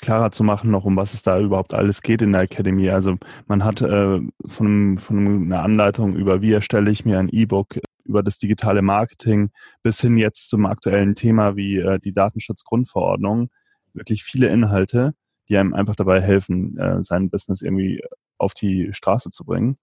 klarer 0.01 0.31
zu 0.31 0.43
machen, 0.43 0.71
noch 0.71 0.85
um 0.85 0.97
was 0.97 1.13
es 1.15 1.23
da 1.23 1.39
überhaupt 1.39 1.75
alles 1.75 2.03
geht 2.03 2.23
in 2.23 2.33
der 2.33 2.43
Academy. 2.43 2.91
Also 2.91 3.17
man 3.47 3.65
hat 3.65 3.83
äh, 3.83 4.21
von, 4.47 4.99
von 4.99 5.45
einer 5.45 5.63
Anleitung 5.63 6.15
über, 6.15 6.41
wie 6.41 6.53
erstelle 6.53 6.91
ich 6.91 7.05
mir 7.05 7.19
ein 7.19 7.29
E-Book, 7.29 7.79
über 8.05 8.23
das 8.23 8.39
digitale 8.39 8.83
Marketing 8.83 9.51
bis 9.83 10.01
hin 10.01 10.17
jetzt 10.17 10.49
zum 10.49 10.67
aktuellen 10.67 11.15
Thema 11.15 11.57
wie 11.57 11.79
äh, 11.79 11.99
die 12.01 12.13
Datenschutzgrundverordnung 12.13 13.51
wirklich 13.95 14.25
viele 14.25 14.49
Inhalte 14.49 15.15
die 15.49 15.57
einem 15.57 15.75
einfach 15.75 15.97
dabei 15.97 16.21
helfen, 16.21 16.79
äh, 16.79 17.03
sein 17.03 17.31
Business 17.31 17.63
irgendwie 17.63 18.03
auf 18.39 18.55
die 18.55 18.93
Straße 18.93 19.31
zu 19.31 19.45
bringen. 19.45 19.77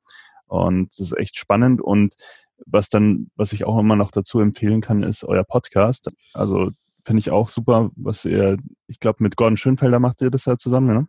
Und 0.48 0.90
das 0.92 1.12
ist 1.12 1.18
echt 1.18 1.38
spannend. 1.38 1.82
Und 1.82 2.16
was 2.66 2.90
dann, 2.90 3.30
was 3.36 3.54
ich 3.54 3.66
auch 3.66 3.80
immer 3.80 3.96
noch 3.96 4.12
dazu 4.12 4.40
empfehlen 4.40 4.82
kann, 4.82 5.04
ist 5.04 5.24
euer 5.24 5.44
Podcast. 5.44 6.10
Also 6.34 6.72
finde 7.04 7.22
ich 7.22 7.32
auch 7.32 7.50
super, 7.50 7.92
was 7.96 8.26
ihr, 8.26 8.58
ich 8.88 9.00
glaube, 9.00 9.24
mit 9.24 9.36
Gordon 9.36 9.58
Schönfelder 9.58 10.00
macht 10.00 10.22
ihr 10.22 10.32
das 10.32 10.46
ja 10.46 10.58
zusammen, 10.58 10.94
ne? 10.94 11.08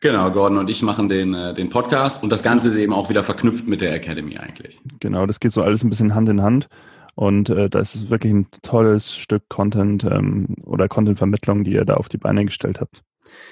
Genau, 0.00 0.30
Gordon 0.30 0.58
und 0.58 0.70
ich 0.70 0.82
machen 0.82 1.08
den, 1.08 1.34
äh, 1.34 1.52
den 1.52 1.68
Podcast 1.68 2.22
und 2.22 2.30
das 2.30 2.44
Ganze 2.44 2.68
ist 2.68 2.76
eben 2.76 2.92
auch 2.92 3.10
wieder 3.10 3.24
verknüpft 3.24 3.66
mit 3.66 3.80
der 3.80 3.92
Academy 3.92 4.38
eigentlich. 4.38 4.80
Genau, 5.00 5.26
das 5.26 5.40
geht 5.40 5.50
so 5.52 5.62
alles 5.62 5.82
ein 5.82 5.90
bisschen 5.90 6.14
Hand 6.14 6.28
in 6.28 6.42
Hand. 6.42 6.68
Und 7.16 7.50
äh, 7.50 7.68
das 7.68 7.96
ist 7.96 8.10
wirklich 8.10 8.32
ein 8.32 8.46
tolles 8.62 9.16
Stück 9.16 9.48
Content 9.48 10.04
ähm, 10.04 10.54
oder 10.62 10.86
Content-Vermittlung, 10.86 11.64
die 11.64 11.72
ihr 11.72 11.84
da 11.84 11.94
auf 11.94 12.08
die 12.08 12.18
Beine 12.18 12.44
gestellt 12.44 12.80
habt. 12.80 13.02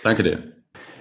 Danke 0.02 0.22
dir. 0.22 0.52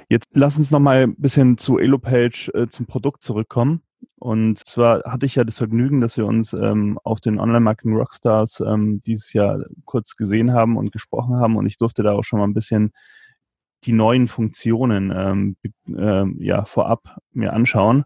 Jetzt 0.10 0.28
lass 0.34 0.58
uns 0.58 0.72
noch 0.72 0.80
mal 0.80 1.04
ein 1.04 1.16
bisschen 1.16 1.58
zu 1.58 1.80
Elopage 1.80 2.52
äh, 2.54 2.68
zum 2.68 2.86
Produkt 2.86 3.24
zurückkommen. 3.24 3.82
Und 4.18 4.60
zwar 4.60 5.04
hatte 5.04 5.26
ich 5.26 5.36
ja 5.36 5.44
das 5.44 5.58
Vergnügen, 5.58 6.00
dass 6.02 6.18
wir 6.18 6.26
uns 6.26 6.54
ähm, 6.54 7.00
auf 7.04 7.20
den 7.22 7.40
Online-Marketing 7.40 7.96
Rockstars 7.96 8.60
ähm, 8.60 9.02
dieses 9.06 9.34
Jahr 9.34 9.64
kurz 9.86 10.16
gesehen 10.16 10.54
haben 10.54 10.78
und 10.78 10.92
gesprochen 10.92 11.36
haben. 11.36 11.58
Und 11.58 11.66
ich 11.66 11.78
durfte 11.78 12.04
da 12.04 12.14
auch 12.14 12.24
schon 12.24 12.40
mal 12.40 12.46
ein 12.46 12.54
bisschen 12.54 12.92
die 13.84 13.94
neuen 13.94 14.28
Funktionen 14.28 15.12
ähm, 15.16 15.58
äh, 15.88 16.26
ja, 16.44 16.66
vorab 16.66 17.18
mir 17.32 17.54
anschauen. 17.54 18.06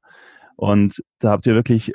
Und 0.55 1.03
da 1.19 1.31
habt 1.31 1.45
ihr 1.45 1.53
wirklich 1.53 1.93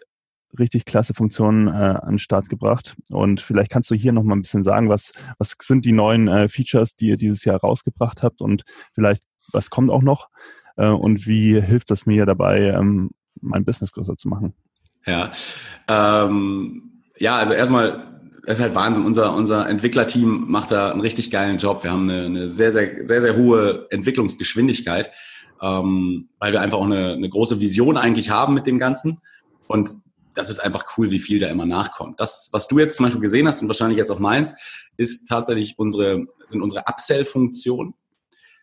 richtig 0.58 0.84
klasse 0.84 1.14
Funktionen 1.14 1.68
äh, 1.68 1.70
an 1.70 2.14
den 2.14 2.18
Start 2.18 2.48
gebracht. 2.48 2.96
Und 3.10 3.40
vielleicht 3.40 3.70
kannst 3.70 3.90
du 3.90 3.94
hier 3.94 4.12
noch 4.12 4.22
mal 4.22 4.36
ein 4.36 4.42
bisschen 4.42 4.62
sagen, 4.62 4.88
was, 4.88 5.12
was 5.38 5.56
sind 5.60 5.84
die 5.84 5.92
neuen 5.92 6.28
äh, 6.28 6.48
Features, 6.48 6.96
die 6.96 7.08
ihr 7.08 7.16
dieses 7.16 7.44
Jahr 7.44 7.58
rausgebracht 7.60 8.22
habt 8.22 8.40
und 8.40 8.64
vielleicht 8.94 9.22
was 9.52 9.70
kommt 9.70 9.90
auch 9.90 10.02
noch 10.02 10.28
äh, 10.76 10.88
und 10.88 11.26
wie 11.26 11.60
hilft 11.60 11.90
das 11.90 12.06
mir 12.06 12.26
dabei, 12.26 12.60
ähm, 12.60 13.10
mein 13.40 13.64
Business 13.64 13.92
größer 13.92 14.16
zu 14.16 14.28
machen? 14.28 14.54
Ja, 15.06 15.32
ähm, 15.88 17.02
ja, 17.18 17.36
also 17.36 17.52
erstmal 17.52 18.14
es 18.46 18.58
ist 18.58 18.62
halt 18.62 18.74
Wahnsinn. 18.74 19.04
Unser, 19.04 19.34
unser 19.34 19.68
Entwicklerteam 19.68 20.50
macht 20.50 20.70
da 20.70 20.90
einen 20.90 21.00
richtig 21.00 21.30
geilen 21.30 21.58
Job. 21.58 21.82
Wir 21.82 21.92
haben 21.92 22.08
eine, 22.08 22.26
eine 22.26 22.50
sehr, 22.50 22.70
sehr, 22.70 23.06
sehr, 23.06 23.22
sehr 23.22 23.36
hohe 23.36 23.86
Entwicklungsgeschwindigkeit, 23.90 25.10
ähm, 25.62 26.28
weil 26.38 26.52
wir 26.52 26.60
einfach 26.60 26.78
auch 26.78 26.84
eine, 26.84 27.12
eine 27.12 27.28
große 27.28 27.60
Vision 27.60 27.96
eigentlich 27.96 28.30
haben 28.30 28.54
mit 28.54 28.66
dem 28.66 28.78
Ganzen. 28.78 29.18
Und 29.66 29.94
das 30.34 30.50
ist 30.50 30.58
einfach 30.58 30.84
cool, 30.96 31.10
wie 31.10 31.18
viel 31.18 31.38
da 31.38 31.48
immer 31.48 31.66
nachkommt. 31.66 32.20
Das, 32.20 32.50
was 32.52 32.68
du 32.68 32.78
jetzt 32.78 32.96
zum 32.96 33.06
Beispiel 33.06 33.20
gesehen 33.20 33.46
hast 33.46 33.62
und 33.62 33.68
wahrscheinlich 33.68 33.98
jetzt 33.98 34.10
auch 34.10 34.18
meinst, 34.18 34.56
ist 34.96 35.26
tatsächlich 35.28 35.78
unsere, 35.78 36.26
sind 36.46 36.62
unsere 36.62 36.84
Upsell-Funktionen. 36.86 37.94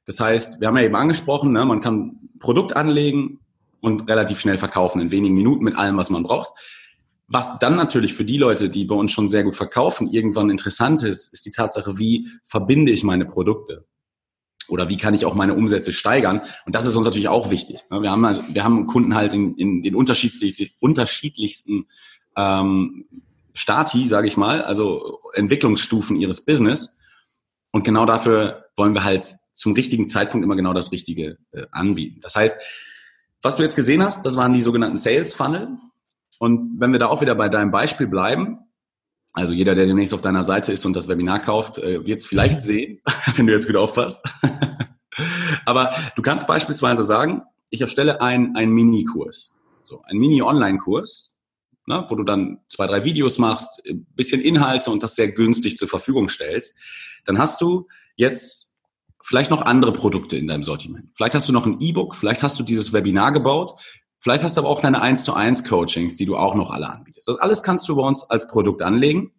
Das 0.05 0.19
heißt, 0.19 0.59
wir 0.59 0.67
haben 0.67 0.77
ja 0.77 0.83
eben 0.83 0.95
angesprochen, 0.95 1.51
ne, 1.51 1.63
man 1.65 1.81
kann 1.81 2.29
Produkt 2.39 2.75
anlegen 2.75 3.39
und 3.81 4.09
relativ 4.09 4.39
schnell 4.39 4.57
verkaufen 4.57 5.01
in 5.01 5.11
wenigen 5.11 5.35
Minuten 5.35 5.63
mit 5.63 5.75
allem, 5.75 5.97
was 5.97 6.09
man 6.09 6.23
braucht. 6.23 6.53
Was 7.27 7.59
dann 7.59 7.75
natürlich 7.75 8.13
für 8.13 8.25
die 8.25 8.37
Leute, 8.37 8.69
die 8.69 8.83
bei 8.83 8.95
uns 8.95 9.11
schon 9.11 9.29
sehr 9.29 9.43
gut 9.43 9.55
verkaufen, 9.55 10.11
irgendwann 10.11 10.49
interessant 10.49 11.03
ist, 11.03 11.31
ist 11.33 11.45
die 11.45 11.51
Tatsache, 11.51 11.97
wie 11.97 12.27
verbinde 12.45 12.91
ich 12.91 13.03
meine 13.03 13.25
Produkte? 13.25 13.85
Oder 14.71 14.87
wie 14.87 14.95
kann 14.95 15.13
ich 15.13 15.25
auch 15.25 15.35
meine 15.35 15.53
Umsätze 15.53 15.91
steigern? 15.91 16.43
Und 16.65 16.75
das 16.75 16.85
ist 16.85 16.95
uns 16.95 17.03
natürlich 17.03 17.27
auch 17.27 17.51
wichtig. 17.51 17.81
Wir 17.89 18.09
haben, 18.09 18.25
halt, 18.25 18.41
wir 18.55 18.63
haben 18.63 18.87
Kunden 18.87 19.15
halt 19.15 19.33
in, 19.33 19.53
in 19.57 19.81
den 19.83 19.95
unterschiedlichsten, 19.95 20.69
unterschiedlichsten 20.79 21.87
ähm, 22.37 23.03
Stati, 23.53 24.07
sage 24.07 24.29
ich 24.29 24.37
mal, 24.37 24.61
also 24.61 25.19
Entwicklungsstufen 25.33 26.15
ihres 26.15 26.45
Business. 26.45 27.01
Und 27.71 27.83
genau 27.83 28.05
dafür 28.05 28.67
wollen 28.77 28.93
wir 28.93 29.03
halt 29.03 29.35
zum 29.51 29.73
richtigen 29.73 30.07
Zeitpunkt 30.07 30.45
immer 30.45 30.55
genau 30.55 30.73
das 30.73 30.93
Richtige 30.93 31.37
äh, 31.51 31.65
anbieten. 31.71 32.21
Das 32.21 32.37
heißt, 32.37 32.57
was 33.41 33.57
du 33.57 33.63
jetzt 33.63 33.75
gesehen 33.75 34.01
hast, 34.01 34.25
das 34.25 34.37
waren 34.37 34.53
die 34.53 34.61
sogenannten 34.61 34.95
Sales 34.95 35.33
Funnel. 35.33 35.67
Und 36.39 36.79
wenn 36.79 36.93
wir 36.93 36.99
da 36.99 37.07
auch 37.07 37.19
wieder 37.19 37.35
bei 37.35 37.49
deinem 37.49 37.71
Beispiel 37.71 38.07
bleiben, 38.07 38.59
also 39.33 39.53
jeder, 39.53 39.75
der 39.75 39.85
demnächst 39.85 40.13
auf 40.13 40.21
deiner 40.21 40.43
Seite 40.43 40.73
ist 40.73 40.85
und 40.85 40.95
das 40.95 41.07
Webinar 41.07 41.39
kauft, 41.39 41.77
äh, 41.77 42.05
wird 42.05 42.19
es 42.19 42.25
vielleicht 42.25 42.59
mhm. 42.59 42.63
sehen, 42.63 43.01
wenn 43.35 43.47
du 43.47 43.53
jetzt 43.53 43.67
gut 43.67 43.75
aufpasst. 43.75 44.25
Aber 45.65 45.95
du 46.15 46.21
kannst 46.21 46.47
beispielsweise 46.47 47.03
sagen, 47.03 47.43
ich 47.69 47.81
erstelle 47.81 48.21
einen, 48.21 48.55
einen 48.55 48.71
Mini-Kurs, 48.73 49.51
so 49.83 50.01
einen 50.03 50.19
Mini-Online-Kurs, 50.19 51.33
ne, 51.87 52.05
wo 52.09 52.15
du 52.15 52.23
dann 52.23 52.59
zwei, 52.67 52.87
drei 52.87 53.03
Videos 53.03 53.37
machst, 53.37 53.81
ein 53.87 54.05
bisschen 54.15 54.41
Inhalte 54.41 54.91
und 54.91 55.03
das 55.03 55.15
sehr 55.15 55.31
günstig 55.31 55.77
zur 55.77 55.87
Verfügung 55.87 56.29
stellst. 56.29 56.77
Dann 57.25 57.37
hast 57.37 57.61
du 57.61 57.87
jetzt 58.15 58.79
vielleicht 59.23 59.51
noch 59.51 59.61
andere 59.61 59.93
Produkte 59.93 60.37
in 60.37 60.47
deinem 60.47 60.63
Sortiment. 60.63 61.09
Vielleicht 61.15 61.35
hast 61.35 61.47
du 61.47 61.53
noch 61.53 61.65
ein 61.65 61.79
E-Book, 61.79 62.15
vielleicht 62.15 62.43
hast 62.43 62.59
du 62.59 62.63
dieses 62.63 62.91
Webinar 62.91 63.31
gebaut, 63.31 63.73
Vielleicht 64.21 64.43
hast 64.43 64.55
du 64.55 64.61
aber 64.61 64.69
auch 64.69 64.81
deine 64.81 65.01
1 65.01 65.23
zu 65.23 65.33
1 65.33 65.65
Coachings, 65.65 66.13
die 66.13 66.25
du 66.25 66.37
auch 66.37 66.53
noch 66.53 66.69
alle 66.69 66.87
anbietest. 66.87 67.27
Das 67.27 67.39
alles 67.39 67.63
kannst 67.63 67.89
du 67.89 67.95
bei 67.95 68.03
uns 68.03 68.23
als 68.29 68.47
Produkt 68.47 68.83
anlegen. 68.83 69.31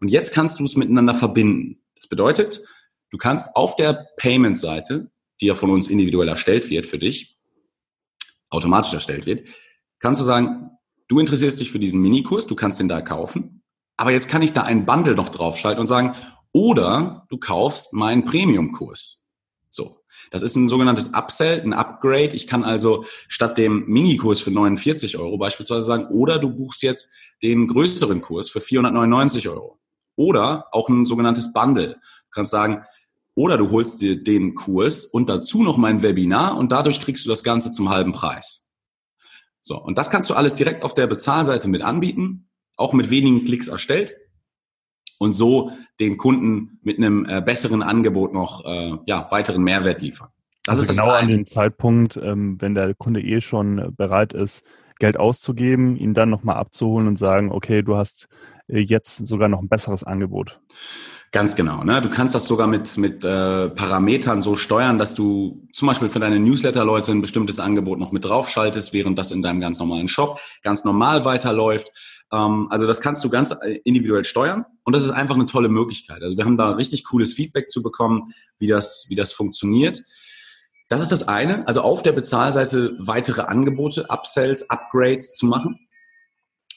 Und 0.00 0.08
jetzt 0.08 0.32
kannst 0.32 0.60
du 0.60 0.64
es 0.64 0.76
miteinander 0.76 1.12
verbinden. 1.12 1.82
Das 1.96 2.06
bedeutet, 2.06 2.62
du 3.10 3.18
kannst 3.18 3.56
auf 3.56 3.74
der 3.74 4.06
Payment-Seite, 4.16 5.10
die 5.40 5.46
ja 5.46 5.56
von 5.56 5.70
uns 5.70 5.88
individuell 5.88 6.28
erstellt 6.28 6.70
wird 6.70 6.86
für 6.86 7.00
dich, 7.00 7.36
automatisch 8.48 8.94
erstellt 8.94 9.26
wird, 9.26 9.48
kannst 9.98 10.20
du 10.20 10.24
sagen, 10.24 10.70
du 11.08 11.18
interessierst 11.18 11.58
dich 11.58 11.72
für 11.72 11.80
diesen 11.80 12.00
Minikurs, 12.00 12.46
du 12.46 12.54
kannst 12.54 12.78
den 12.78 12.88
da 12.88 13.00
kaufen. 13.00 13.64
Aber 13.96 14.12
jetzt 14.12 14.28
kann 14.28 14.42
ich 14.42 14.52
da 14.52 14.62
einen 14.62 14.86
Bundle 14.86 15.16
noch 15.16 15.30
draufschalten 15.30 15.80
und 15.80 15.88
sagen, 15.88 16.14
oder 16.52 17.26
du 17.28 17.38
kaufst 17.38 17.92
meinen 17.92 18.24
Premium-Kurs. 18.24 19.21
Das 20.32 20.40
ist 20.40 20.56
ein 20.56 20.68
sogenanntes 20.68 21.12
Upsell, 21.14 21.60
ein 21.60 21.74
Upgrade. 21.74 22.34
Ich 22.34 22.46
kann 22.46 22.64
also 22.64 23.04
statt 23.28 23.58
dem 23.58 23.84
Minikurs 23.86 24.40
für 24.40 24.50
49 24.50 25.18
Euro 25.18 25.36
beispielsweise 25.36 25.82
sagen, 25.82 26.06
oder 26.06 26.38
du 26.38 26.50
buchst 26.50 26.82
jetzt 26.82 27.12
den 27.42 27.66
größeren 27.66 28.22
Kurs 28.22 28.48
für 28.48 28.62
499 28.62 29.48
Euro. 29.48 29.78
Oder 30.16 30.66
auch 30.72 30.88
ein 30.88 31.04
sogenanntes 31.04 31.52
Bundle. 31.52 31.94
Du 31.94 32.30
kannst 32.30 32.50
sagen, 32.50 32.82
oder 33.34 33.58
du 33.58 33.70
holst 33.70 34.00
dir 34.00 34.22
den 34.22 34.54
Kurs 34.54 35.04
und 35.04 35.28
dazu 35.28 35.62
noch 35.62 35.76
mein 35.76 36.02
Webinar 36.02 36.56
und 36.56 36.72
dadurch 36.72 37.00
kriegst 37.00 37.26
du 37.26 37.28
das 37.28 37.42
Ganze 37.42 37.70
zum 37.70 37.90
halben 37.90 38.12
Preis. 38.12 38.70
So, 39.60 39.78
und 39.78 39.98
das 39.98 40.10
kannst 40.10 40.30
du 40.30 40.34
alles 40.34 40.54
direkt 40.54 40.82
auf 40.82 40.94
der 40.94 41.06
Bezahlseite 41.06 41.68
mit 41.68 41.82
anbieten, 41.82 42.48
auch 42.76 42.94
mit 42.94 43.10
wenigen 43.10 43.44
Klicks 43.44 43.68
erstellt 43.68 44.14
und 45.22 45.34
so 45.34 45.72
den 46.00 46.18
Kunden 46.18 46.78
mit 46.82 46.98
einem 46.98 47.24
äh, 47.26 47.40
besseren 47.40 47.82
Angebot 47.82 48.32
noch 48.32 48.64
äh, 48.64 48.92
ja, 49.06 49.28
weiteren 49.30 49.62
Mehrwert 49.62 50.02
liefern. 50.02 50.28
Das 50.64 50.78
also 50.78 50.90
ist 50.90 50.98
genau 50.98 51.10
an 51.10 51.28
dem 51.28 51.46
Zeitpunkt, 51.46 52.16
ähm, 52.16 52.60
wenn 52.60 52.74
der 52.74 52.94
Kunde 52.94 53.20
eh 53.20 53.40
schon 53.40 53.94
bereit 53.96 54.32
ist, 54.32 54.64
Geld 54.98 55.16
auszugeben, 55.16 55.96
ihn 55.96 56.14
dann 56.14 56.30
nochmal 56.30 56.56
abzuholen 56.56 57.08
und 57.08 57.18
sagen, 57.18 57.50
okay, 57.50 57.82
du 57.82 57.96
hast 57.96 58.28
äh, 58.68 58.80
jetzt 58.80 59.16
sogar 59.26 59.48
noch 59.48 59.60
ein 59.60 59.68
besseres 59.68 60.04
Angebot. 60.04 60.60
Ganz 61.32 61.56
genau. 61.56 61.82
Ne? 61.82 62.02
Du 62.02 62.10
kannst 62.10 62.34
das 62.34 62.44
sogar 62.44 62.66
mit, 62.66 62.98
mit 62.98 63.24
äh, 63.24 63.70
Parametern 63.70 64.42
so 64.42 64.54
steuern, 64.54 64.98
dass 64.98 65.14
du 65.14 65.66
zum 65.72 65.88
Beispiel 65.88 66.10
für 66.10 66.20
deine 66.20 66.38
Newsletter-Leute 66.38 67.10
ein 67.10 67.22
bestimmtes 67.22 67.58
Angebot 67.58 67.98
noch 67.98 68.12
mit 68.12 68.26
draufschaltest, 68.26 68.92
während 68.92 69.18
das 69.18 69.32
in 69.32 69.40
deinem 69.40 69.60
ganz 69.60 69.78
normalen 69.78 70.08
Shop 70.08 70.38
ganz 70.62 70.84
normal 70.84 71.24
weiterläuft. 71.24 71.90
Ähm, 72.32 72.68
also 72.70 72.86
das 72.86 73.00
kannst 73.00 73.22
du 73.22 73.30
ganz 73.30 73.50
äh, 73.50 73.80
individuell 73.84 74.24
steuern 74.24 74.64
und 74.84 74.94
das 74.94 75.04
ist 75.04 75.10
einfach 75.10 75.34
eine 75.34 75.46
tolle 75.46 75.68
Möglichkeit. 75.68 76.22
Also 76.22 76.36
wir 76.36 76.44
haben 76.44 76.56
da 76.56 76.70
richtig 76.70 77.04
cooles 77.04 77.34
Feedback 77.34 77.70
zu 77.70 77.82
bekommen, 77.82 78.34
wie 78.58 78.66
das, 78.66 79.06
wie 79.08 79.14
das 79.14 79.32
funktioniert. 79.32 80.02
Das 80.88 81.00
ist 81.00 81.12
das 81.12 81.28
eine, 81.28 81.66
also 81.68 81.82
auf 81.82 82.02
der 82.02 82.12
Bezahlseite 82.12 82.96
weitere 82.98 83.42
Angebote, 83.42 84.10
Upsells, 84.10 84.68
Upgrades 84.68 85.34
zu 85.34 85.46
machen. 85.46 85.78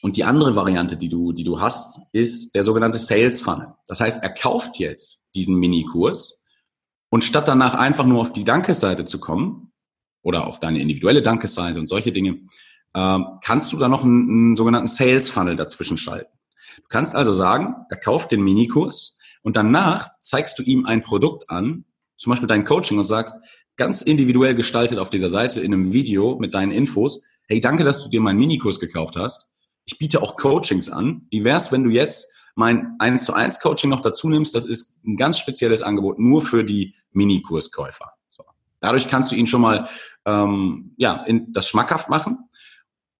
Und 0.02 0.16
die 0.16 0.24
andere 0.24 0.54
Variante, 0.54 0.96
die 0.96 1.08
du, 1.08 1.32
die 1.32 1.42
du 1.42 1.60
hast, 1.60 2.00
ist 2.12 2.54
der 2.54 2.62
sogenannte 2.62 2.98
Sales 2.98 3.40
Funnel. 3.40 3.74
Das 3.88 4.00
heißt, 4.00 4.22
er 4.22 4.30
kauft 4.30 4.78
jetzt 4.78 5.22
diesen 5.34 5.56
Minikurs 5.56 6.42
und 7.08 7.24
statt 7.24 7.48
danach 7.48 7.74
einfach 7.74 8.04
nur 8.04 8.20
auf 8.20 8.32
die 8.32 8.44
Dankesseite 8.44 9.04
zu 9.04 9.18
kommen 9.20 9.72
oder 10.22 10.46
auf 10.46 10.60
deine 10.60 10.80
individuelle 10.80 11.22
Dankesseite 11.22 11.80
und 11.80 11.88
solche 11.88 12.12
Dinge, 12.12 12.40
äh, 12.96 13.18
kannst 13.42 13.72
du 13.72 13.76
da 13.76 13.88
noch 13.88 14.02
einen, 14.02 14.28
einen 14.28 14.56
sogenannten 14.56 14.88
Sales 14.88 15.30
Funnel 15.30 15.54
dazwischen 15.54 15.98
schalten. 15.98 16.32
Du 16.76 16.88
kannst 16.88 17.14
also 17.14 17.32
sagen, 17.32 17.74
er 17.88 17.96
kauft 17.96 18.32
den 18.32 18.42
Minikurs 18.42 19.18
und 19.42 19.56
danach 19.56 20.10
zeigst 20.20 20.58
du 20.58 20.62
ihm 20.62 20.86
ein 20.86 21.02
Produkt 21.02 21.48
an, 21.50 21.84
zum 22.16 22.30
Beispiel 22.30 22.48
dein 22.48 22.64
Coaching 22.64 22.98
und 22.98 23.04
sagst, 23.04 23.36
ganz 23.76 24.02
individuell 24.02 24.54
gestaltet 24.54 24.98
auf 24.98 25.10
dieser 25.10 25.28
Seite 25.28 25.60
in 25.60 25.72
einem 25.72 25.92
Video 25.92 26.36
mit 26.40 26.54
deinen 26.54 26.72
Infos, 26.72 27.22
hey, 27.46 27.60
danke, 27.60 27.84
dass 27.84 28.02
du 28.02 28.08
dir 28.08 28.20
meinen 28.20 28.38
Minikurs 28.38 28.80
gekauft 28.80 29.16
hast 29.16 29.52
ich 29.86 29.98
biete 29.98 30.20
auch 30.20 30.36
Coachings 30.36 30.90
an. 30.90 31.26
Wie 31.30 31.44
wär's, 31.44 31.72
wenn 31.72 31.84
du 31.84 31.90
jetzt 31.90 32.34
mein 32.54 32.96
1 32.98 33.24
zu 33.24 33.32
1 33.32 33.60
Coaching 33.60 33.88
noch 33.88 34.00
dazu 34.00 34.28
nimmst? 34.28 34.54
Das 34.54 34.64
ist 34.66 35.02
ein 35.06 35.16
ganz 35.16 35.38
spezielles 35.38 35.82
Angebot 35.82 36.18
nur 36.18 36.42
für 36.42 36.64
die 36.64 36.94
Minikurskäufer. 37.12 38.12
So. 38.28 38.44
Dadurch 38.80 39.08
kannst 39.08 39.32
du 39.32 39.36
ihn 39.36 39.46
schon 39.46 39.60
mal 39.60 39.88
ähm, 40.26 40.92
ja, 40.96 41.22
in, 41.24 41.52
das 41.52 41.68
schmackhaft 41.68 42.10
machen. 42.10 42.45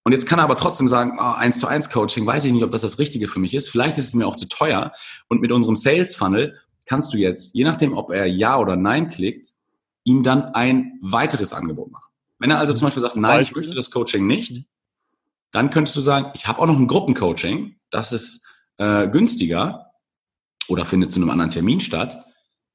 Und 0.07 0.12
jetzt 0.12 0.27
kann 0.27 0.38
er 0.38 0.45
aber 0.45 0.57
trotzdem 0.57 0.88
sagen, 0.88 1.19
oh, 1.19 1.35
1 1.37 1.59
zu 1.59 1.66
1 1.66 1.90
Coaching, 1.90 2.25
weiß 2.25 2.45
ich 2.45 2.53
nicht, 2.53 2.62
ob 2.62 2.71
das 2.71 2.83
das 2.83 3.01
Richtige 3.01 3.27
für 3.27 3.40
mich 3.40 3.55
ist. 3.55 3.69
Vielleicht 3.69 3.99
ist 3.99 4.07
es 4.07 4.14
mir 4.14 4.29
auch 4.29 4.37
zu 4.37 4.47
teuer. 4.47 4.92
Und 5.27 5.40
mit 5.40 5.51
unserem 5.51 5.75
Sales 5.75 6.14
Funnel 6.14 6.57
kannst 6.85 7.12
du 7.12 7.19
jetzt, 7.19 7.57
je 7.57 7.64
nachdem, 7.64 7.92
ob 7.92 8.12
er 8.12 8.25
Ja 8.27 8.57
oder 8.57 8.77
Nein 8.77 9.11
klickt, 9.11 9.49
ihm 10.05 10.23
dann 10.23 10.55
ein 10.55 11.01
weiteres 11.03 11.53
Angebot 11.53 11.90
machen. 11.90 12.09
Wenn 12.38 12.53
er 12.53 12.61
also 12.61 12.73
zum 12.73 12.87
Beispiel 12.87 13.01
sagt, 13.01 13.16
nein, 13.16 13.40
ich 13.40 13.57
möchte 13.57 13.75
das 13.75 13.90
Coaching 13.90 14.29
nicht, 14.29 14.64
dann 15.51 15.71
könntest 15.71 15.97
du 15.97 16.03
sagen, 16.03 16.31
ich 16.37 16.47
habe 16.47 16.61
auch 16.61 16.66
noch 16.66 16.79
ein 16.79 16.87
Gruppencoaching, 16.87 17.75
das 17.90 18.12
ist 18.12 18.47
äh, 18.79 19.09
günstiger 19.09 19.87
oder 20.69 20.85
findet 20.85 21.11
zu 21.11 21.19
einem 21.19 21.31
anderen 21.31 21.51
Termin 21.51 21.81
statt. 21.81 22.25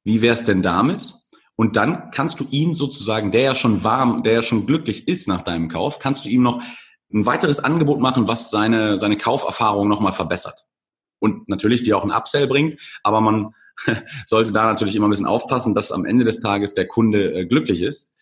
Wie 0.04 0.22
wäre 0.22 0.34
es 0.34 0.44
denn 0.44 0.64
damit? 0.64 1.14
Und 1.56 1.78
dann 1.78 2.12
kannst 2.12 2.42
du 2.42 2.48
ihn 2.52 2.74
sozusagen, 2.74 3.32
der 3.32 3.42
ja 3.42 3.56
schon 3.56 3.86
warm, 3.86 4.24
der 4.24 4.34
ja 4.34 4.42
schon 4.42 4.66
glücklich 4.66 5.08
ist 5.08 5.30
nach 5.30 5.44
deinem 5.44 5.70
Kauf, 5.70 6.00
kannst 6.00 6.26
du 6.26 6.30
ihm 6.30 6.44
noch 6.44 6.62
ein 7.14 7.26
weiteres 7.26 7.60
Angebot 7.60 8.00
machen, 8.00 8.28
was 8.28 8.50
seine, 8.50 9.00
seine 9.00 9.18
Kauferfahrung 9.18 9.88
nochmal 9.88 10.14
verbessert. 10.14 10.66
Und 11.20 11.50
natürlich 11.50 11.84
dir 11.84 11.98
auch 11.98 12.04
ein 12.04 12.12
Upsell 12.12 12.48
bringt, 12.48 12.78
aber 13.04 13.22
man 13.22 13.54
sollte 14.26 14.52
da 14.52 14.66
natürlich 14.66 14.96
immer 14.96 15.08
ein 15.08 15.12
bisschen 15.12 15.26
aufpassen, 15.26 15.76
dass 15.76 15.92
am 15.92 16.06
Ende 16.06 16.26
des 16.26 16.42
Tages 16.42 16.74
der 16.74 16.88
Kunde 16.88 17.34
äh, 17.34 17.46
glücklich 17.46 17.82
ist. 17.82 18.16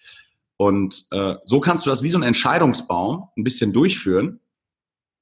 Und 0.57 1.05
äh, 1.11 1.35
so 1.45 1.61
kannst 1.61 1.85
du 1.85 1.89
das 1.89 2.03
wie 2.03 2.09
so 2.09 2.17
ein 2.17 2.23
Entscheidungsbaum 2.23 3.29
ein 3.37 3.43
bisschen 3.43 3.71
durchführen 3.71 4.41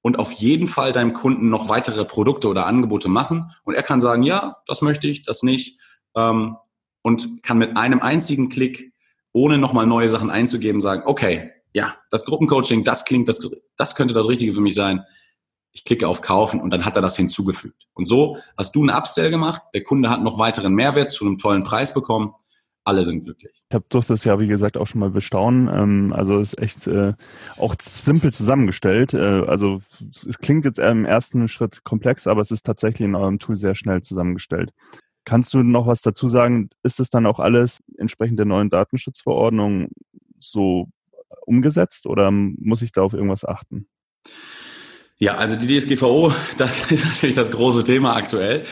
und 0.01 0.17
auf 0.17 0.31
jeden 0.31 0.67
Fall 0.67 0.91
deinem 0.91 1.13
Kunden 1.13 1.49
noch 1.49 1.69
weitere 1.69 2.05
Produkte 2.05 2.47
oder 2.47 2.65
Angebote 2.65 3.09
machen. 3.09 3.51
Und 3.63 3.75
er 3.75 3.83
kann 3.83 4.01
sagen, 4.01 4.23
ja, 4.23 4.57
das 4.65 4.81
möchte 4.81 5.07
ich, 5.07 5.21
das 5.21 5.43
nicht. 5.43 5.79
Ähm, 6.15 6.57
und 7.03 7.43
kann 7.43 7.57
mit 7.57 7.77
einem 7.77 7.99
einzigen 7.99 8.49
Klick, 8.49 8.93
ohne 9.31 9.57
nochmal 9.57 9.85
neue 9.85 10.09
Sachen 10.09 10.29
einzugeben, 10.29 10.81
sagen, 10.81 11.03
okay, 11.05 11.51
ja, 11.77 11.95
das 12.09 12.25
Gruppencoaching, 12.25 12.83
das 12.83 13.05
klingt, 13.05 13.29
das, 13.29 13.47
das 13.77 13.95
könnte 13.95 14.15
das 14.15 14.27
Richtige 14.27 14.51
für 14.51 14.61
mich 14.61 14.73
sein. 14.73 15.03
Ich 15.71 15.83
klicke 15.83 16.07
auf 16.07 16.21
Kaufen 16.21 16.59
und 16.59 16.71
dann 16.71 16.85
hat 16.85 16.95
er 16.95 17.03
das 17.03 17.15
hinzugefügt. 17.15 17.85
Und 17.93 18.07
so 18.07 18.37
hast 18.57 18.75
du 18.75 18.81
einen 18.81 18.89
Upsell 18.89 19.29
gemacht, 19.29 19.61
der 19.75 19.83
Kunde 19.83 20.09
hat 20.09 20.23
noch 20.23 20.39
weiteren 20.39 20.73
Mehrwert 20.73 21.11
zu 21.11 21.23
einem 21.23 21.37
tollen 21.37 21.63
Preis 21.63 21.93
bekommen 21.93 22.33
alle 22.83 23.03
sind 23.03 23.25
glücklich. 23.25 23.65
Ich 23.69 23.75
habe 23.75 23.83
durfte 23.89 24.13
das 24.13 24.23
ja, 24.23 24.39
wie 24.39 24.47
gesagt, 24.47 24.77
auch 24.77 24.87
schon 24.87 25.01
mal 25.01 25.09
bestaunen. 25.09 25.67
Ähm, 25.67 26.13
also 26.13 26.39
ist 26.39 26.57
echt 26.57 26.87
äh, 26.87 27.15
auch 27.57 27.75
simpel 27.81 28.31
zusammengestellt. 28.31 29.13
Äh, 29.13 29.43
also 29.45 29.81
es 30.09 30.39
klingt 30.39 30.63
jetzt 30.63 30.79
im 30.79 31.03
ersten 31.03 31.49
Schritt 31.49 31.83
komplex, 31.83 32.27
aber 32.27 32.39
es 32.39 32.49
ist 32.49 32.65
tatsächlich 32.65 33.05
in 33.05 33.15
eurem 33.15 33.39
Tool 33.39 33.57
sehr 33.57 33.75
schnell 33.75 34.03
zusammengestellt. 34.03 34.71
Kannst 35.25 35.53
du 35.53 35.63
noch 35.63 35.85
was 35.85 36.01
dazu 36.01 36.27
sagen? 36.27 36.69
Ist 36.81 37.01
es 37.01 37.09
dann 37.09 37.25
auch 37.25 37.41
alles 37.41 37.79
entsprechend 37.97 38.39
der 38.39 38.45
neuen 38.45 38.69
Datenschutzverordnung 38.69 39.89
so 40.39 40.87
umgesetzt 41.47 42.05
oder 42.05 42.31
muss 42.31 42.81
ich 42.81 42.91
da 42.91 43.01
auf 43.01 43.13
irgendwas 43.13 43.45
achten? 43.45 43.87
Ja, 45.19 45.35
also 45.35 45.55
die 45.55 45.79
DSGVO, 45.79 46.31
das 46.57 46.91
ist 46.91 47.05
natürlich 47.05 47.35
das 47.35 47.49
große 47.51 47.83
Thema 47.83 48.15
aktuell. 48.15 48.65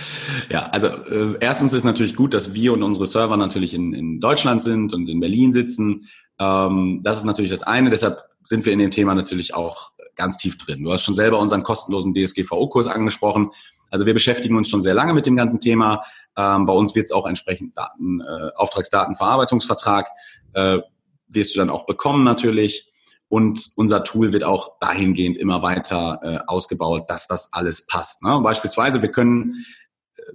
Ja, 0.50 0.66
also 0.68 0.88
äh, 0.88 1.36
erstens 1.40 1.74
ist 1.74 1.86
natürlich 1.86 2.16
gut, 2.16 2.34
dass 2.34 2.54
wir 2.54 2.74
und 2.74 2.84
unsere 2.84 3.08
Server 3.08 3.36
natürlich 3.38 3.74
in, 3.74 3.94
in 3.94 4.20
Deutschland 4.20 4.62
sind 4.62 4.94
und 4.94 5.10
in 5.10 5.20
Berlin 5.20 5.52
sitzen. 5.52 6.08
Ähm, 6.40 7.02
das 7.04 7.18
ist 7.18 7.26
natürlich 7.26 7.52
das 7.52 7.64
eine. 7.64 7.90
Deshalb 7.90 8.20
sind 8.44 8.66
wir 8.66 8.74
in 8.74 8.80
dem 8.80 8.92
Thema 8.92 9.16
natürlich 9.16 9.56
auch 9.56 9.92
ganz 10.16 10.38
tief 10.38 10.58
drin. 10.58 10.84
Du 10.84 10.94
hast 10.94 11.04
schon 11.04 11.16
selber 11.16 11.40
unseren 11.40 11.64
kostenlosen 11.64 12.14
DSGVO-Kurs 12.14 12.88
angesprochen. 12.88 13.50
Also 13.90 14.06
wir 14.06 14.14
beschäftigen 14.14 14.56
uns 14.56 14.70
schon 14.70 14.82
sehr 14.82 14.94
lange 14.94 15.14
mit 15.14 15.26
dem 15.26 15.36
ganzen 15.36 15.60
Thema. 15.60 16.04
Ähm, 16.38 16.68
bei 16.68 16.74
uns 16.74 16.94
wird 16.96 17.06
es 17.06 17.12
auch 17.12 17.26
entsprechend 17.26 17.78
Daten, 17.78 18.22
äh, 18.22 18.52
Auftragsdatenverarbeitungsvertrag 18.56 20.10
äh, 20.54 20.80
wirst 21.28 21.56
du 21.56 21.60
dann 21.60 21.70
auch 21.70 21.86
bekommen 21.86 22.24
natürlich. 22.24 22.92
Und 23.28 23.72
unser 23.76 24.04
Tool 24.04 24.34
wird 24.34 24.44
auch 24.44 24.78
dahingehend 24.80 25.38
immer 25.38 25.62
weiter 25.62 26.20
äh, 26.22 26.38
ausgebaut, 26.48 27.06
dass 27.10 27.28
das 27.28 27.54
alles 27.54 27.86
passt. 27.86 28.24
Ne? 28.24 28.40
Beispielsweise, 28.42 29.02
wir 29.02 29.10
können, 29.10 29.66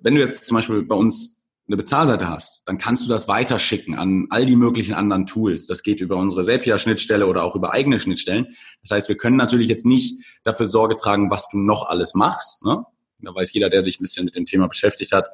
wenn 0.01 0.15
du 0.15 0.21
jetzt 0.21 0.49
zum 0.49 0.57
Beispiel 0.57 0.83
bei 0.83 0.97
uns 0.97 1.49
eine 1.71 1.77
Bezahlseite 1.77 2.29
hast, 2.29 2.63
dann 2.67 2.79
kannst 2.79 3.05
du 3.05 3.09
das 3.09 3.29
weiterschicken 3.29 3.95
an 3.97 4.27
all 4.31 4.45
die 4.45 4.57
möglichen 4.57 4.93
anderen 4.93 5.27
Tools. 5.27 5.67
Das 5.67 5.85
geht 5.85 6.01
über 6.01 6.17
unsere 6.17 6.43
Zapier-Schnittstelle 6.43 7.29
oder 7.29 7.45
auch 7.45 7.55
über 7.55 7.73
eigene 7.73 8.01
Schnittstellen. 8.01 8.49
Das 8.83 8.91
heißt, 8.91 9.09
wir 9.09 9.17
können 9.17 9.37
natürlich 9.37 9.69
jetzt 9.69 9.87
nicht 9.87 10.25
dafür 10.43 10.67
Sorge 10.67 10.97
tragen, 10.97 11.31
was 11.31 11.49
du 11.49 11.59
noch 11.59 11.89
alles 11.89 12.15
machst. 12.15 12.65
Ne? 12.65 12.85
Da 13.21 13.33
weiß 13.33 13.53
jeder, 13.53 13.71
der 13.71 13.83
sich 13.83 14.01
ein 14.01 14.03
bisschen 14.03 14.25
mit 14.25 14.35
dem 14.35 14.47
Thema 14.47 14.67
beschäftigt 14.67 15.13
hat, 15.13 15.29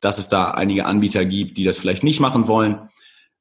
dass 0.00 0.18
es 0.18 0.30
da 0.30 0.52
einige 0.52 0.86
Anbieter 0.86 1.26
gibt, 1.26 1.58
die 1.58 1.64
das 1.64 1.76
vielleicht 1.76 2.02
nicht 2.02 2.20
machen 2.20 2.48
wollen. 2.48 2.88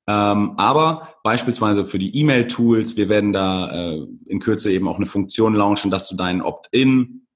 Ähm, 0.09 0.53
aber 0.57 1.19
beispielsweise 1.21 1.85
für 1.85 1.99
die 1.99 2.17
E-Mail-Tools, 2.17 2.97
wir 2.97 3.09
werden 3.09 3.31
da 3.31 3.69
äh, 3.69 4.07
in 4.25 4.39
Kürze 4.39 4.71
eben 4.71 4.87
auch 4.87 4.97
eine 4.97 5.05
Funktion 5.05 5.53
launchen, 5.53 5.91
dass 5.91 6.09
du 6.09 6.15
deinen 6.15 6.41
Opt-in 6.41 7.27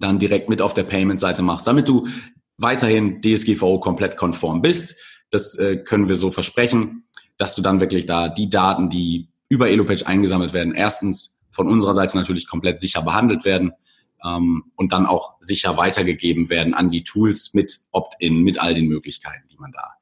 dann 0.00 0.18
direkt 0.18 0.48
mit 0.48 0.60
auf 0.60 0.74
der 0.74 0.82
Payment-Seite 0.82 1.42
machst, 1.42 1.68
damit 1.68 1.86
du 1.86 2.08
weiterhin 2.58 3.20
DSGVO 3.22 3.78
komplett 3.78 4.16
konform 4.16 4.60
bist. 4.60 4.96
Das 5.30 5.54
äh, 5.54 5.76
können 5.76 6.08
wir 6.08 6.16
so 6.16 6.32
versprechen, 6.32 7.04
dass 7.38 7.54
du 7.54 7.62
dann 7.62 7.78
wirklich 7.78 8.06
da 8.06 8.28
die 8.28 8.50
Daten, 8.50 8.90
die 8.90 9.28
über 9.48 9.68
Elopage 9.70 10.04
eingesammelt 10.04 10.52
werden, 10.52 10.74
erstens 10.74 11.44
von 11.50 11.68
unserer 11.68 11.94
Seite 11.94 12.16
natürlich 12.16 12.48
komplett 12.48 12.80
sicher 12.80 13.02
behandelt 13.02 13.44
werden 13.44 13.70
ähm, 14.24 14.64
und 14.74 14.90
dann 14.92 15.06
auch 15.06 15.34
sicher 15.38 15.76
weitergegeben 15.76 16.50
werden 16.50 16.74
an 16.74 16.90
die 16.90 17.04
Tools 17.04 17.54
mit 17.54 17.82
Opt-in, 17.92 18.42
mit 18.42 18.60
all 18.60 18.74
den 18.74 18.88
Möglichkeiten, 18.88 19.46
die 19.48 19.58
man 19.58 19.70
da 19.70 19.92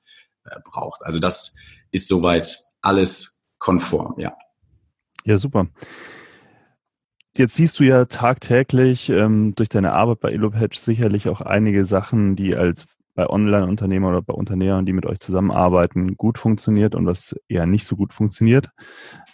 äh, 0.45 0.61
braucht. 0.65 1.05
Also 1.05 1.19
das 1.19 1.55
ist 1.91 2.09
soweit 2.09 2.59
alles 2.81 3.47
konform, 3.59 4.15
ja. 4.19 4.37
Ja, 5.25 5.37
super. 5.37 5.67
Jetzt 7.37 7.55
siehst 7.55 7.79
du 7.79 7.85
ja 7.85 8.07
tagtäglich 8.07 9.11
ähm, 9.11 9.55
durch 9.55 9.69
deine 9.69 9.93
Arbeit 9.93 10.21
bei 10.21 10.31
Elopatch 10.31 10.79
sicherlich 10.79 11.29
auch 11.29 11.41
einige 11.41 11.85
Sachen, 11.85 12.35
die 12.35 12.57
als 12.57 12.87
bei 13.15 13.29
Online-Unternehmern 13.29 14.13
oder 14.13 14.23
bei 14.23 14.33
Unternehmern, 14.33 14.87
die 14.87 14.93
mit 14.93 15.05
euch 15.05 15.19
zusammenarbeiten, 15.19 16.17
gut 16.17 16.39
funktioniert 16.39 16.95
und 16.95 17.05
was 17.05 17.35
eher 17.49 17.67
nicht 17.67 17.85
so 17.85 17.97
gut 17.97 18.15
funktioniert. 18.15 18.69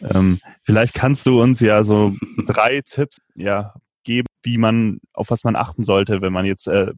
Ähm, 0.00 0.40
vielleicht 0.62 0.94
kannst 0.94 1.26
du 1.26 1.40
uns 1.40 1.60
ja 1.60 1.84
so 1.84 2.14
drei 2.46 2.80
Tipps 2.80 3.18
ja, 3.34 3.74
geben, 4.02 4.26
wie 4.42 4.56
man, 4.56 5.00
auf 5.12 5.30
was 5.30 5.44
man 5.44 5.54
achten 5.54 5.84
sollte, 5.84 6.22
wenn 6.22 6.32
man 6.32 6.46
jetzt 6.46 6.66
äh, 6.66 6.92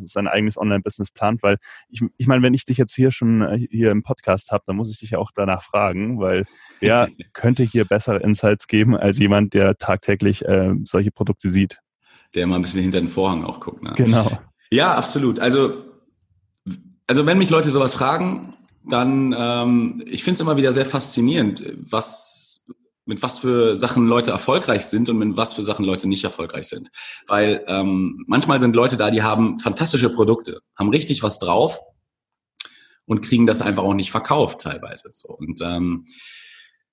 sein 0.00 0.28
eigenes 0.28 0.56
Online-Business 0.56 1.10
plant, 1.10 1.42
weil 1.42 1.58
ich, 1.88 2.02
ich 2.16 2.26
meine, 2.26 2.42
wenn 2.42 2.54
ich 2.54 2.64
dich 2.64 2.76
jetzt 2.76 2.94
hier 2.94 3.10
schon 3.10 3.42
äh, 3.42 3.66
hier 3.70 3.90
im 3.90 4.02
Podcast 4.02 4.50
habe, 4.50 4.64
dann 4.66 4.76
muss 4.76 4.90
ich 4.90 4.98
dich 4.98 5.10
ja 5.10 5.18
auch 5.18 5.30
danach 5.34 5.62
fragen, 5.62 6.18
weil 6.20 6.44
wer 6.80 7.08
könnte 7.32 7.62
hier 7.62 7.84
bessere 7.84 8.18
Insights 8.18 8.66
geben 8.66 8.96
als 8.96 9.18
jemand, 9.18 9.54
der 9.54 9.76
tagtäglich 9.76 10.44
äh, 10.44 10.74
solche 10.84 11.10
Produkte 11.10 11.50
sieht? 11.50 11.78
Der 12.34 12.46
mal 12.46 12.56
ein 12.56 12.62
bisschen 12.62 12.82
hinter 12.82 13.00
den 13.00 13.08
Vorhang 13.08 13.44
auch 13.44 13.60
guckt. 13.60 13.82
Ne? 13.82 13.92
Genau. 13.96 14.30
Ja, 14.70 14.94
absolut. 14.94 15.38
Also, 15.38 15.84
also 17.06 17.26
wenn 17.26 17.38
mich 17.38 17.50
Leute 17.50 17.70
sowas 17.70 17.94
fragen, 17.94 18.56
dann, 18.88 19.34
ähm, 19.36 20.02
ich 20.06 20.24
finde 20.24 20.36
es 20.36 20.40
immer 20.40 20.56
wieder 20.56 20.72
sehr 20.72 20.86
faszinierend, 20.86 21.62
was 21.76 22.42
mit 23.04 23.22
was 23.22 23.40
für 23.40 23.76
Sachen 23.76 24.06
Leute 24.06 24.30
erfolgreich 24.30 24.86
sind 24.86 25.08
und 25.08 25.18
mit 25.18 25.36
was 25.36 25.54
für 25.54 25.64
Sachen 25.64 25.84
Leute 25.84 26.08
nicht 26.08 26.24
erfolgreich 26.24 26.68
sind. 26.68 26.90
Weil 27.26 27.64
ähm, 27.66 28.24
manchmal 28.26 28.60
sind 28.60 28.76
Leute 28.76 28.96
da, 28.96 29.10
die 29.10 29.22
haben 29.22 29.58
fantastische 29.58 30.10
Produkte, 30.10 30.60
haben 30.76 30.90
richtig 30.90 31.22
was 31.22 31.38
drauf 31.38 31.80
und 33.06 33.22
kriegen 33.22 33.46
das 33.46 33.62
einfach 33.62 33.82
auch 33.82 33.94
nicht 33.94 34.10
verkauft 34.10 34.60
teilweise. 34.60 35.10
So. 35.12 35.28
Und 35.28 35.60
ähm, 35.62 36.06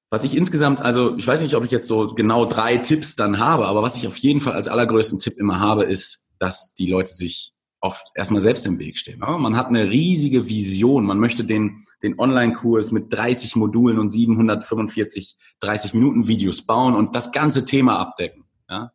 was 0.09 0.23
ich 0.23 0.35
insgesamt, 0.35 0.81
also 0.81 1.15
ich 1.17 1.27
weiß 1.27 1.41
nicht, 1.41 1.55
ob 1.55 1.63
ich 1.63 1.71
jetzt 1.71 1.87
so 1.87 2.07
genau 2.07 2.45
drei 2.45 2.77
Tipps 2.77 3.15
dann 3.15 3.37
habe, 3.37 3.67
aber 3.67 3.83
was 3.83 3.95
ich 3.95 4.07
auf 4.07 4.17
jeden 4.17 4.39
Fall 4.39 4.53
als 4.53 4.67
allergrößten 4.67 5.19
Tipp 5.19 5.35
immer 5.37 5.59
habe, 5.59 5.83
ist, 5.83 6.33
dass 6.39 6.73
die 6.73 6.87
Leute 6.87 7.13
sich 7.13 7.53
oft 7.81 8.07
erstmal 8.15 8.41
selbst 8.41 8.65
im 8.65 8.79
Weg 8.79 8.97
stehen. 8.97 9.19
Man 9.19 9.55
hat 9.55 9.67
eine 9.67 9.89
riesige 9.89 10.47
Vision, 10.47 11.05
man 11.05 11.19
möchte 11.19 11.45
den, 11.45 11.85
den 12.03 12.19
Online-Kurs 12.19 12.91
mit 12.91 13.11
30 13.11 13.55
Modulen 13.55 13.99
und 13.99 14.09
745 14.09 15.37
30 15.59 15.93
Minuten 15.93 16.27
Videos 16.27 16.65
bauen 16.65 16.95
und 16.95 17.15
das 17.15 17.31
ganze 17.31 17.65
Thema 17.65 17.99
abdecken. 17.99 18.45
Ja? 18.69 18.91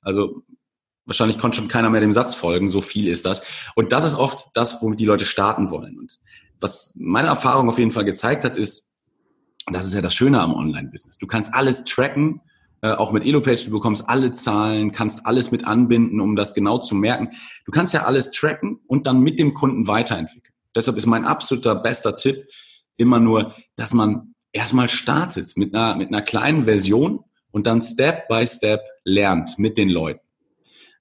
Also 0.00 0.42
wahrscheinlich 1.04 1.38
konnte 1.38 1.58
schon 1.58 1.68
keiner 1.68 1.90
mehr 1.90 2.00
dem 2.00 2.12
Satz 2.12 2.34
folgen, 2.34 2.68
so 2.68 2.80
viel 2.80 3.08
ist 3.08 3.24
das. 3.24 3.42
Und 3.74 3.92
das 3.92 4.04
ist 4.04 4.16
oft 4.16 4.46
das, 4.54 4.82
womit 4.82 5.00
die 5.00 5.04
Leute 5.04 5.24
starten 5.24 5.70
wollen. 5.70 5.98
Und 5.98 6.20
was 6.60 6.96
meine 6.98 7.28
Erfahrung 7.28 7.68
auf 7.68 7.78
jeden 7.78 7.90
Fall 7.90 8.04
gezeigt 8.04 8.44
hat, 8.44 8.56
ist, 8.56 8.94
und 9.66 9.74
das 9.74 9.86
ist 9.86 9.94
ja 9.94 10.00
das 10.00 10.14
Schöne 10.14 10.40
am 10.40 10.54
Online-Business. 10.54 11.18
Du 11.18 11.26
kannst 11.26 11.54
alles 11.54 11.84
tracken, 11.84 12.40
äh, 12.82 12.92
auch 12.92 13.12
mit 13.12 13.24
Elopage, 13.24 13.64
du 13.64 13.70
bekommst 13.70 14.08
alle 14.08 14.32
Zahlen, 14.32 14.92
kannst 14.92 15.26
alles 15.26 15.50
mit 15.50 15.66
anbinden, 15.66 16.20
um 16.20 16.36
das 16.36 16.54
genau 16.54 16.78
zu 16.78 16.94
merken. 16.94 17.30
Du 17.64 17.72
kannst 17.72 17.94
ja 17.94 18.04
alles 18.04 18.30
tracken 18.30 18.80
und 18.86 19.06
dann 19.06 19.20
mit 19.20 19.38
dem 19.38 19.54
Kunden 19.54 19.86
weiterentwickeln. 19.86 20.45
Deshalb 20.76 20.96
ist 20.96 21.06
mein 21.06 21.24
absoluter 21.24 21.74
bester 21.74 22.16
Tipp 22.16 22.46
immer 22.96 23.18
nur, 23.18 23.54
dass 23.74 23.94
man 23.94 24.34
erstmal 24.52 24.88
startet 24.88 25.56
mit 25.56 25.74
einer, 25.74 25.96
mit 25.96 26.08
einer 26.08 26.22
kleinen 26.22 26.66
Version 26.66 27.20
und 27.50 27.66
dann 27.66 27.80
Step 27.80 28.28
by 28.28 28.46
Step 28.46 28.82
lernt 29.04 29.58
mit 29.58 29.76
den 29.78 29.88
Leuten. 29.88 30.20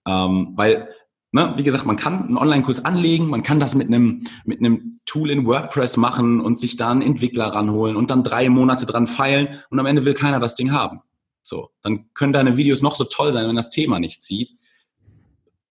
Ähm, 0.08 0.54
weil 0.56 0.90
Ne, 1.36 1.54
wie 1.58 1.64
gesagt, 1.64 1.86
man 1.86 1.98
kann 1.98 2.28
einen 2.28 2.38
Online-Kurs 2.38 2.86
anlegen, 2.86 3.28
man 3.28 3.44
kann 3.44 3.60
das 3.60 3.76
mit 3.76 3.88
einem, 3.88 4.24
mit 4.46 4.60
einem 4.60 5.02
Tool 5.06 5.30
in 5.30 5.46
WordPress 5.46 5.98
machen 5.98 6.40
und 6.40 6.58
sich 6.58 6.78
da 6.78 6.90
einen 6.90 7.02
Entwickler 7.02 7.48
ranholen 7.48 7.98
und 7.98 8.10
dann 8.10 8.24
drei 8.24 8.48
Monate 8.48 8.86
dran 8.86 9.06
feilen 9.06 9.50
und 9.70 9.78
am 9.78 9.86
Ende 9.86 10.06
will 10.06 10.14
keiner 10.14 10.40
das 10.40 10.56
Ding 10.56 10.72
haben. 10.72 11.02
So, 11.42 11.72
dann 11.82 12.06
können 12.14 12.32
deine 12.32 12.56
Videos 12.56 12.82
noch 12.82 12.96
so 12.96 13.04
toll 13.04 13.34
sein, 13.34 13.50
wenn 13.50 13.56
das 13.58 13.70
Thema 13.70 14.00
nicht 14.00 14.22
zieht, 14.22 14.54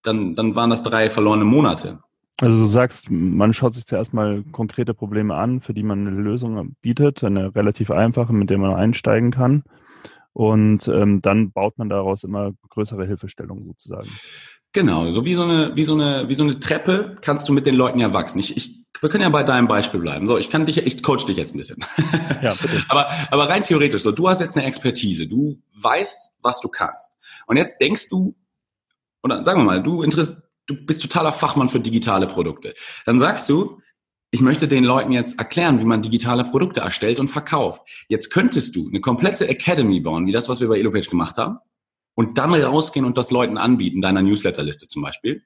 dann, 0.03 0.35
dann 0.35 0.55
waren 0.55 0.69
das 0.69 0.83
drei 0.83 1.09
verlorene 1.09 1.47
Monate. 1.47 2.01
Also 2.41 2.59
du 2.59 2.65
sagst, 2.67 3.11
man 3.11 3.53
schaut 3.53 3.75
sich 3.75 3.87
zuerst 3.87 4.13
mal 4.13 4.43
konkrete 4.51 4.93
Probleme 4.93 5.35
an, 5.35 5.61
für 5.61 5.73
die 5.73 5.85
man 5.85 6.07
eine 6.07 6.17
Lösung 6.17 6.75
bietet, 6.81 7.23
eine 7.23 7.55
relativ 7.55 7.91
einfache, 7.91 8.33
mit 8.33 8.51
der 8.51 8.59
man 8.59 8.75
einsteigen 8.75 9.31
kann. 9.31 9.63
Und 10.33 10.89
ähm, 10.89 11.23
dann 11.23 11.53
baut 11.53 11.79
man 11.79 11.89
daraus 11.89 12.25
immer 12.25 12.53
größere 12.69 13.07
Hilfestellungen 13.07 13.67
sozusagen. 13.67 14.09
Genau, 14.73 15.13
so 15.13 15.25
wie 15.25 15.35
so 15.35 15.45
eine, 15.45 15.77
wie 15.77 15.85
so 15.85 15.95
eine, 15.95 16.29
wie 16.29 16.35
so 16.35 16.43
eine 16.43 16.59
Treppe 16.59 17.17
kannst 17.21 17.49
du 17.49 17.53
mit 17.53 17.65
den 17.65 17.77
Leuten 17.77 18.01
ja 18.01 18.13
wachsen. 18.13 18.41
Ich, 18.41 18.57
ich, 18.57 18.81
wir 19.01 19.09
können 19.09 19.23
ja 19.23 19.29
bei 19.29 19.45
deinem 19.45 19.69
Beispiel 19.69 20.01
bleiben. 20.01 20.27
So, 20.27 20.37
ich 20.37 20.51
kann 20.51 20.67
dich, 20.67 20.79
ich 20.79 21.05
coach 21.05 21.25
dich 21.27 21.37
jetzt 21.37 21.55
ein 21.55 21.59
bisschen. 21.59 21.85
Ja, 22.43 22.53
bitte. 22.61 22.85
aber, 22.89 23.09
aber 23.31 23.49
rein 23.49 23.63
theoretisch, 23.63 24.03
so, 24.03 24.11
du 24.11 24.29
hast 24.29 24.41
jetzt 24.41 24.57
eine 24.57 24.67
Expertise, 24.67 25.29
du 25.29 25.63
weißt, 25.81 26.35
was 26.43 26.61
du 26.61 26.69
kannst. 26.69 27.13
Und 27.47 27.57
jetzt 27.57 27.81
denkst 27.81 28.09
du, 28.09 28.35
oder 29.23 29.45
sagen 29.45 29.61
wir 29.61 29.65
mal, 29.65 29.81
du 29.81 30.03
interess, 30.03 30.43
du 30.67 30.87
bist 30.87 31.03
totaler 31.03 31.33
Fachmann 31.33 31.69
für 31.69 31.81
digitale 31.81 32.27
Produkte. 32.27 32.75
Dann 33.07 33.21
sagst 33.21 33.49
du, 33.49 33.81
ich 34.31 34.41
möchte 34.41 34.67
den 34.67 34.83
Leuten 34.85 35.13
jetzt 35.13 35.39
erklären, 35.39 35.81
wie 35.81 35.85
man 35.85 36.03
digitale 36.03 36.45
Produkte 36.45 36.81
erstellt 36.81 37.21
und 37.21 37.29
verkauft. 37.29 37.83
Jetzt 38.09 38.31
könntest 38.31 38.75
du 38.75 38.89
eine 38.89 39.01
komplette 39.01 39.49
Academy 39.49 40.01
bauen, 40.01 40.27
wie 40.27 40.33
das, 40.33 40.49
was 40.49 40.61
wir 40.61 40.69
bei 40.69 40.79
Elopage 40.79 41.09
gemacht 41.09 41.39
haben 41.39 41.59
und 42.15 42.39
dann 42.39 42.53
rausgehen 42.53 43.07
und 43.07 43.19
das 43.19 43.31
Leuten 43.31 43.59
anbieten, 43.59 44.01
deiner 44.01 44.23
Newsletterliste 44.23 44.87
zum 44.87 45.03
Beispiel. 45.03 45.43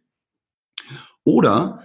Oder 1.24 1.82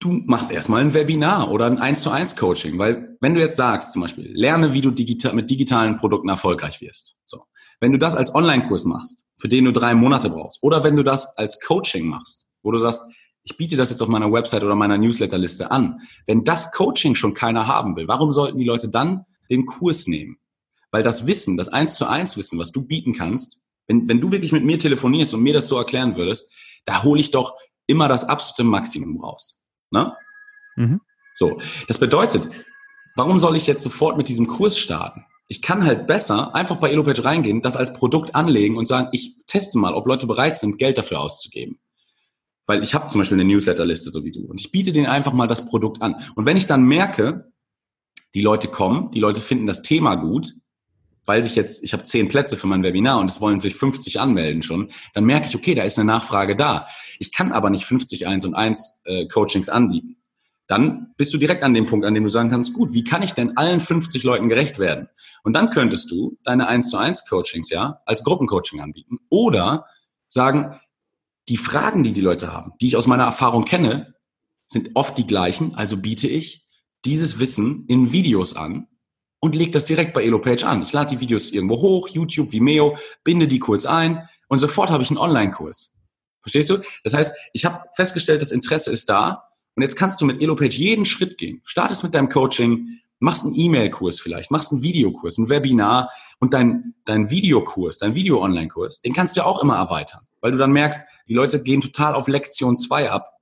du 0.00 0.12
machst 0.26 0.50
erstmal 0.50 0.82
ein 0.82 0.94
Webinar 0.94 1.50
oder 1.50 1.66
ein 1.66 1.78
1 1.78 2.02
zu 2.02 2.10
1 2.10 2.36
Coaching, 2.36 2.78
weil 2.78 3.16
wenn 3.20 3.34
du 3.34 3.40
jetzt 3.40 3.56
sagst, 3.56 3.92
zum 3.92 4.02
Beispiel, 4.02 4.30
lerne, 4.32 4.72
wie 4.72 4.80
du 4.80 4.90
digital, 4.90 5.32
mit 5.32 5.50
digitalen 5.50 5.96
Produkten 5.96 6.28
erfolgreich 6.28 6.80
wirst. 6.80 7.16
So. 7.24 7.44
Wenn 7.80 7.92
du 7.92 7.98
das 7.98 8.14
als 8.14 8.34
Online-Kurs 8.34 8.84
machst, 8.84 9.24
für 9.40 9.48
den 9.48 9.64
du 9.64 9.72
drei 9.72 9.94
Monate 9.94 10.30
brauchst, 10.30 10.62
oder 10.62 10.84
wenn 10.84 10.96
du 10.96 11.02
das 11.02 11.36
als 11.36 11.60
Coaching 11.60 12.06
machst, 12.06 12.47
wo 12.62 12.70
du 12.70 12.78
sagst, 12.78 13.02
ich 13.44 13.56
biete 13.56 13.76
das 13.76 13.90
jetzt 13.90 14.02
auf 14.02 14.08
meiner 14.08 14.30
Website 14.30 14.62
oder 14.62 14.74
meiner 14.74 14.98
Newsletterliste 14.98 15.70
an. 15.70 16.00
Wenn 16.26 16.44
das 16.44 16.72
Coaching 16.72 17.14
schon 17.14 17.34
keiner 17.34 17.66
haben 17.66 17.96
will, 17.96 18.06
warum 18.06 18.32
sollten 18.32 18.58
die 18.58 18.66
Leute 18.66 18.88
dann 18.88 19.24
den 19.50 19.64
Kurs 19.64 20.06
nehmen? 20.06 20.38
Weil 20.90 21.02
das 21.02 21.26
Wissen, 21.26 21.56
das 21.56 21.68
1 21.68 21.94
zu 21.94 22.06
1 22.06 22.36
Wissen, 22.36 22.58
was 22.58 22.72
du 22.72 22.86
bieten 22.86 23.14
kannst, 23.14 23.60
wenn, 23.86 24.08
wenn 24.08 24.20
du 24.20 24.30
wirklich 24.30 24.52
mit 24.52 24.64
mir 24.64 24.78
telefonierst 24.78 25.32
und 25.34 25.42
mir 25.42 25.54
das 25.54 25.68
so 25.68 25.78
erklären 25.78 26.16
würdest, 26.16 26.52
da 26.84 27.02
hole 27.02 27.20
ich 27.20 27.30
doch 27.30 27.54
immer 27.86 28.08
das 28.08 28.24
absolute 28.24 28.64
Maximum 28.64 29.20
raus. 29.22 29.60
Ne? 29.90 30.14
Mhm. 30.76 31.00
So, 31.34 31.58
das 31.86 31.98
bedeutet, 31.98 32.48
warum 33.16 33.38
soll 33.38 33.56
ich 33.56 33.66
jetzt 33.66 33.82
sofort 33.82 34.16
mit 34.16 34.28
diesem 34.28 34.46
Kurs 34.46 34.78
starten? 34.78 35.24
Ich 35.48 35.62
kann 35.62 35.84
halt 35.84 36.06
besser 36.06 36.54
einfach 36.54 36.76
bei 36.76 36.90
Elopage 36.90 37.24
reingehen, 37.24 37.62
das 37.62 37.76
als 37.76 37.94
Produkt 37.94 38.34
anlegen 38.34 38.76
und 38.76 38.86
sagen, 38.86 39.08
ich 39.12 39.36
teste 39.46 39.78
mal, 39.78 39.94
ob 39.94 40.06
Leute 40.06 40.26
bereit 40.26 40.58
sind, 40.58 40.78
Geld 40.78 40.98
dafür 40.98 41.20
auszugeben. 41.20 41.78
Weil 42.68 42.82
ich 42.82 42.92
habe 42.94 43.08
zum 43.08 43.20
Beispiel 43.20 43.40
eine 43.40 43.48
Newsletterliste, 43.48 44.10
so 44.10 44.24
wie 44.24 44.30
du. 44.30 44.44
Und 44.46 44.60
ich 44.60 44.70
biete 44.70 44.92
denen 44.92 45.06
einfach 45.06 45.32
mal 45.32 45.48
das 45.48 45.64
Produkt 45.66 46.02
an. 46.02 46.16
Und 46.34 46.44
wenn 46.44 46.58
ich 46.58 46.66
dann 46.66 46.84
merke, 46.84 47.50
die 48.34 48.42
Leute 48.42 48.68
kommen, 48.68 49.10
die 49.10 49.20
Leute 49.20 49.40
finden 49.40 49.66
das 49.66 49.80
Thema 49.80 50.16
gut, 50.16 50.54
weil 51.24 51.42
sich 51.42 51.56
jetzt, 51.56 51.82
ich 51.82 51.94
habe 51.94 52.04
zehn 52.04 52.28
Plätze 52.28 52.58
für 52.58 52.66
mein 52.66 52.82
Webinar 52.82 53.20
und 53.20 53.30
es 53.30 53.40
wollen 53.40 53.60
vielleicht 53.60 53.78
50 53.78 54.20
anmelden 54.20 54.60
schon, 54.60 54.90
dann 55.14 55.24
merke 55.24 55.48
ich, 55.48 55.56
okay, 55.56 55.74
da 55.74 55.82
ist 55.82 55.98
eine 55.98 56.06
Nachfrage 56.06 56.56
da. 56.56 56.86
Ich 57.18 57.32
kann 57.32 57.52
aber 57.52 57.70
nicht 57.70 57.86
50 57.86 58.26
1 58.26 58.44
und 58.44 58.54
1 58.54 59.02
äh, 59.06 59.26
Coachings 59.28 59.70
anbieten. 59.70 60.16
Dann 60.66 61.14
bist 61.16 61.32
du 61.32 61.38
direkt 61.38 61.62
an 61.62 61.72
dem 61.72 61.86
Punkt, 61.86 62.04
an 62.04 62.12
dem 62.12 62.24
du 62.24 62.28
sagen 62.28 62.50
kannst, 62.50 62.74
gut, 62.74 62.92
wie 62.92 63.02
kann 63.02 63.22
ich 63.22 63.32
denn 63.32 63.56
allen 63.56 63.80
50 63.80 64.22
Leuten 64.24 64.50
gerecht 64.50 64.78
werden? 64.78 65.08
Und 65.42 65.54
dann 65.54 65.70
könntest 65.70 66.10
du 66.10 66.36
deine 66.44 66.68
1 66.68 66.90
zu 66.90 66.98
1 66.98 67.26
Coachings 67.26 67.70
ja 67.70 68.02
als 68.04 68.24
Gruppencoaching 68.24 68.80
anbieten 68.80 69.16
oder 69.30 69.86
sagen, 70.26 70.78
die 71.48 71.56
Fragen, 71.56 72.02
die 72.02 72.12
die 72.12 72.20
Leute 72.20 72.52
haben, 72.52 72.72
die 72.80 72.88
ich 72.88 72.96
aus 72.96 73.06
meiner 73.06 73.24
Erfahrung 73.24 73.64
kenne, 73.64 74.14
sind 74.66 74.90
oft 74.94 75.16
die 75.16 75.26
gleichen, 75.26 75.74
also 75.74 75.96
biete 75.96 76.28
ich 76.28 76.66
dieses 77.04 77.38
Wissen 77.38 77.86
in 77.88 78.12
Videos 78.12 78.54
an 78.54 78.86
und 79.40 79.54
leg 79.54 79.72
das 79.72 79.86
direkt 79.86 80.14
bei 80.14 80.24
Elopage 80.24 80.64
an. 80.64 80.82
Ich 80.82 80.92
lade 80.92 81.14
die 81.14 81.20
Videos 81.20 81.50
irgendwo 81.50 81.80
hoch, 81.80 82.08
YouTube, 82.08 82.52
Vimeo, 82.52 82.96
binde 83.24 83.48
die 83.48 83.58
kurz 83.58 83.86
ein 83.86 84.28
und 84.48 84.58
sofort 84.58 84.90
habe 84.90 85.02
ich 85.02 85.10
einen 85.10 85.18
Online-Kurs. 85.18 85.94
Verstehst 86.42 86.70
du? 86.70 86.78
Das 87.04 87.14
heißt, 87.14 87.34
ich 87.52 87.64
habe 87.64 87.84
festgestellt, 87.94 88.42
das 88.42 88.52
Interesse 88.52 88.90
ist 88.90 89.08
da 89.08 89.44
und 89.74 89.82
jetzt 89.82 89.96
kannst 89.96 90.20
du 90.20 90.26
mit 90.26 90.42
Elopage 90.42 90.76
jeden 90.76 91.04
Schritt 91.04 91.38
gehen. 91.38 91.60
Startest 91.64 92.02
mit 92.02 92.14
deinem 92.14 92.28
Coaching, 92.28 93.00
machst 93.20 93.44
einen 93.44 93.54
E-Mail-Kurs 93.54 94.20
vielleicht, 94.20 94.50
machst 94.50 94.72
einen 94.72 94.82
Videokurs, 94.82 95.38
ein 95.38 95.48
Webinar 95.48 96.10
und 96.40 96.52
dein, 96.52 96.94
dein 97.04 97.30
Videokurs, 97.30 97.98
dein 97.98 98.14
Video-Online-Kurs, 98.14 99.00
den 99.00 99.12
kannst 99.12 99.36
du 99.36 99.40
ja 99.40 99.46
auch 99.46 99.62
immer 99.62 99.76
erweitern, 99.76 100.26
weil 100.40 100.52
du 100.52 100.58
dann 100.58 100.72
merkst, 100.72 101.00
die 101.28 101.34
Leute 101.34 101.62
gehen 101.62 101.80
total 101.80 102.14
auf 102.14 102.28
Lektion 102.28 102.76
2 102.76 103.10
ab. 103.10 103.34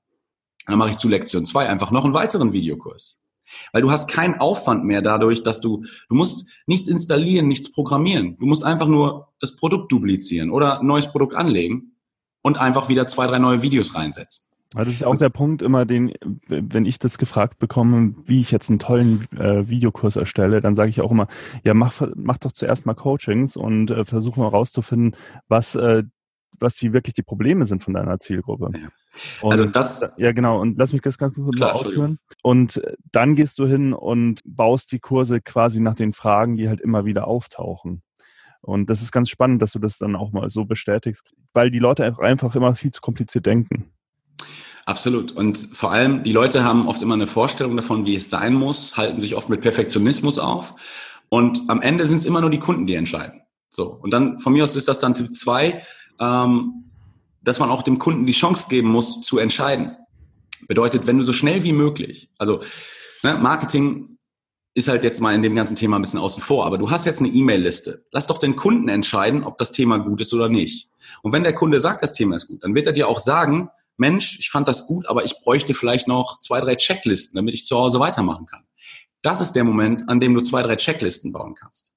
Dann 0.67 0.79
mache 0.79 0.91
ich 0.91 0.97
zu 0.97 1.09
Lektion 1.09 1.47
2 1.47 1.69
einfach 1.69 1.91
noch 1.91 2.05
einen 2.05 2.15
weiteren 2.15 2.53
Videokurs. 2.53 3.21
Weil 3.73 3.83
du 3.83 3.93
hast 3.93 4.11
keinen 4.11 4.35
Aufwand 4.41 4.85
mehr 4.85 5.03
dadurch, 5.03 5.45
dass 5.45 5.61
du, 5.61 5.85
du 6.09 6.17
musst 6.17 6.47
nichts 6.67 6.89
installieren, 6.89 7.47
nichts 7.47 7.71
programmieren. 7.71 8.37
Du 8.39 8.47
musst 8.47 8.65
einfach 8.65 8.89
nur 8.89 9.29
das 9.41 9.55
Produkt 9.55 9.93
duplizieren 9.93 10.51
oder 10.51 10.81
ein 10.81 10.87
neues 10.87 11.11
Produkt 11.13 11.37
anlegen 11.37 11.93
und 12.43 12.59
einfach 12.59 12.89
wieder 12.89 13.07
zwei, 13.07 13.27
drei 13.27 13.39
neue 13.39 13.63
Videos 13.63 13.95
reinsetzen. 13.95 14.57
Das 14.71 14.89
ist 14.89 15.05
auch 15.05 15.17
der 15.17 15.31
Punkt 15.31 15.63
immer, 15.63 15.87
den, 15.87 16.13
wenn 16.49 16.85
ich 16.85 16.99
das 16.99 17.19
gefragt 17.19 17.59
bekomme, 17.59 18.15
wie 18.25 18.41
ich 18.41 18.51
jetzt 18.51 18.69
einen 18.69 18.81
tollen 18.81 19.27
äh, 19.39 19.69
Videokurs 19.69 20.17
erstelle, 20.17 20.61
dann 20.61 20.75
sage 20.75 20.91
ich 20.91 21.01
auch 21.01 21.13
immer, 21.13 21.29
ja, 21.65 21.73
mach, 21.73 22.03
mach 22.17 22.39
doch 22.39 22.53
zuerst 22.53 22.85
mal 22.85 22.95
Coachings 22.95 23.57
und 23.57 23.91
äh, 23.91 24.05
versuch 24.05 24.37
mal 24.37 24.49
rauszufinden, 24.49 25.17
was 25.49 25.77
äh, 25.77 26.03
was 26.61 26.77
die 26.77 26.93
wirklich 26.93 27.15
die 27.15 27.23
Probleme 27.23 27.67
sind 27.67 27.83
von 27.83 27.95
deiner 27.95 28.19
Zielgruppe. 28.19 28.71
Ja. 28.75 28.89
also 29.49 29.65
das. 29.65 30.15
Ja, 30.17 30.33
genau. 30.33 30.61
Und 30.61 30.79
lass 30.79 30.93
mich 30.93 31.03
das 31.03 31.19
ganz 31.19 31.37
kurz 31.37 31.59
mal 31.59 31.71
ausführen. 31.71 32.19
Und 32.43 32.81
dann 33.13 33.35
gehst 33.35 33.59
du 33.59 33.67
hin 33.67 33.93
und 33.93 34.41
baust 34.45 34.93
die 34.93 35.01
Kurse 35.01 35.41
quasi 35.41 35.81
nach 35.81 35.95
den 35.95 36.13
Fragen, 36.13 36.57
die 36.57 36.69
halt 36.69 36.81
immer 36.81 37.05
wieder 37.05 37.27
auftauchen. 37.27 38.03
Und 38.61 38.91
das 38.91 39.01
ist 39.01 39.13
ganz 39.13 39.31
spannend, 39.31 39.63
dass 39.63 39.73
du 39.73 39.79
das 39.79 39.99
dann 39.99 40.17
auch 40.17 40.33
mal 40.33 40.49
so 40.49 40.65
bestätigst, 40.65 41.33
weil 41.53 41.71
die 41.71 41.79
Leute 41.79 42.19
einfach 42.19 42.55
immer 42.57 42.75
viel 42.75 42.91
zu 42.91 43.01
kompliziert 43.01 43.47
denken. 43.47 43.93
Absolut. 44.87 45.33
Und 45.33 45.69
vor 45.73 45.91
allem, 45.91 46.23
die 46.23 46.33
Leute 46.33 46.63
haben 46.63 46.89
oft 46.89 47.03
immer 47.03 47.15
eine 47.15 47.27
Vorstellung 47.27 47.77
davon, 47.77 48.07
wie 48.07 48.17
es 48.17 48.31
sein 48.31 48.55
muss, 48.55 48.97
halten 48.97 49.21
sich 49.21 49.35
oft 49.35 49.49
mit 49.49 49.61
Perfektionismus 49.61 50.39
auf. 50.39 50.75
Und 51.29 51.69
am 51.69 51.81
Ende 51.81 52.07
sind 52.07 52.19
es 52.19 52.25
immer 52.25 52.41
nur 52.41 52.51
die 52.51 52.61
Kunden, 52.61 52.87
die 52.87 52.95
entscheiden. 52.95 53.43
So. 53.71 53.91
Und 53.91 54.13
dann, 54.13 54.39
von 54.39 54.53
mir 54.53 54.65
aus 54.65 54.77
ist 54.77 54.89
das 54.89 55.01
dann 55.01 55.15
Tipp 55.15 55.35
zwei 55.35 55.83
ähm, 56.21 56.85
dass 57.43 57.59
man 57.59 57.71
auch 57.71 57.83
dem 57.83 57.99
Kunden 57.99 58.27
die 58.27 58.33
Chance 58.33 58.67
geben 58.69 58.89
muss, 58.89 59.23
zu 59.23 59.39
entscheiden. 59.39 59.97
Bedeutet, 60.69 61.07
wenn 61.07 61.19
du 61.19 61.25
so 61.25 61.33
schnell 61.33 61.63
wie 61.63 61.73
möglich, 61.73 62.31
also 62.39 62.61
ne, 63.23 63.37
Marketing 63.37 64.17
ist 64.77 64.89
halt 64.89 65.05
jetzt 65.05 65.21
mal 65.21 65.35
in 65.35 65.41
dem 65.41 65.55
ganzen 65.55 65.75
Thema 65.75 65.97
ein 65.97 66.03
bisschen 66.03 66.21
außen 66.21 66.43
vor. 66.43 66.67
Aber 66.67 66.77
du 66.77 66.91
hast 66.91 67.07
jetzt 67.07 67.21
eine 67.21 67.31
E-Mail-Liste. 67.31 68.05
Lass 68.13 68.27
doch 68.27 68.39
den 68.39 68.57
Kunden 68.57 68.91
entscheiden, 68.91 69.43
ob 69.43 69.57
das 69.57 69.73
Thema 69.73 69.97
gut 69.97 70.21
ist 70.21 70.35
oder 70.35 70.51
nicht. 70.51 70.91
Und 71.23 71.33
wenn 71.33 71.45
der 71.45 71.55
Kunde 71.55 71.81
sagt, 71.81 72.03
das 72.03 72.13
Thema 72.13 72.37
ist 72.37 72.49
gut, 72.49 72.63
dann 72.63 72.75
wird 72.75 72.87
er 72.87 72.93
dir 72.93 73.09
auch 73.09 73.21
sagen, 73.21 73.71
Mensch, 73.97 74.39
ich 74.39 74.51
fand 74.51 74.69
das 74.69 74.87
gut, 74.87 75.09
aber 75.09 75.25
ich 75.25 75.41
bräuchte 75.41 75.73
vielleicht 75.73 76.09
noch 76.09 76.41
zwei, 76.41 76.61
drei 76.61 76.75
Checklisten, 76.77 77.37
damit 77.37 77.55
ich 77.55 77.65
zu 77.65 77.79
Hause 77.79 78.01
weitermachen 78.01 78.45
kann. 78.45 78.65
Das 79.23 79.41
ist 79.41 79.53
der 79.53 79.65
Moment, 79.65 80.09
an 80.11 80.21
dem 80.21 80.35
du 80.35 80.43
zwei, 80.43 80.63
drei 80.63 80.77
Checklisten 80.77 81.33
bauen 81.33 81.55
kannst. 81.55 81.96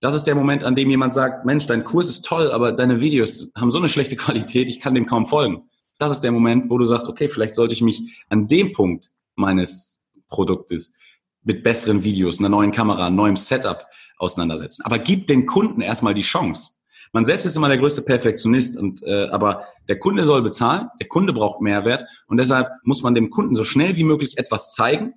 Das 0.00 0.14
ist 0.14 0.24
der 0.24 0.34
Moment, 0.34 0.64
an 0.64 0.74
dem 0.74 0.90
jemand 0.90 1.14
sagt, 1.14 1.44
Mensch, 1.44 1.66
dein 1.66 1.84
Kurs 1.84 2.08
ist 2.08 2.24
toll, 2.24 2.50
aber 2.50 2.72
deine 2.72 3.00
Videos 3.00 3.52
haben 3.56 3.70
so 3.70 3.78
eine 3.78 3.88
schlechte 3.88 4.16
Qualität, 4.24 4.68
ich 4.68 4.80
kann 4.80 4.94
dem 4.94 5.06
kaum 5.06 5.26
folgen. 5.26 5.68
Das 5.98 6.12
ist 6.12 6.20
der 6.20 6.32
Moment, 6.32 6.70
wo 6.70 6.78
du 6.78 6.86
sagst, 6.86 7.08
okay, 7.08 7.28
vielleicht 7.28 7.54
sollte 7.54 7.74
ich 7.74 7.82
mich 7.82 8.24
an 8.28 8.48
dem 8.48 8.72
Punkt 8.72 9.10
meines 9.36 10.12
Produktes 10.28 10.94
mit 11.42 11.62
besseren 11.62 12.02
Videos, 12.02 12.38
einer 12.38 12.48
neuen 12.48 12.72
Kamera, 12.72 13.10
neuen 13.10 13.36
Setup 13.36 13.86
auseinandersetzen. 14.18 14.82
Aber 14.84 14.98
gib 14.98 15.26
den 15.26 15.46
Kunden 15.46 15.80
erstmal 15.80 16.14
die 16.14 16.22
Chance. 16.22 16.70
Man 17.12 17.24
selbst 17.24 17.44
ist 17.44 17.56
immer 17.56 17.68
der 17.68 17.78
größte 17.78 18.02
Perfektionist, 18.02 18.76
und, 18.76 19.02
äh, 19.04 19.28
aber 19.28 19.64
der 19.88 20.00
Kunde 20.00 20.24
soll 20.24 20.42
bezahlen, 20.42 20.88
der 21.00 21.06
Kunde 21.06 21.32
braucht 21.32 21.60
Mehrwert 21.60 22.04
und 22.26 22.38
deshalb 22.38 22.68
muss 22.82 23.02
man 23.02 23.14
dem 23.14 23.30
Kunden 23.30 23.54
so 23.54 23.62
schnell 23.62 23.96
wie 23.96 24.02
möglich 24.02 24.36
etwas 24.36 24.72
zeigen, 24.72 25.14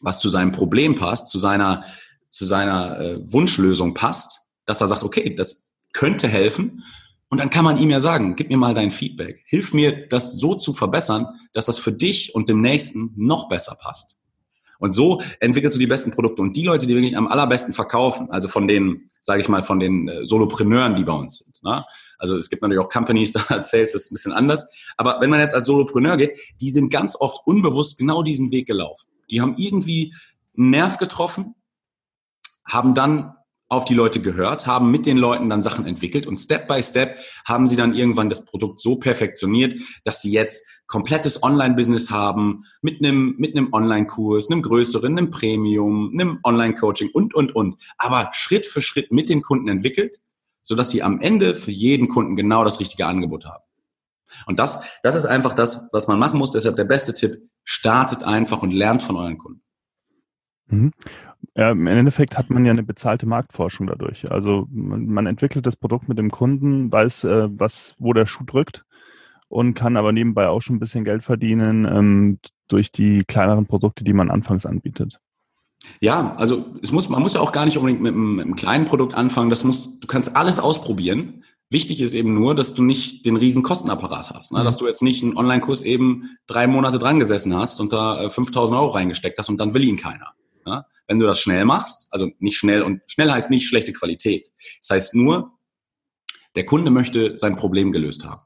was 0.00 0.20
zu 0.20 0.30
seinem 0.30 0.52
Problem 0.52 0.94
passt, 0.94 1.28
zu 1.28 1.38
seiner, 1.38 1.84
zu 2.34 2.46
seiner 2.46 2.98
äh, 2.98 3.32
Wunschlösung 3.32 3.94
passt, 3.94 4.40
dass 4.66 4.80
er 4.80 4.88
sagt, 4.88 5.04
okay, 5.04 5.36
das 5.36 5.72
könnte 5.92 6.26
helfen. 6.26 6.82
Und 7.28 7.38
dann 7.38 7.48
kann 7.48 7.64
man 7.64 7.78
ihm 7.78 7.90
ja 7.90 8.00
sagen, 8.00 8.34
gib 8.34 8.50
mir 8.50 8.56
mal 8.56 8.74
dein 8.74 8.90
Feedback. 8.90 9.44
Hilf 9.46 9.72
mir, 9.72 10.08
das 10.08 10.32
so 10.32 10.56
zu 10.56 10.72
verbessern, 10.72 11.26
dass 11.52 11.66
das 11.66 11.78
für 11.78 11.92
dich 11.92 12.34
und 12.34 12.48
dem 12.48 12.60
Nächsten 12.60 13.12
noch 13.14 13.48
besser 13.48 13.76
passt. 13.80 14.18
Und 14.80 14.94
so 14.94 15.22
entwickelst 15.38 15.76
du 15.76 15.78
die 15.78 15.86
besten 15.86 16.10
Produkte. 16.10 16.42
Und 16.42 16.56
die 16.56 16.64
Leute, 16.64 16.88
die 16.88 16.94
wirklich 16.96 17.16
am 17.16 17.28
allerbesten 17.28 17.72
verkaufen, 17.72 18.28
also 18.32 18.48
von 18.48 18.66
den, 18.66 19.10
sage 19.20 19.40
ich 19.40 19.48
mal, 19.48 19.62
von 19.62 19.78
den 19.78 20.08
äh, 20.08 20.26
Solopreneuren, 20.26 20.96
die 20.96 21.04
bei 21.04 21.12
uns 21.12 21.38
sind. 21.38 21.62
Ne? 21.62 21.84
Also 22.18 22.36
es 22.36 22.50
gibt 22.50 22.62
natürlich 22.62 22.84
auch 22.84 22.90
Companies, 22.90 23.30
da 23.32 23.44
erzählt 23.48 23.94
das 23.94 24.10
ein 24.10 24.14
bisschen 24.14 24.32
anders. 24.32 24.68
Aber 24.96 25.20
wenn 25.20 25.30
man 25.30 25.38
jetzt 25.38 25.54
als 25.54 25.66
Solopreneur 25.66 26.16
geht, 26.16 26.40
die 26.60 26.70
sind 26.70 26.90
ganz 26.90 27.14
oft 27.14 27.46
unbewusst 27.46 27.96
genau 27.96 28.24
diesen 28.24 28.50
Weg 28.50 28.66
gelaufen. 28.66 29.06
Die 29.30 29.40
haben 29.40 29.54
irgendwie 29.56 30.12
einen 30.56 30.70
Nerv 30.70 30.98
getroffen, 30.98 31.54
haben 32.64 32.94
dann 32.94 33.34
auf 33.68 33.84
die 33.84 33.94
Leute 33.94 34.20
gehört, 34.20 34.66
haben 34.66 34.90
mit 34.90 35.06
den 35.06 35.16
Leuten 35.16 35.48
dann 35.48 35.62
Sachen 35.62 35.86
entwickelt 35.86 36.26
und 36.26 36.36
Step 36.36 36.68
by 36.68 36.82
Step 36.82 37.18
haben 37.44 37.66
sie 37.66 37.76
dann 37.76 37.94
irgendwann 37.94 38.28
das 38.28 38.44
Produkt 38.44 38.80
so 38.80 38.96
perfektioniert, 38.96 39.80
dass 40.04 40.22
sie 40.22 40.30
jetzt 40.30 40.66
komplettes 40.86 41.42
Online-Business 41.42 42.10
haben 42.10 42.64
mit 42.82 43.02
einem, 43.02 43.34
mit 43.38 43.56
einem 43.56 43.72
Online-Kurs, 43.72 44.50
einem 44.50 44.62
größeren, 44.62 45.18
einem 45.18 45.30
Premium, 45.30 46.10
einem 46.12 46.38
Online-Coaching 46.44 47.10
und, 47.12 47.34
und, 47.34 47.54
und. 47.54 47.76
Aber 47.96 48.30
Schritt 48.32 48.66
für 48.66 48.82
Schritt 48.82 49.10
mit 49.10 49.28
den 49.28 49.42
Kunden 49.42 49.68
entwickelt, 49.68 50.20
sodass 50.62 50.90
sie 50.90 51.02
am 51.02 51.20
Ende 51.20 51.56
für 51.56 51.72
jeden 51.72 52.08
Kunden 52.08 52.36
genau 52.36 52.64
das 52.64 52.80
richtige 52.80 53.06
Angebot 53.06 53.46
haben. 53.46 53.64
Und 54.46 54.58
das, 54.58 54.84
das 55.02 55.14
ist 55.14 55.26
einfach 55.26 55.54
das, 55.54 55.88
was 55.92 56.06
man 56.06 56.18
machen 56.18 56.38
muss. 56.38 56.50
Deshalb 56.50 56.76
der 56.76 56.84
beste 56.84 57.14
Tipp, 57.14 57.48
startet 57.64 58.24
einfach 58.24 58.62
und 58.62 58.72
lernt 58.72 59.02
von 59.02 59.16
euren 59.16 59.38
Kunden. 59.38 59.62
Mhm. 60.66 60.92
Ja, 61.56 61.70
Im 61.70 61.86
Endeffekt 61.86 62.36
hat 62.36 62.50
man 62.50 62.64
ja 62.64 62.72
eine 62.72 62.82
bezahlte 62.82 63.26
Marktforschung 63.26 63.86
dadurch. 63.86 64.30
Also 64.30 64.66
man, 64.72 65.06
man 65.06 65.26
entwickelt 65.26 65.66
das 65.66 65.76
Produkt 65.76 66.08
mit 66.08 66.18
dem 66.18 66.30
Kunden, 66.30 66.90
weiß, 66.90 67.24
äh, 67.24 67.48
was, 67.50 67.94
wo 67.98 68.12
der 68.12 68.26
Schuh 68.26 68.44
drückt 68.44 68.84
und 69.48 69.74
kann 69.74 69.96
aber 69.96 70.10
nebenbei 70.12 70.48
auch 70.48 70.62
schon 70.62 70.76
ein 70.76 70.80
bisschen 70.80 71.04
Geld 71.04 71.22
verdienen 71.22 71.84
ähm, 71.84 72.38
durch 72.66 72.90
die 72.90 73.22
kleineren 73.24 73.66
Produkte, 73.66 74.02
die 74.02 74.12
man 74.12 74.30
anfangs 74.30 74.66
anbietet. 74.66 75.20
Ja, 76.00 76.34
also 76.36 76.64
es 76.82 76.90
muss, 76.90 77.08
man 77.08 77.22
muss 77.22 77.34
ja 77.34 77.40
auch 77.40 77.52
gar 77.52 77.66
nicht 77.66 77.76
unbedingt 77.76 78.02
mit 78.02 78.14
einem, 78.14 78.36
mit 78.36 78.46
einem 78.46 78.56
kleinen 78.56 78.86
Produkt 78.86 79.14
anfangen. 79.14 79.50
Das 79.50 79.62
muss, 79.62 80.00
du 80.00 80.08
kannst 80.08 80.34
alles 80.34 80.58
ausprobieren. 80.58 81.44
Wichtig 81.70 82.00
ist 82.00 82.14
eben 82.14 82.34
nur, 82.34 82.54
dass 82.54 82.74
du 82.74 82.82
nicht 82.82 83.26
den 83.26 83.36
riesen 83.36 83.62
Kostenapparat 83.62 84.30
hast. 84.30 84.50
Ne? 84.50 84.60
Mhm. 84.60 84.64
Dass 84.64 84.78
du 84.78 84.86
jetzt 84.88 85.02
nicht 85.02 85.22
einen 85.22 85.36
Online-Kurs 85.36 85.82
eben 85.82 86.36
drei 86.46 86.66
Monate 86.66 86.98
dran 86.98 87.18
gesessen 87.18 87.54
hast 87.54 87.80
und 87.80 87.92
da 87.92 88.28
5000 88.28 88.74
äh, 88.74 88.80
Euro 88.80 88.90
reingesteckt 88.90 89.38
hast 89.38 89.48
und 89.48 89.58
dann 89.60 89.74
will 89.74 89.84
ihn 89.84 89.96
keiner. 89.96 90.32
Wenn 91.06 91.18
du 91.18 91.26
das 91.26 91.40
schnell 91.40 91.64
machst, 91.64 92.08
also 92.10 92.30
nicht 92.38 92.56
schnell 92.56 92.82
und 92.82 93.02
schnell 93.06 93.30
heißt 93.30 93.50
nicht 93.50 93.66
schlechte 93.66 93.92
Qualität. 93.92 94.50
Das 94.80 94.90
heißt 94.90 95.14
nur, 95.14 95.52
der 96.54 96.66
Kunde 96.66 96.90
möchte 96.90 97.38
sein 97.38 97.56
Problem 97.56 97.92
gelöst 97.92 98.24
haben. 98.24 98.42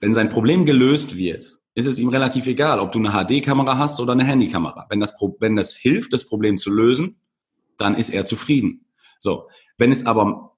Wenn 0.00 0.14
sein 0.14 0.28
Problem 0.28 0.66
gelöst 0.66 1.16
wird, 1.16 1.58
ist 1.74 1.86
es 1.86 1.98
ihm 1.98 2.08
relativ 2.08 2.46
egal, 2.46 2.78
ob 2.78 2.92
du 2.92 2.98
eine 2.98 3.10
HD-Kamera 3.10 3.78
hast 3.78 3.98
oder 4.00 4.12
eine 4.12 4.24
Handykamera. 4.24 4.86
Wenn 4.90 5.00
das, 5.00 5.14
wenn 5.40 5.56
das 5.56 5.74
hilft, 5.74 6.12
das 6.12 6.28
Problem 6.28 6.58
zu 6.58 6.70
lösen, 6.70 7.20
dann 7.78 7.96
ist 7.96 8.10
er 8.10 8.24
zufrieden. 8.24 8.86
So. 9.18 9.48
Wenn 9.76 9.90
es 9.90 10.06
aber 10.06 10.56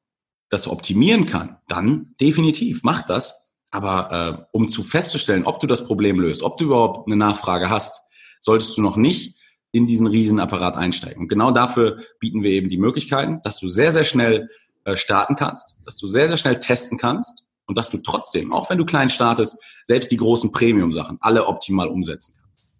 das 0.51 0.69
optimieren 0.69 1.27
kann, 1.27 1.57
dann 1.69 2.15
definitiv, 2.21 2.83
mach 2.83 3.03
das. 3.03 3.53
Aber 3.71 4.47
äh, 4.53 4.57
um 4.57 4.69
zu 4.69 4.83
festzustellen, 4.83 5.45
ob 5.45 5.61
du 5.61 5.67
das 5.67 5.87
Problem 5.87 6.21
löst, 6.21 6.43
ob 6.43 6.59
du 6.59 6.67
überhaupt 6.67 7.09
eine 7.09 7.17
Nachfrage 7.17 7.71
hast, 7.71 8.11
solltest 8.41 8.77
du 8.77 8.83
noch 8.83 8.97
nicht 8.97 9.36
in 9.73 9.87
diesen 9.87 10.07
Riesenapparat 10.07 10.77
einsteigen. 10.77 11.23
Und 11.23 11.29
genau 11.29 11.51
dafür 11.51 11.99
bieten 12.21 12.43
wir 12.43 12.51
eben 12.51 12.69
die 12.69 12.79
Möglichkeiten, 12.79 13.41
dass 13.45 13.59
du 13.59 13.69
sehr, 13.69 13.93
sehr 13.93 14.05
schnell 14.05 14.49
äh, 14.85 14.97
starten 14.97 15.37
kannst, 15.37 15.81
dass 15.85 15.97
du 15.97 16.09
sehr, 16.09 16.29
sehr 16.29 16.37
schnell 16.37 16.59
testen 16.61 16.99
kannst 16.99 17.47
und 17.67 17.77
dass 17.77 17.91
du 17.91 17.99
trotzdem, 17.99 18.53
auch 18.53 18.71
wenn 18.71 18.79
du 18.79 18.85
klein 18.85 19.09
startest, 19.09 19.59
selbst 19.85 20.11
die 20.11 20.17
großen 20.17 20.53
Premium-Sachen 20.53 21.19
alle 21.21 21.47
optimal 21.47 21.89
umsetzen 21.89 22.35
kannst. 22.41 22.71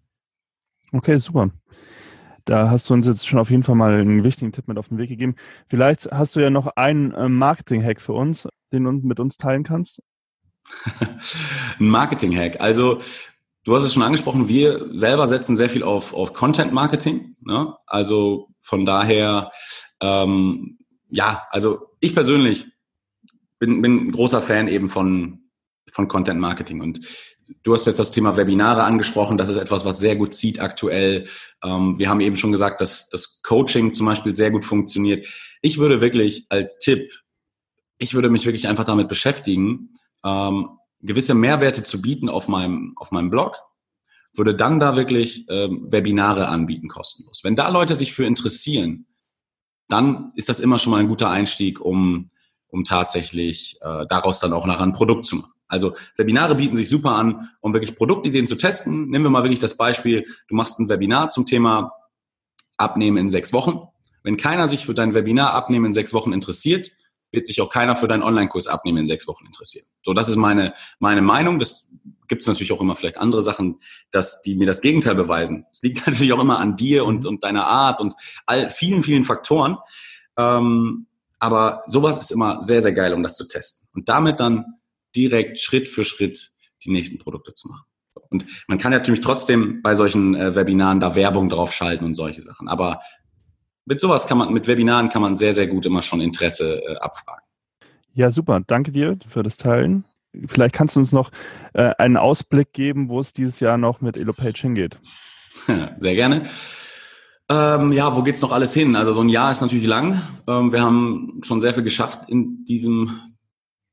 Okay, 0.93 1.17
super. 1.17 1.51
Da 2.45 2.69
hast 2.69 2.89
du 2.89 2.93
uns 2.93 3.05
jetzt 3.05 3.27
schon 3.27 3.39
auf 3.39 3.51
jeden 3.51 3.63
Fall 3.63 3.75
mal 3.75 3.99
einen 3.99 4.23
wichtigen 4.23 4.53
Tipp 4.53 4.69
mit 4.69 4.77
auf 4.77 4.87
den 4.87 4.97
Weg 4.97 5.09
gegeben. 5.09 5.35
Vielleicht 5.67 6.09
hast 6.11 6.37
du 6.37 6.39
ja 6.39 6.49
noch 6.49 6.67
einen 6.77 7.11
äh, 7.11 7.27
Marketing-Hack 7.27 7.99
für 7.99 8.13
uns, 8.13 8.47
den 8.71 8.85
du 8.85 8.91
mit 8.93 9.19
uns 9.19 9.35
teilen 9.35 9.63
kannst. 9.63 10.01
Ein 11.79 11.87
Marketing-Hack. 11.87 12.61
Also 12.61 12.99
Du 13.67 13.75
hast 13.75 13.83
es 13.83 13.93
schon 13.93 14.03
angesprochen, 14.03 14.47
wir 14.47 14.87
selber 14.93 15.27
setzen 15.27 15.57
sehr 15.57 15.67
viel 15.67 15.83
auf, 15.83 16.13
auf 16.13 16.31
Content 16.31 16.71
Marketing. 16.71 17.35
Ne? 17.41 17.75
Also 17.85 18.47
von 18.59 18.85
daher, 18.85 19.51
ähm, 19.99 20.77
ja, 21.09 21.43
also 21.49 21.89
ich 21.99 22.15
persönlich 22.15 22.67
bin, 23.59 23.83
ein 23.83 24.11
großer 24.11 24.39
Fan 24.39 24.69
eben 24.69 24.87
von, 24.87 25.49
von 25.91 26.07
Content 26.07 26.39
Marketing. 26.39 26.79
Und 26.79 27.01
du 27.63 27.73
hast 27.73 27.85
jetzt 27.87 27.99
das 27.99 28.11
Thema 28.11 28.37
Webinare 28.37 28.85
angesprochen. 28.85 29.37
Das 29.37 29.49
ist 29.49 29.57
etwas, 29.57 29.83
was 29.83 29.99
sehr 29.99 30.15
gut 30.15 30.33
zieht 30.33 30.61
aktuell. 30.61 31.27
Ähm, 31.61 31.99
wir 31.99 32.07
haben 32.07 32.21
eben 32.21 32.37
schon 32.37 32.53
gesagt, 32.53 32.79
dass 32.79 33.09
das 33.09 33.41
Coaching 33.41 33.91
zum 33.91 34.05
Beispiel 34.05 34.33
sehr 34.33 34.49
gut 34.49 34.63
funktioniert. 34.63 35.27
Ich 35.61 35.77
würde 35.77 35.99
wirklich 35.99 36.45
als 36.47 36.79
Tipp, 36.79 37.11
ich 37.97 38.13
würde 38.13 38.29
mich 38.29 38.45
wirklich 38.45 38.69
einfach 38.69 38.85
damit 38.85 39.09
beschäftigen, 39.09 39.89
ähm, 40.23 40.69
gewisse 41.07 41.33
Mehrwerte 41.33 41.83
zu 41.83 42.01
bieten 42.01 42.29
auf 42.29 42.47
meinem, 42.47 42.93
auf 42.97 43.11
meinem 43.11 43.31
Blog, 43.31 43.57
würde 44.35 44.55
dann 44.55 44.79
da 44.79 44.95
wirklich 44.95 45.45
ähm, 45.49 45.87
Webinare 45.89 46.47
anbieten, 46.47 46.87
kostenlos. 46.87 47.43
Wenn 47.43 47.55
da 47.55 47.69
Leute 47.69 47.95
sich 47.95 48.13
für 48.13 48.25
interessieren, 48.25 49.07
dann 49.87 50.31
ist 50.35 50.49
das 50.49 50.59
immer 50.59 50.79
schon 50.79 50.91
mal 50.91 50.99
ein 50.99 51.07
guter 51.07 51.29
Einstieg, 51.29 51.79
um, 51.79 52.29
um 52.67 52.83
tatsächlich 52.83 53.77
äh, 53.81 54.05
daraus 54.07 54.39
dann 54.39 54.53
auch 54.53 54.67
nachher 54.67 54.83
ein 54.83 54.93
Produkt 54.93 55.25
zu 55.25 55.37
machen. 55.37 55.53
Also 55.67 55.95
Webinare 56.15 56.55
bieten 56.55 56.75
sich 56.75 56.89
super 56.89 57.15
an, 57.15 57.49
um 57.61 57.73
wirklich 57.73 57.95
Produktideen 57.95 58.47
zu 58.47 58.55
testen. 58.55 59.09
Nehmen 59.09 59.25
wir 59.25 59.29
mal 59.29 59.43
wirklich 59.43 59.59
das 59.59 59.75
Beispiel, 59.75 60.25
du 60.47 60.55
machst 60.55 60.79
ein 60.79 60.89
Webinar 60.89 61.29
zum 61.29 61.45
Thema 61.45 61.91
Abnehmen 62.77 63.17
in 63.17 63.31
sechs 63.31 63.51
Wochen. 63.53 63.81
Wenn 64.23 64.37
keiner 64.37 64.67
sich 64.67 64.85
für 64.85 64.93
dein 64.93 65.13
Webinar 65.13 65.53
Abnehmen 65.53 65.87
in 65.87 65.93
sechs 65.93 66.13
Wochen 66.13 66.31
interessiert, 66.31 66.91
wird 67.31 67.45
sich 67.45 67.61
auch 67.61 67.69
keiner 67.69 67.95
für 67.95 68.07
deinen 68.07 68.23
Online-Kurs 68.23 68.67
abnehmen 68.67 68.99
in 68.99 69.07
sechs 69.07 69.27
Wochen 69.27 69.45
interessieren. 69.45 69.85
So, 70.03 70.13
das 70.13 70.29
ist 70.29 70.37
meine, 70.37 70.73
meine 70.99 71.21
Meinung. 71.21 71.59
Das 71.59 71.91
gibt 72.27 72.41
es 72.41 72.47
natürlich 72.47 72.71
auch 72.71 72.81
immer 72.81 72.95
vielleicht 72.95 73.17
andere 73.17 73.41
Sachen, 73.41 73.79
dass 74.11 74.41
die 74.41 74.55
mir 74.55 74.67
das 74.67 74.81
Gegenteil 74.81 75.15
beweisen. 75.15 75.65
Es 75.71 75.81
liegt 75.81 76.05
natürlich 76.07 76.33
auch 76.33 76.41
immer 76.41 76.59
an 76.59 76.75
dir 76.75 77.05
und, 77.05 77.25
und 77.25 77.43
deiner 77.43 77.65
Art 77.65 77.99
und 77.99 78.13
all 78.45 78.69
vielen, 78.69 79.03
vielen 79.03 79.23
Faktoren. 79.23 79.77
Ähm, 80.37 81.07
aber 81.39 81.83
sowas 81.87 82.17
ist 82.17 82.31
immer 82.31 82.61
sehr, 82.61 82.81
sehr 82.81 82.93
geil, 82.93 83.13
um 83.13 83.23
das 83.23 83.35
zu 83.35 83.47
testen. 83.47 83.89
Und 83.93 84.09
damit 84.09 84.39
dann 84.39 84.65
direkt 85.15 85.59
Schritt 85.59 85.87
für 85.87 86.03
Schritt 86.03 86.51
die 86.83 86.91
nächsten 86.91 87.19
Produkte 87.19 87.53
zu 87.53 87.67
machen. 87.67 87.85
Und 88.29 88.45
man 88.67 88.77
kann 88.77 88.91
natürlich 88.91 89.21
trotzdem 89.21 89.81
bei 89.81 89.95
solchen 89.95 90.35
äh, 90.35 90.55
Webinaren 90.55 90.99
da 90.99 91.15
Werbung 91.15 91.49
draufschalten 91.49 92.05
und 92.05 92.13
solche 92.13 92.41
Sachen. 92.41 92.67
Aber 92.67 93.01
mit 93.87 93.99
sowas 94.01 94.27
kann 94.27 94.37
man, 94.37 94.53
mit 94.53 94.67
Webinaren 94.67 95.09
kann 95.09 95.21
man 95.21 95.37
sehr, 95.37 95.53
sehr 95.53 95.67
gut 95.67 95.85
immer 95.85 96.01
schon 96.01 96.19
Interesse 96.21 96.83
äh, 96.83 96.97
abfragen. 96.97 97.43
Ja, 98.13 98.29
super. 98.29 98.61
Danke 98.67 98.91
dir 98.91 99.17
für 99.27 99.43
das 99.43 99.57
Teilen. 99.57 100.03
Vielleicht 100.47 100.75
kannst 100.75 100.95
du 100.95 100.99
uns 100.99 101.13
noch 101.13 101.31
äh, 101.73 101.93
einen 101.97 102.17
Ausblick 102.17 102.73
geben, 102.73 103.09
wo 103.09 103.19
es 103.19 103.31
dieses 103.31 103.59
Jahr 103.59 103.77
noch 103.77 104.01
mit 104.01 104.17
EloPage 104.17 104.61
hingeht. 104.61 104.99
Sehr 105.97 106.15
gerne. 106.15 106.43
Ähm, 107.49 107.93
ja, 107.93 108.13
wo 108.15 108.23
geht's 108.23 108.41
noch 108.41 108.51
alles 108.51 108.73
hin? 108.73 108.97
Also 108.97 109.13
so 109.13 109.21
ein 109.21 109.29
Jahr 109.29 109.51
ist 109.51 109.61
natürlich 109.61 109.87
lang. 109.87 110.21
Ähm, 110.47 110.73
wir 110.73 110.81
haben 110.81 111.39
schon 111.43 111.61
sehr 111.61 111.73
viel 111.73 111.83
geschafft 111.83 112.29
in 112.29 112.65
diesem 112.65 113.21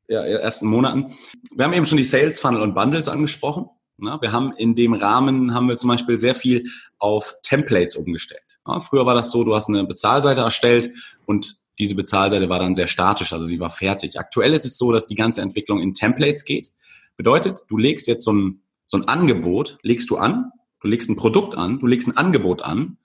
ja, 0.08 0.24
ersten 0.24 0.66
Monaten. 0.66 1.12
Wir 1.54 1.64
haben 1.64 1.72
eben 1.72 1.84
schon 1.84 1.98
die 1.98 2.04
Sales 2.04 2.40
Funnel 2.40 2.62
und 2.62 2.74
Bundles 2.74 3.08
angesprochen. 3.08 3.66
Na, 3.96 4.20
wir 4.20 4.32
haben 4.32 4.52
in 4.56 4.74
dem 4.74 4.92
Rahmen 4.92 5.54
haben 5.54 5.68
wir 5.68 5.76
zum 5.76 5.88
Beispiel 5.88 6.18
sehr 6.18 6.34
viel 6.34 6.64
auf 6.98 7.36
Templates 7.42 7.96
umgestellt. 7.96 8.42
Ja, 8.66 8.80
früher 8.80 9.06
war 9.06 9.14
das 9.14 9.30
so, 9.30 9.44
du 9.44 9.54
hast 9.54 9.68
eine 9.68 9.84
Bezahlseite 9.84 10.40
erstellt 10.40 10.90
und 11.26 11.58
diese 11.78 11.94
Bezahlseite 11.94 12.48
war 12.48 12.58
dann 12.58 12.74
sehr 12.74 12.86
statisch, 12.86 13.32
also 13.32 13.44
sie 13.44 13.60
war 13.60 13.70
fertig. 13.70 14.18
Aktuell 14.18 14.52
ist 14.52 14.64
es 14.64 14.78
so, 14.78 14.92
dass 14.92 15.06
die 15.06 15.16
ganze 15.16 15.42
Entwicklung 15.42 15.80
in 15.80 15.94
Templates 15.94 16.44
geht. 16.44 16.70
Bedeutet, 17.16 17.60
du 17.68 17.76
legst 17.76 18.06
jetzt 18.06 18.24
so 18.24 18.32
ein, 18.32 18.62
so 18.86 18.96
ein 18.96 19.08
Angebot, 19.08 19.78
legst 19.82 20.10
du 20.10 20.16
an, 20.16 20.52
du 20.80 20.88
legst 20.88 21.08
ein 21.08 21.16
Produkt 21.16 21.56
an, 21.56 21.80
du 21.80 21.86
legst 21.86 22.08
ein 22.08 22.16
Angebot 22.16 22.62
an, 22.62 22.98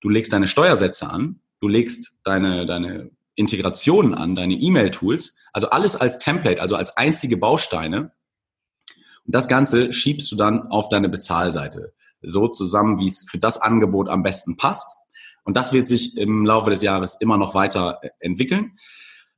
du 0.00 0.08
legst 0.08 0.32
deine 0.32 0.48
Steuersätze 0.48 1.10
an, 1.10 1.40
du 1.60 1.68
legst 1.68 2.12
deine, 2.24 2.66
deine 2.66 3.10
Integrationen 3.34 4.14
an, 4.14 4.34
deine 4.34 4.54
E-Mail-Tools, 4.54 5.36
also 5.52 5.70
alles 5.70 5.96
als 5.96 6.18
Template, 6.18 6.60
also 6.60 6.76
als 6.76 6.96
einzige 6.96 7.36
Bausteine. 7.36 8.12
Das 9.32 9.48
Ganze 9.48 9.92
schiebst 9.92 10.30
du 10.32 10.36
dann 10.36 10.62
auf 10.68 10.88
deine 10.88 11.08
Bezahlseite 11.08 11.92
so 12.22 12.48
zusammen, 12.48 12.98
wie 12.98 13.08
es 13.08 13.26
für 13.28 13.38
das 13.38 13.60
Angebot 13.60 14.08
am 14.08 14.22
besten 14.22 14.56
passt. 14.56 14.96
Und 15.44 15.56
das 15.56 15.72
wird 15.72 15.88
sich 15.88 16.16
im 16.16 16.44
Laufe 16.44 16.70
des 16.70 16.82
Jahres 16.82 17.16
immer 17.20 17.36
noch 17.36 17.54
weiter 17.54 17.98
äh, 18.02 18.10
entwickeln. 18.20 18.72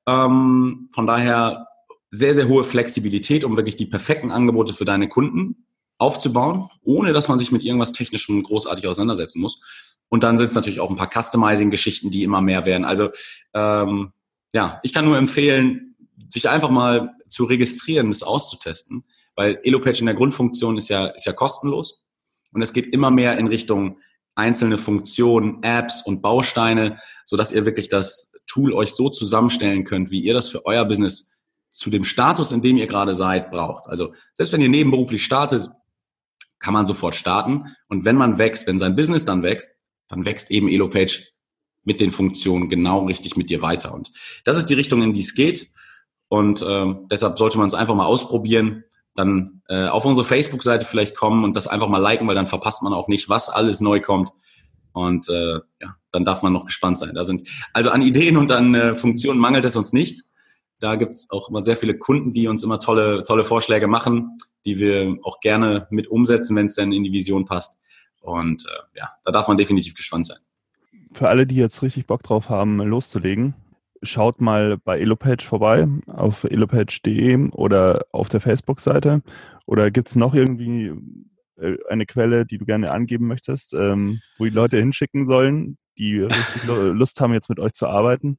Ähm, 0.06 0.88
von 0.92 1.06
daher 1.06 1.68
sehr, 2.10 2.34
sehr 2.34 2.48
hohe 2.48 2.64
Flexibilität, 2.64 3.44
um 3.44 3.56
wirklich 3.56 3.76
die 3.76 3.86
perfekten 3.86 4.30
Angebote 4.30 4.72
für 4.72 4.84
deine 4.84 5.08
Kunden 5.08 5.66
aufzubauen, 5.98 6.68
ohne 6.82 7.12
dass 7.12 7.28
man 7.28 7.38
sich 7.38 7.52
mit 7.52 7.62
irgendwas 7.62 7.92
Technischem 7.92 8.42
großartig 8.42 8.86
auseinandersetzen 8.88 9.40
muss. 9.40 9.60
Und 10.08 10.24
dann 10.24 10.36
sind 10.36 10.46
es 10.46 10.54
natürlich 10.54 10.80
auch 10.80 10.90
ein 10.90 10.96
paar 10.96 11.10
Customizing-Geschichten, 11.10 12.10
die 12.10 12.24
immer 12.24 12.42
mehr 12.42 12.66
werden. 12.66 12.84
Also 12.84 13.10
ähm, 13.54 14.12
ja, 14.52 14.80
ich 14.82 14.92
kann 14.92 15.04
nur 15.04 15.16
empfehlen, 15.16 15.96
sich 16.28 16.48
einfach 16.48 16.70
mal 16.70 17.14
zu 17.28 17.44
registrieren, 17.44 18.08
das 18.08 18.22
auszutesten, 18.22 19.04
weil 19.34 19.60
EloPage 19.62 20.00
in 20.00 20.06
der 20.06 20.14
Grundfunktion 20.14 20.76
ist 20.76 20.88
ja, 20.88 21.06
ist 21.06 21.26
ja 21.26 21.32
kostenlos 21.32 22.06
und 22.52 22.62
es 22.62 22.72
geht 22.72 22.86
immer 22.86 23.10
mehr 23.10 23.38
in 23.38 23.46
Richtung 23.46 23.98
einzelne 24.34 24.78
Funktionen, 24.78 25.62
Apps 25.62 26.02
und 26.02 26.22
Bausteine, 26.22 26.98
so 27.24 27.36
dass 27.36 27.52
ihr 27.52 27.66
wirklich 27.66 27.88
das 27.88 28.32
Tool 28.46 28.72
euch 28.72 28.92
so 28.92 29.08
zusammenstellen 29.08 29.84
könnt, 29.84 30.10
wie 30.10 30.20
ihr 30.20 30.34
das 30.34 30.48
für 30.48 30.66
euer 30.66 30.84
Business 30.84 31.38
zu 31.70 31.90
dem 31.90 32.04
Status, 32.04 32.52
in 32.52 32.60
dem 32.60 32.76
ihr 32.76 32.86
gerade 32.86 33.14
seid, 33.14 33.50
braucht. 33.50 33.86
Also 33.86 34.12
selbst 34.32 34.52
wenn 34.52 34.60
ihr 34.60 34.68
nebenberuflich 34.68 35.24
startet, 35.24 35.70
kann 36.58 36.74
man 36.74 36.86
sofort 36.86 37.14
starten. 37.14 37.74
Und 37.88 38.04
wenn 38.04 38.16
man 38.16 38.38
wächst, 38.38 38.66
wenn 38.66 38.78
sein 38.78 38.96
Business 38.96 39.24
dann 39.24 39.42
wächst, 39.42 39.70
dann 40.08 40.24
wächst 40.24 40.50
eben 40.50 40.68
EloPage 40.68 41.32
mit 41.84 42.00
den 42.00 42.10
Funktionen 42.10 42.68
genau 42.68 43.06
richtig 43.06 43.36
mit 43.36 43.50
dir 43.50 43.62
weiter. 43.62 43.94
Und 43.94 44.12
das 44.44 44.56
ist 44.56 44.66
die 44.66 44.74
Richtung, 44.74 45.02
in 45.02 45.12
die 45.12 45.20
es 45.20 45.34
geht. 45.34 45.70
Und 46.28 46.64
ähm, 46.66 47.08
deshalb 47.10 47.38
sollte 47.38 47.58
man 47.58 47.66
es 47.66 47.74
einfach 47.74 47.94
mal 47.94 48.06
ausprobieren 48.06 48.84
dann 49.14 49.62
äh, 49.68 49.86
auf 49.86 50.04
unsere 50.04 50.26
Facebook-Seite 50.26 50.84
vielleicht 50.84 51.14
kommen 51.14 51.44
und 51.44 51.56
das 51.56 51.66
einfach 51.66 51.88
mal 51.88 51.98
liken, 51.98 52.26
weil 52.26 52.34
dann 52.34 52.46
verpasst 52.46 52.82
man 52.82 52.92
auch 52.92 53.08
nicht, 53.08 53.28
was 53.28 53.48
alles 53.48 53.80
neu 53.80 54.00
kommt. 54.00 54.30
Und 54.92 55.28
äh, 55.28 55.60
ja, 55.80 55.96
dann 56.10 56.24
darf 56.24 56.42
man 56.42 56.52
noch 56.52 56.66
gespannt 56.66 56.98
sein. 56.98 57.14
Da 57.14 57.24
sind 57.24 57.48
also 57.72 57.90
an 57.90 58.02
Ideen 58.02 58.36
und 58.36 58.52
an 58.52 58.74
äh, 58.74 58.94
Funktionen 58.94 59.40
mangelt 59.40 59.64
es 59.64 59.76
uns 59.76 59.92
nicht. 59.92 60.22
Da 60.80 60.96
gibt's 60.96 61.30
auch 61.30 61.48
immer 61.48 61.62
sehr 61.62 61.76
viele 61.76 61.96
Kunden, 61.96 62.32
die 62.32 62.48
uns 62.48 62.62
immer 62.62 62.80
tolle, 62.80 63.22
tolle 63.22 63.44
Vorschläge 63.44 63.86
machen, 63.86 64.38
die 64.64 64.78
wir 64.78 65.16
auch 65.22 65.40
gerne 65.40 65.86
mit 65.90 66.08
umsetzen, 66.08 66.56
wenn 66.56 66.66
es 66.66 66.74
dann 66.74 66.92
in 66.92 67.04
die 67.04 67.12
Vision 67.12 67.44
passt. 67.44 67.78
Und 68.20 68.64
äh, 68.66 68.98
ja, 68.98 69.10
da 69.24 69.32
darf 69.32 69.48
man 69.48 69.56
definitiv 69.56 69.94
gespannt 69.94 70.26
sein. 70.26 70.38
Für 71.12 71.28
alle, 71.28 71.46
die 71.46 71.56
jetzt 71.56 71.82
richtig 71.82 72.06
Bock 72.06 72.22
drauf 72.22 72.48
haben, 72.48 72.78
loszulegen, 72.78 73.54
schaut 74.02 74.40
mal 74.40 74.78
bei 74.78 74.98
Elopage 74.98 75.44
vorbei, 75.44 75.88
auf 76.06 76.44
elopage.de 76.44 77.50
oder 77.50 78.06
auf 78.12 78.28
der 78.28 78.40
Facebook-Seite. 78.40 79.22
Oder 79.66 79.90
gibt 79.90 80.08
es 80.08 80.16
noch 80.16 80.34
irgendwie 80.34 80.92
äh, 81.56 81.76
eine 81.88 82.06
Quelle, 82.06 82.44
die 82.44 82.58
du 82.58 82.64
gerne 82.64 82.90
angeben 82.90 83.26
möchtest, 83.26 83.74
ähm, 83.74 84.20
wo 84.38 84.44
die 84.44 84.50
Leute 84.50 84.78
hinschicken 84.78 85.26
sollen, 85.26 85.78
die 85.98 86.20
richtig 86.20 86.64
Lust 86.66 87.20
haben, 87.20 87.32
jetzt 87.32 87.48
mit 87.48 87.60
euch 87.60 87.74
zu 87.74 87.86
arbeiten? 87.86 88.38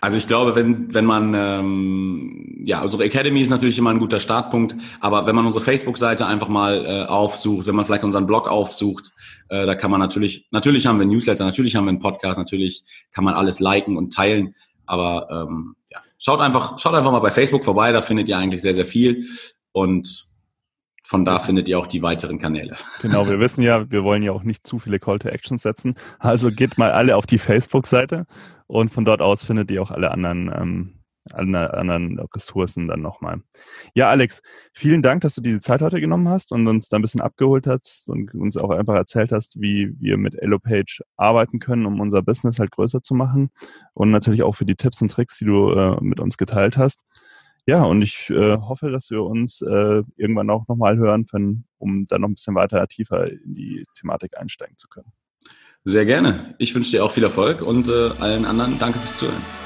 Also 0.00 0.18
ich 0.18 0.28
glaube, 0.28 0.54
wenn, 0.54 0.92
wenn 0.92 1.04
man, 1.04 1.32
ähm, 1.34 2.62
ja, 2.64 2.82
unsere 2.82 3.04
Academy 3.04 3.40
ist 3.40 3.50
natürlich 3.50 3.78
immer 3.78 3.90
ein 3.90 3.98
guter 3.98 4.20
Startpunkt, 4.20 4.76
aber 5.00 5.26
wenn 5.26 5.34
man 5.34 5.46
unsere 5.46 5.64
Facebook-Seite 5.64 6.26
einfach 6.26 6.48
mal 6.48 6.84
äh, 6.84 7.06
aufsucht, 7.06 7.66
wenn 7.66 7.74
man 7.74 7.84
vielleicht 7.84 8.04
unseren 8.04 8.26
Blog 8.26 8.48
aufsucht, 8.48 9.12
äh, 9.48 9.64
da 9.64 9.74
kann 9.74 9.90
man 9.90 10.00
natürlich, 10.00 10.46
natürlich 10.50 10.86
haben 10.86 10.98
wir 10.98 11.06
Newsletter, 11.06 11.44
natürlich 11.44 11.74
haben 11.74 11.86
wir 11.86 11.90
einen 11.90 12.00
Podcast, 12.00 12.38
natürlich 12.38 12.82
kann 13.12 13.24
man 13.24 13.34
alles 13.34 13.60
liken 13.60 13.96
und 13.96 14.12
teilen. 14.12 14.54
Aber 14.86 15.28
ähm, 15.30 15.76
ja, 15.90 16.00
schaut 16.18 16.40
einfach, 16.40 16.78
schaut 16.78 16.94
einfach 16.94 17.12
mal 17.12 17.20
bei 17.20 17.30
Facebook 17.30 17.64
vorbei, 17.64 17.92
da 17.92 18.02
findet 18.02 18.28
ihr 18.28 18.38
eigentlich 18.38 18.62
sehr, 18.62 18.74
sehr 18.74 18.84
viel. 18.84 19.26
Und 19.72 20.28
von 21.02 21.24
da 21.24 21.38
findet 21.38 21.68
ihr 21.68 21.78
auch 21.78 21.86
die 21.86 22.02
weiteren 22.02 22.38
Kanäle. 22.38 22.76
Genau, 23.00 23.28
wir 23.28 23.38
wissen 23.38 23.62
ja, 23.62 23.88
wir 23.90 24.02
wollen 24.02 24.22
ja 24.22 24.32
auch 24.32 24.42
nicht 24.42 24.66
zu 24.66 24.80
viele 24.80 24.98
Call 24.98 25.20
to 25.20 25.28
Actions 25.28 25.62
setzen. 25.62 25.94
Also 26.18 26.50
geht 26.50 26.78
mal 26.78 26.90
alle 26.90 27.16
auf 27.16 27.26
die 27.26 27.38
Facebook-Seite 27.38 28.26
und 28.66 28.90
von 28.90 29.04
dort 29.04 29.22
aus 29.22 29.44
findet 29.44 29.70
ihr 29.70 29.82
auch 29.82 29.92
alle 29.92 30.10
anderen 30.10 30.52
ähm, 30.52 30.94
alle 31.32 31.74
anderen 31.74 32.18
Ressourcen 32.34 32.88
dann 32.88 33.02
nochmal. 33.02 33.40
Ja, 33.94 34.08
Alex, 34.08 34.42
vielen 34.72 35.02
Dank, 35.02 35.22
dass 35.22 35.34
du 35.34 35.40
diese 35.40 35.60
Zeit 35.60 35.82
heute 35.82 36.00
genommen 36.00 36.28
hast 36.28 36.52
und 36.52 36.66
uns 36.66 36.88
da 36.88 36.98
ein 36.98 37.02
bisschen 37.02 37.20
abgeholt 37.20 37.66
hast 37.66 38.08
und 38.08 38.34
uns 38.34 38.56
auch 38.56 38.70
einfach 38.70 38.94
erzählt 38.94 39.32
hast, 39.32 39.60
wie 39.60 39.94
wir 39.98 40.16
mit 40.16 40.34
EloPage 40.34 41.02
arbeiten 41.16 41.58
können, 41.58 41.86
um 41.86 42.00
unser 42.00 42.22
Business 42.22 42.58
halt 42.58 42.70
größer 42.70 43.02
zu 43.02 43.14
machen 43.14 43.50
und 43.94 44.10
natürlich 44.10 44.42
auch 44.42 44.54
für 44.54 44.66
die 44.66 44.76
Tipps 44.76 45.02
und 45.02 45.10
Tricks, 45.10 45.38
die 45.38 45.44
du 45.44 45.70
äh, 45.72 45.96
mit 46.00 46.20
uns 46.20 46.36
geteilt 46.36 46.76
hast. 46.76 47.04
Ja, 47.68 47.82
und 47.82 48.00
ich 48.02 48.30
äh, 48.30 48.58
hoffe, 48.58 48.90
dass 48.92 49.10
wir 49.10 49.24
uns 49.24 49.60
äh, 49.60 50.02
irgendwann 50.16 50.50
auch 50.50 50.68
nochmal 50.68 50.96
hören 50.98 51.26
können, 51.26 51.64
um 51.78 52.06
dann 52.06 52.20
noch 52.20 52.28
ein 52.28 52.34
bisschen 52.34 52.54
weiter 52.54 52.86
tiefer 52.86 53.26
in 53.30 53.54
die 53.54 53.84
Thematik 53.98 54.38
einsteigen 54.38 54.76
zu 54.76 54.86
können. 54.88 55.12
Sehr 55.84 56.04
gerne. 56.04 56.54
Ich 56.58 56.74
wünsche 56.74 56.92
dir 56.92 57.04
auch 57.04 57.10
viel 57.10 57.24
Erfolg 57.24 57.62
und 57.62 57.88
äh, 57.88 58.10
allen 58.20 58.44
anderen 58.44 58.78
danke 58.78 58.98
fürs 58.98 59.18
Zuhören. 59.18 59.65